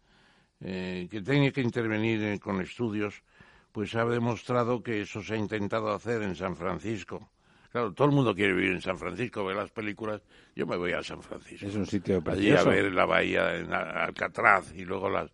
[0.60, 3.22] eh, que tiene que intervenir con estudios,
[3.70, 7.30] pues ha demostrado que eso se ha intentado hacer en San Francisco
[7.72, 10.20] Claro, todo el mundo quiere vivir en San Francisco, ver las películas.
[10.54, 11.66] Yo me voy a San Francisco.
[11.66, 12.68] Es un sitio precioso.
[12.68, 15.30] Allí a ver la bahía en Alcatraz y luego las,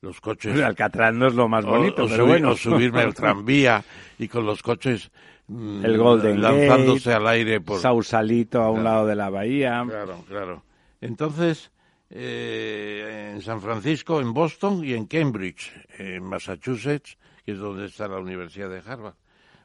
[0.00, 0.54] los coches.
[0.54, 2.56] El Alcatraz no es lo más bonito, pero bueno.
[2.56, 3.84] subirme al tranvía
[4.18, 5.10] y con los coches
[5.48, 9.84] mm, el Golden lanzándose al aire por Sausalito a un lado de la bahía.
[9.86, 10.64] Claro, claro.
[11.02, 11.72] Entonces,
[12.08, 18.08] eh, en San Francisco, en Boston y en Cambridge, en Massachusetts, que es donde está
[18.08, 19.16] la Universidad de Harvard.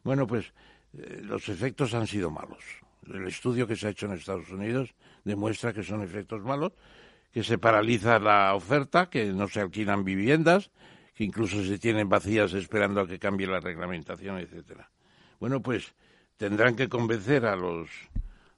[0.03, 0.53] Bueno, pues
[0.97, 2.63] eh, los efectos han sido malos.
[3.11, 4.93] El estudio que se ha hecho en Estados Unidos
[5.23, 6.73] demuestra que son efectos malos,
[7.31, 10.71] que se paraliza la oferta, que no se alquilan viviendas,
[11.13, 14.89] que incluso se tienen vacías esperando a que cambie la reglamentación, etcétera.
[15.39, 15.93] Bueno, pues
[16.37, 17.89] tendrán que convencer a los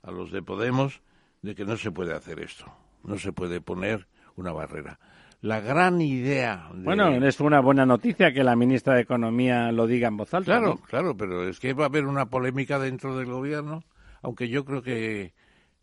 [0.01, 1.01] a los de Podemos
[1.41, 2.65] de que no se puede hacer esto,
[3.03, 4.99] no se puede poner una barrera
[5.41, 6.69] la gran idea.
[6.73, 10.59] Bueno, es una buena noticia que la ministra de Economía lo diga en voz alta.
[10.59, 13.83] Claro, claro, pero es que va a haber una polémica dentro del gobierno,
[14.21, 15.33] aunque yo creo que,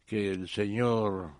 [0.04, 1.30] que el señor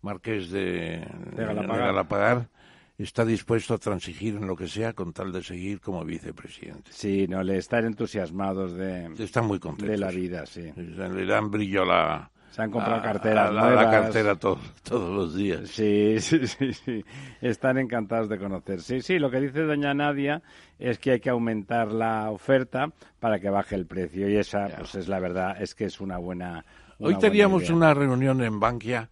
[0.00, 2.48] Marqués de, de Galapagar.
[2.96, 6.90] está dispuesto a transigir en lo que sea con tal de seguir como vicepresidente.
[6.92, 9.90] Sí, no, le están entusiasmados de, están muy contentos.
[9.90, 10.72] de la vida, sí.
[10.74, 15.68] Le dan brillo a la, se han comprado carteras a, la cartera todos los días.
[15.68, 17.04] Sí, sí, sí, sí.
[17.40, 18.80] Están encantados de conocer.
[18.80, 20.42] Sí, sí, lo que dice doña Nadia
[20.76, 22.90] es que hay que aumentar la oferta
[23.20, 24.28] para que baje el precio.
[24.28, 26.64] Y esa, pues es la verdad, es que es una buena.
[26.98, 29.08] Hoy teníamos una reunión en Bankia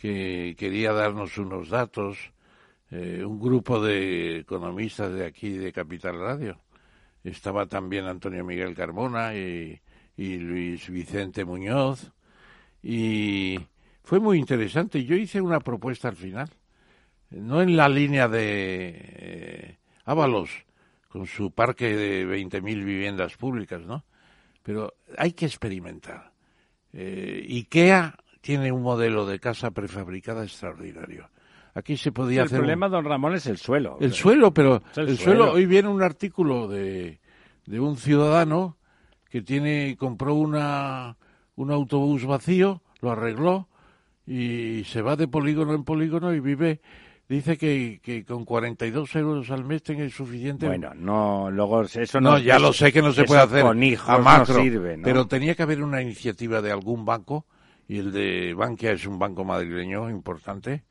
[0.00, 2.16] que quería darnos unos datos.
[2.92, 6.60] Eh, un grupo de economistas de aquí de Capital Radio.
[7.24, 9.80] Estaba también Antonio Miguel Carmona y,
[10.16, 12.12] y Luis Vicente Muñoz
[12.82, 13.58] y
[14.02, 15.04] fue muy interesante.
[15.04, 16.48] Yo hice una propuesta al final,
[17.30, 20.50] no en la línea de eh, Ábalos,
[21.08, 24.04] con su parque de 20.000 viviendas públicas, ¿no?
[24.62, 26.32] Pero hay que experimentar.
[26.92, 31.28] Eh, IKEA tiene un modelo de casa prefabricada extraordinario.
[31.74, 32.56] Aquí se podía hacer.
[32.56, 33.98] El problema, don Ramón, es el suelo.
[34.00, 35.52] El suelo, pero el, suelo.
[35.52, 37.20] Hoy viene un artículo de,
[37.66, 38.78] de un ciudadano
[39.28, 41.16] que tiene compró una
[41.58, 43.68] un autobús vacío, lo arregló
[44.26, 46.80] y se va de polígono en polígono y vive
[47.28, 50.66] dice que, que con 42 euros al mes tiene suficiente.
[50.66, 52.30] Bueno, no, luego eso no.
[52.32, 54.98] No, ya lo sé que no se puede hacer con hijos a macro, no sirve,
[55.02, 57.44] pero tenía que haber una iniciativa de algún banco
[57.88, 60.84] y el de Bankia es un banco madrileño importante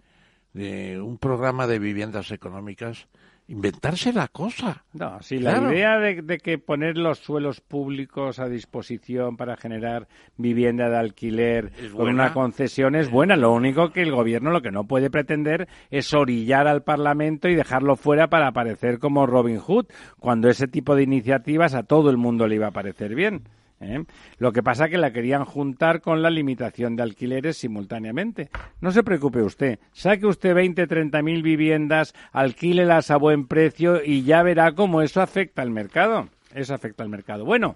[0.53, 3.07] de un programa de viviendas económicas
[3.47, 4.83] inventarse la cosa.
[4.93, 10.07] No, sí, la idea de, que poner los suelos públicos a disposición para generar
[10.37, 13.35] vivienda de alquiler con una concesión es buena.
[13.37, 17.55] Lo único que el gobierno lo que no puede pretender es orillar al Parlamento y
[17.55, 19.87] dejarlo fuera para aparecer como Robin Hood,
[20.19, 23.43] cuando ese tipo de iniciativas a todo el mundo le iba a parecer bien.
[23.79, 24.03] ¿Eh?
[24.37, 28.49] Lo que pasa es que la querían juntar con la limitación de alquileres simultáneamente.
[28.81, 34.23] No se preocupe usted, saque usted 20, 30 mil viviendas, alquílelas a buen precio y
[34.23, 36.29] ya verá cómo eso afecta al mercado.
[36.53, 37.45] Eso afecta al mercado.
[37.45, 37.75] Bueno,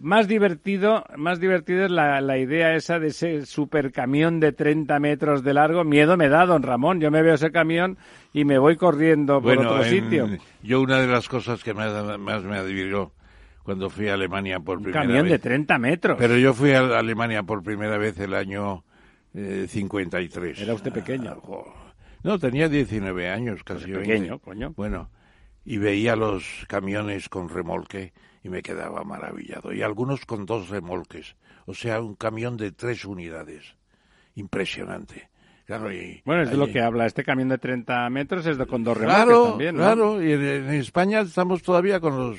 [0.00, 5.44] más divertido, más divertido es la, la, idea esa de ese supercamión de 30 metros
[5.44, 5.84] de largo.
[5.84, 7.00] Miedo me da, don Ramón.
[7.00, 7.98] Yo me veo ese camión
[8.32, 10.28] y me voy corriendo por otro sitio.
[10.62, 13.12] Yo una de las cosas que más, más me adviró
[13.64, 15.08] cuando fui a Alemania por primera vez.
[15.08, 16.16] Un camión de 30 metros.
[16.20, 18.84] Pero yo fui a Alemania por primera vez el año
[19.32, 20.60] eh, 53.
[20.60, 21.30] ¿Era usted pequeño?
[21.30, 21.92] Ah,
[22.22, 24.74] no, tenía 19 años, casi pues pequeño, coño.
[24.76, 25.10] Bueno,
[25.64, 28.12] y veía los camiones con remolque
[28.42, 29.72] y me quedaba maravillado.
[29.72, 31.34] Y algunos con dos remolques.
[31.64, 33.76] O sea, un camión de tres unidades.
[34.34, 35.30] Impresionante.
[35.64, 37.06] Claro, y, bueno, es de lo que habla.
[37.06, 40.68] Este camión de 30 metros es de con dos remolques claro, también, Claro, y en
[40.74, 42.38] España estamos todavía con los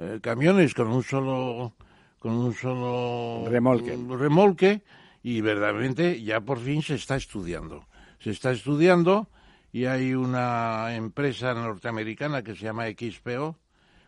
[0.00, 1.74] eh, camiones con un solo
[2.18, 3.96] con un solo remolque.
[4.08, 4.82] remolque
[5.22, 7.86] y verdaderamente ya por fin se está estudiando.
[8.18, 9.28] Se está estudiando
[9.72, 13.58] y hay una empresa norteamericana que se llama XPO,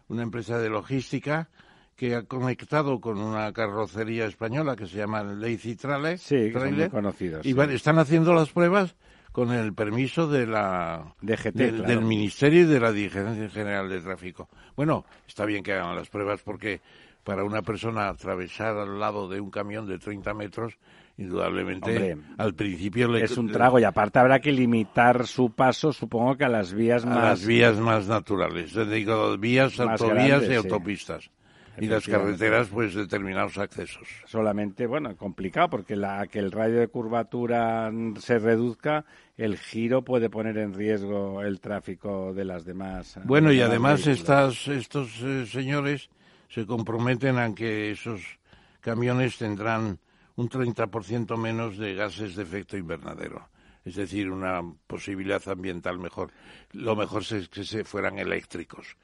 [0.09, 1.49] una empresa de logística
[1.97, 6.19] que ha conectado con una carrocería española que se llama Lazy Trailer.
[6.19, 7.47] Sí, muy conocidos.
[7.47, 8.97] Y están haciendo las pruebas
[9.33, 14.49] con el permiso de la DGT, del Ministerio y de la Dirigencia General de Tráfico.
[14.77, 16.81] Bueno, está bien que hagan las pruebas porque
[17.25, 20.77] para una persona atravesar al lado de un camión de 30 metros,
[21.17, 26.37] indudablemente al principio le, es un trago y aparte habrá que limitar su paso, supongo
[26.37, 31.31] que a las vías más las vías más naturales, digo vías, autovías y autopistas
[31.79, 34.07] y las carreteras, pues determinados accesos.
[34.27, 39.05] Solamente, bueno, complicado porque la, que el radio de curvatura se reduzca,
[39.37, 43.19] el giro puede poner en riesgo el tráfico de las demás.
[43.25, 46.11] Bueno, y además estas, estos eh, señores
[46.49, 48.39] se comprometen a que esos
[48.81, 49.99] camiones tendrán
[50.37, 53.49] un 30% menos de gases de efecto invernadero.
[53.85, 56.31] Es decir, una posibilidad ambiental mejor.
[56.73, 58.97] Lo mejor es que se fueran eléctricos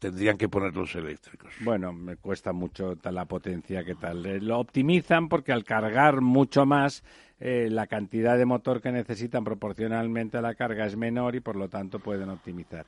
[0.00, 1.52] tendrían que ponerlos eléctricos.
[1.60, 4.24] Bueno, me cuesta mucho la potencia que tal.
[4.26, 7.04] Eh, lo optimizan porque al cargar mucho más,
[7.38, 11.54] eh, la cantidad de motor que necesitan proporcionalmente a la carga es menor y por
[11.54, 12.86] lo tanto pueden optimizar.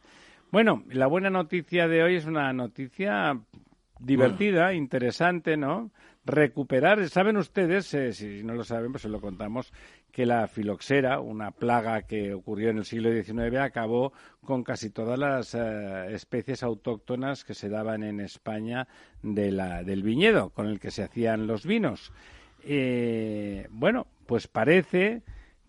[0.50, 3.38] Bueno, la buena noticia de hoy es una noticia
[4.00, 5.90] divertida, interesante, ¿no?
[6.24, 9.72] Recuperar, saben ustedes, eh, si no lo saben, pues se lo contamos,
[10.12, 14.12] que la filoxera, una plaga que ocurrió en el siglo XIX, acabó
[14.44, 18.86] con casi todas las eh, especies autóctonas que se daban en España
[19.22, 22.12] de la, del viñedo con el que se hacían los vinos.
[22.62, 25.22] Eh, bueno, pues parece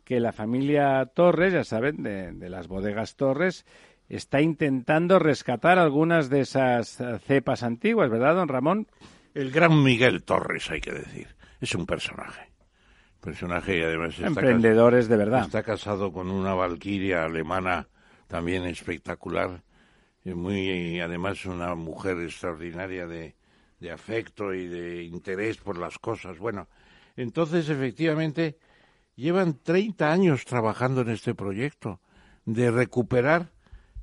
[0.03, 3.65] que la familia Torres, ya saben, de, de las bodegas Torres,
[4.09, 8.87] está intentando rescatar algunas de esas eh, cepas antiguas, ¿verdad, don Ramón?
[9.33, 11.27] El gran Miguel Torres, hay que decir.
[11.59, 12.53] Es un personaje
[13.23, 15.45] personaje y además está emprendedores de verdad.
[15.45, 17.87] Está casado con una valquiria alemana
[18.27, 19.63] también espectacular
[20.25, 23.35] y muy además una mujer extraordinaria de,
[23.79, 26.37] de afecto y de interés por las cosas.
[26.37, 26.67] Bueno,
[27.15, 28.57] entonces efectivamente
[29.15, 32.01] llevan 30 años trabajando en este proyecto
[32.45, 33.51] de recuperar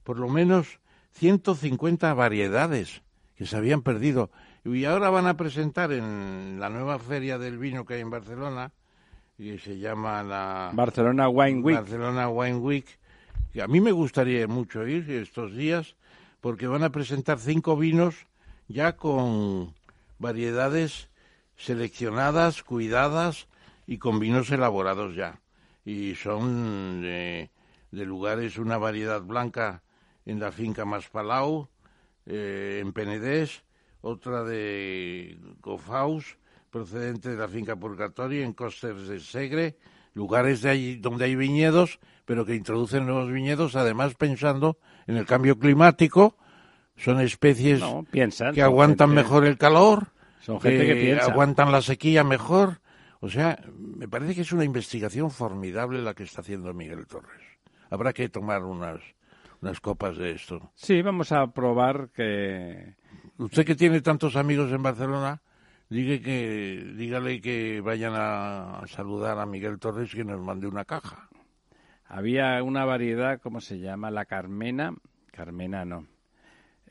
[0.03, 0.81] por lo menos
[1.13, 3.03] 150 variedades
[3.37, 4.31] que se habían perdido
[4.65, 8.73] y ahora van a presentar en la nueva feria del vino que hay en Barcelona
[9.37, 11.77] que se llama la Barcelona Wine Week.
[11.77, 12.99] Barcelona Wine Week.
[13.63, 15.97] a mí me gustaría mucho ir estos días
[16.43, 18.27] porque van a presentar cinco vinos
[18.69, 19.75] ya con
[20.19, 21.09] variedades
[21.57, 23.49] seleccionadas, cuidadas
[23.87, 25.41] y con vinos elaborados ya.
[25.85, 27.51] Y son de,
[27.91, 29.83] lugares, una variedad blanca
[30.27, 31.69] en la finca Maspalau,
[32.27, 33.65] eh, en Penedés,
[34.01, 36.39] otra de Gofaus,
[36.71, 39.77] procedente de la finca Purgatorio en Costes de Segre,
[40.15, 45.27] lugares de ahí donde hay viñedos, pero que introducen nuevos viñedos, además pensando en el
[45.27, 46.37] cambio climático.
[46.97, 47.83] Son especies
[48.55, 50.09] que aguantan mejor el calor,
[50.41, 52.81] son gente que, aguantan la sequía mejor.
[53.21, 57.43] O sea, me parece que es una investigación formidable la que está haciendo Miguel Torres.
[57.91, 59.01] Habrá que tomar unas,
[59.61, 60.73] unas copas de esto.
[60.75, 62.95] Sí, vamos a probar que...
[63.41, 65.41] Usted que tiene tantos amigos en Barcelona,
[65.89, 71.31] que, dígale que vayan a saludar a Miguel Torres que nos mande una caja.
[72.05, 74.11] Había una variedad, ¿cómo se llama?
[74.11, 74.95] La Carmena.
[75.33, 76.07] Carmena no.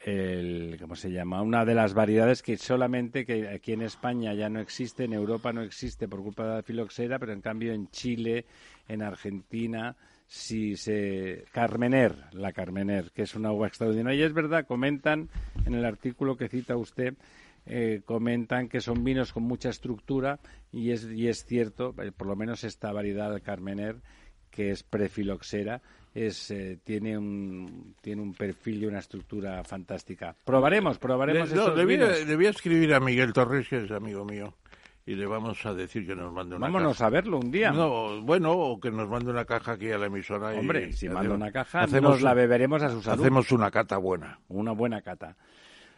[0.04, 1.44] El, ¿Cómo se llama?
[1.44, 5.54] Una de las variedades que solamente que aquí en España ya no existe, en Europa
[5.54, 8.48] no existe por culpa de la filoxera, pero en cambio en Chile,
[8.88, 9.96] en Argentina,
[10.30, 14.22] si se Carmener, la Carmener, que es una uva extraordinaria.
[14.22, 15.28] Y es verdad, comentan
[15.66, 17.16] en el artículo que cita usted
[17.66, 20.40] eh, comentan que son vinos con mucha estructura
[20.72, 23.98] y es, y es cierto, eh, por lo menos esta variedad Carmener,
[24.50, 25.82] que es prefiloxera,
[26.14, 30.36] es, eh, tiene, un, tiene un perfil y una estructura fantástica.
[30.46, 31.52] Probaremos, probaremos.
[31.52, 34.56] Le, voy a escribir a Miguel Torres, que es amigo mío,
[35.10, 37.72] y le vamos a decir que nos mande una Vámonos a verlo un día.
[37.72, 40.52] No, bueno, o que nos mande una caja aquí a la emisora.
[40.52, 43.20] Hombre, si manda una caja, nos la beberemos a su salud.
[43.20, 44.40] Hacemos una cata buena.
[44.50, 45.36] Una buena cata.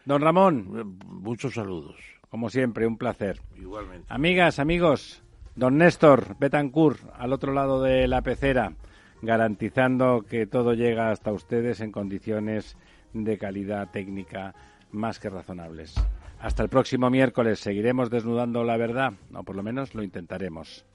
[0.05, 0.97] Don Ramón.
[1.05, 1.97] Muchos saludos.
[2.29, 3.41] Como siempre, un placer.
[3.57, 4.05] Igualmente.
[4.07, 5.21] Amigas, amigos,
[5.57, 8.75] don Néstor Betancourt, al otro lado de la pecera,
[9.21, 12.77] garantizando que todo llega hasta ustedes en condiciones
[13.11, 14.55] de calidad técnica
[14.89, 15.95] más que razonables.
[16.41, 20.85] Hasta el próximo miércoles seguiremos desnudando la verdad, o por lo menos lo intentaremos.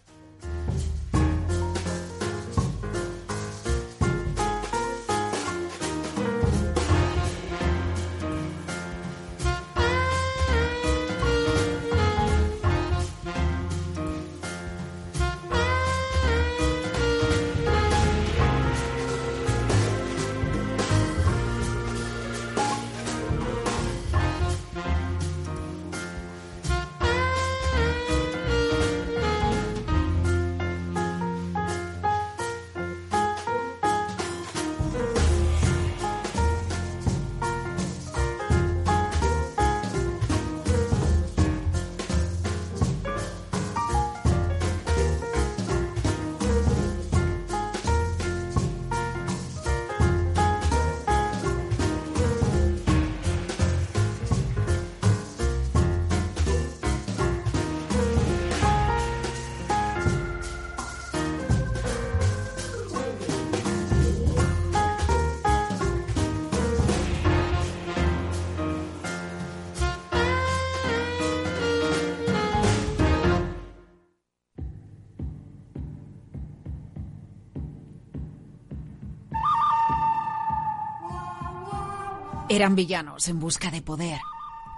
[82.57, 84.19] Eran villanos en busca de poder.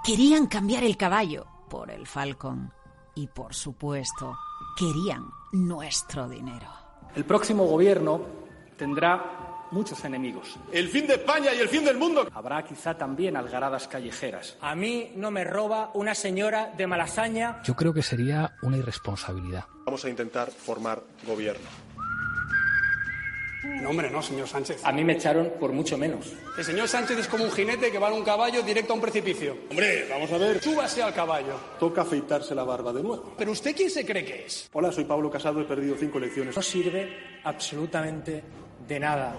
[0.05, 2.73] Querían cambiar el caballo por el falcón.
[3.15, 4.37] Y por supuesto,
[4.77, 6.67] querían nuestro dinero.
[7.15, 8.21] El próximo gobierno
[8.77, 10.57] tendrá muchos enemigos.
[10.73, 12.29] El fin de España y el fin del mundo.
[12.35, 14.57] Habrá quizá también algaradas callejeras.
[14.61, 17.63] A mí no me roba una señora de Malasaña.
[17.63, 19.67] Yo creo que sería una irresponsabilidad.
[19.87, 21.69] Vamos a intentar formar gobierno.
[23.64, 24.85] No, hombre, no, señor Sánchez.
[24.85, 26.32] A mí me echaron por mucho menos.
[26.56, 29.02] El señor Sánchez es como un jinete que va en un caballo directo a un
[29.02, 29.56] precipicio.
[29.70, 30.62] Hombre, vamos a ver.
[30.62, 31.55] Súbase al caballo.
[31.78, 33.35] Toca afeitarse la barba de nuevo.
[33.36, 34.68] ¿Pero usted quién se cree que es?
[34.72, 36.55] Hola, soy Pablo Casado, he perdido cinco elecciones.
[36.55, 38.44] No sirve absolutamente
[38.86, 39.35] de nada.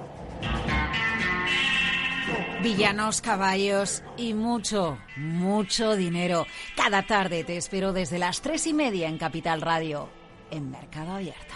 [2.62, 6.46] Villanos, caballos y mucho, mucho dinero.
[6.76, 10.10] Cada tarde te espero desde las tres y media en Capital Radio,
[10.52, 11.56] en Mercado Abierto.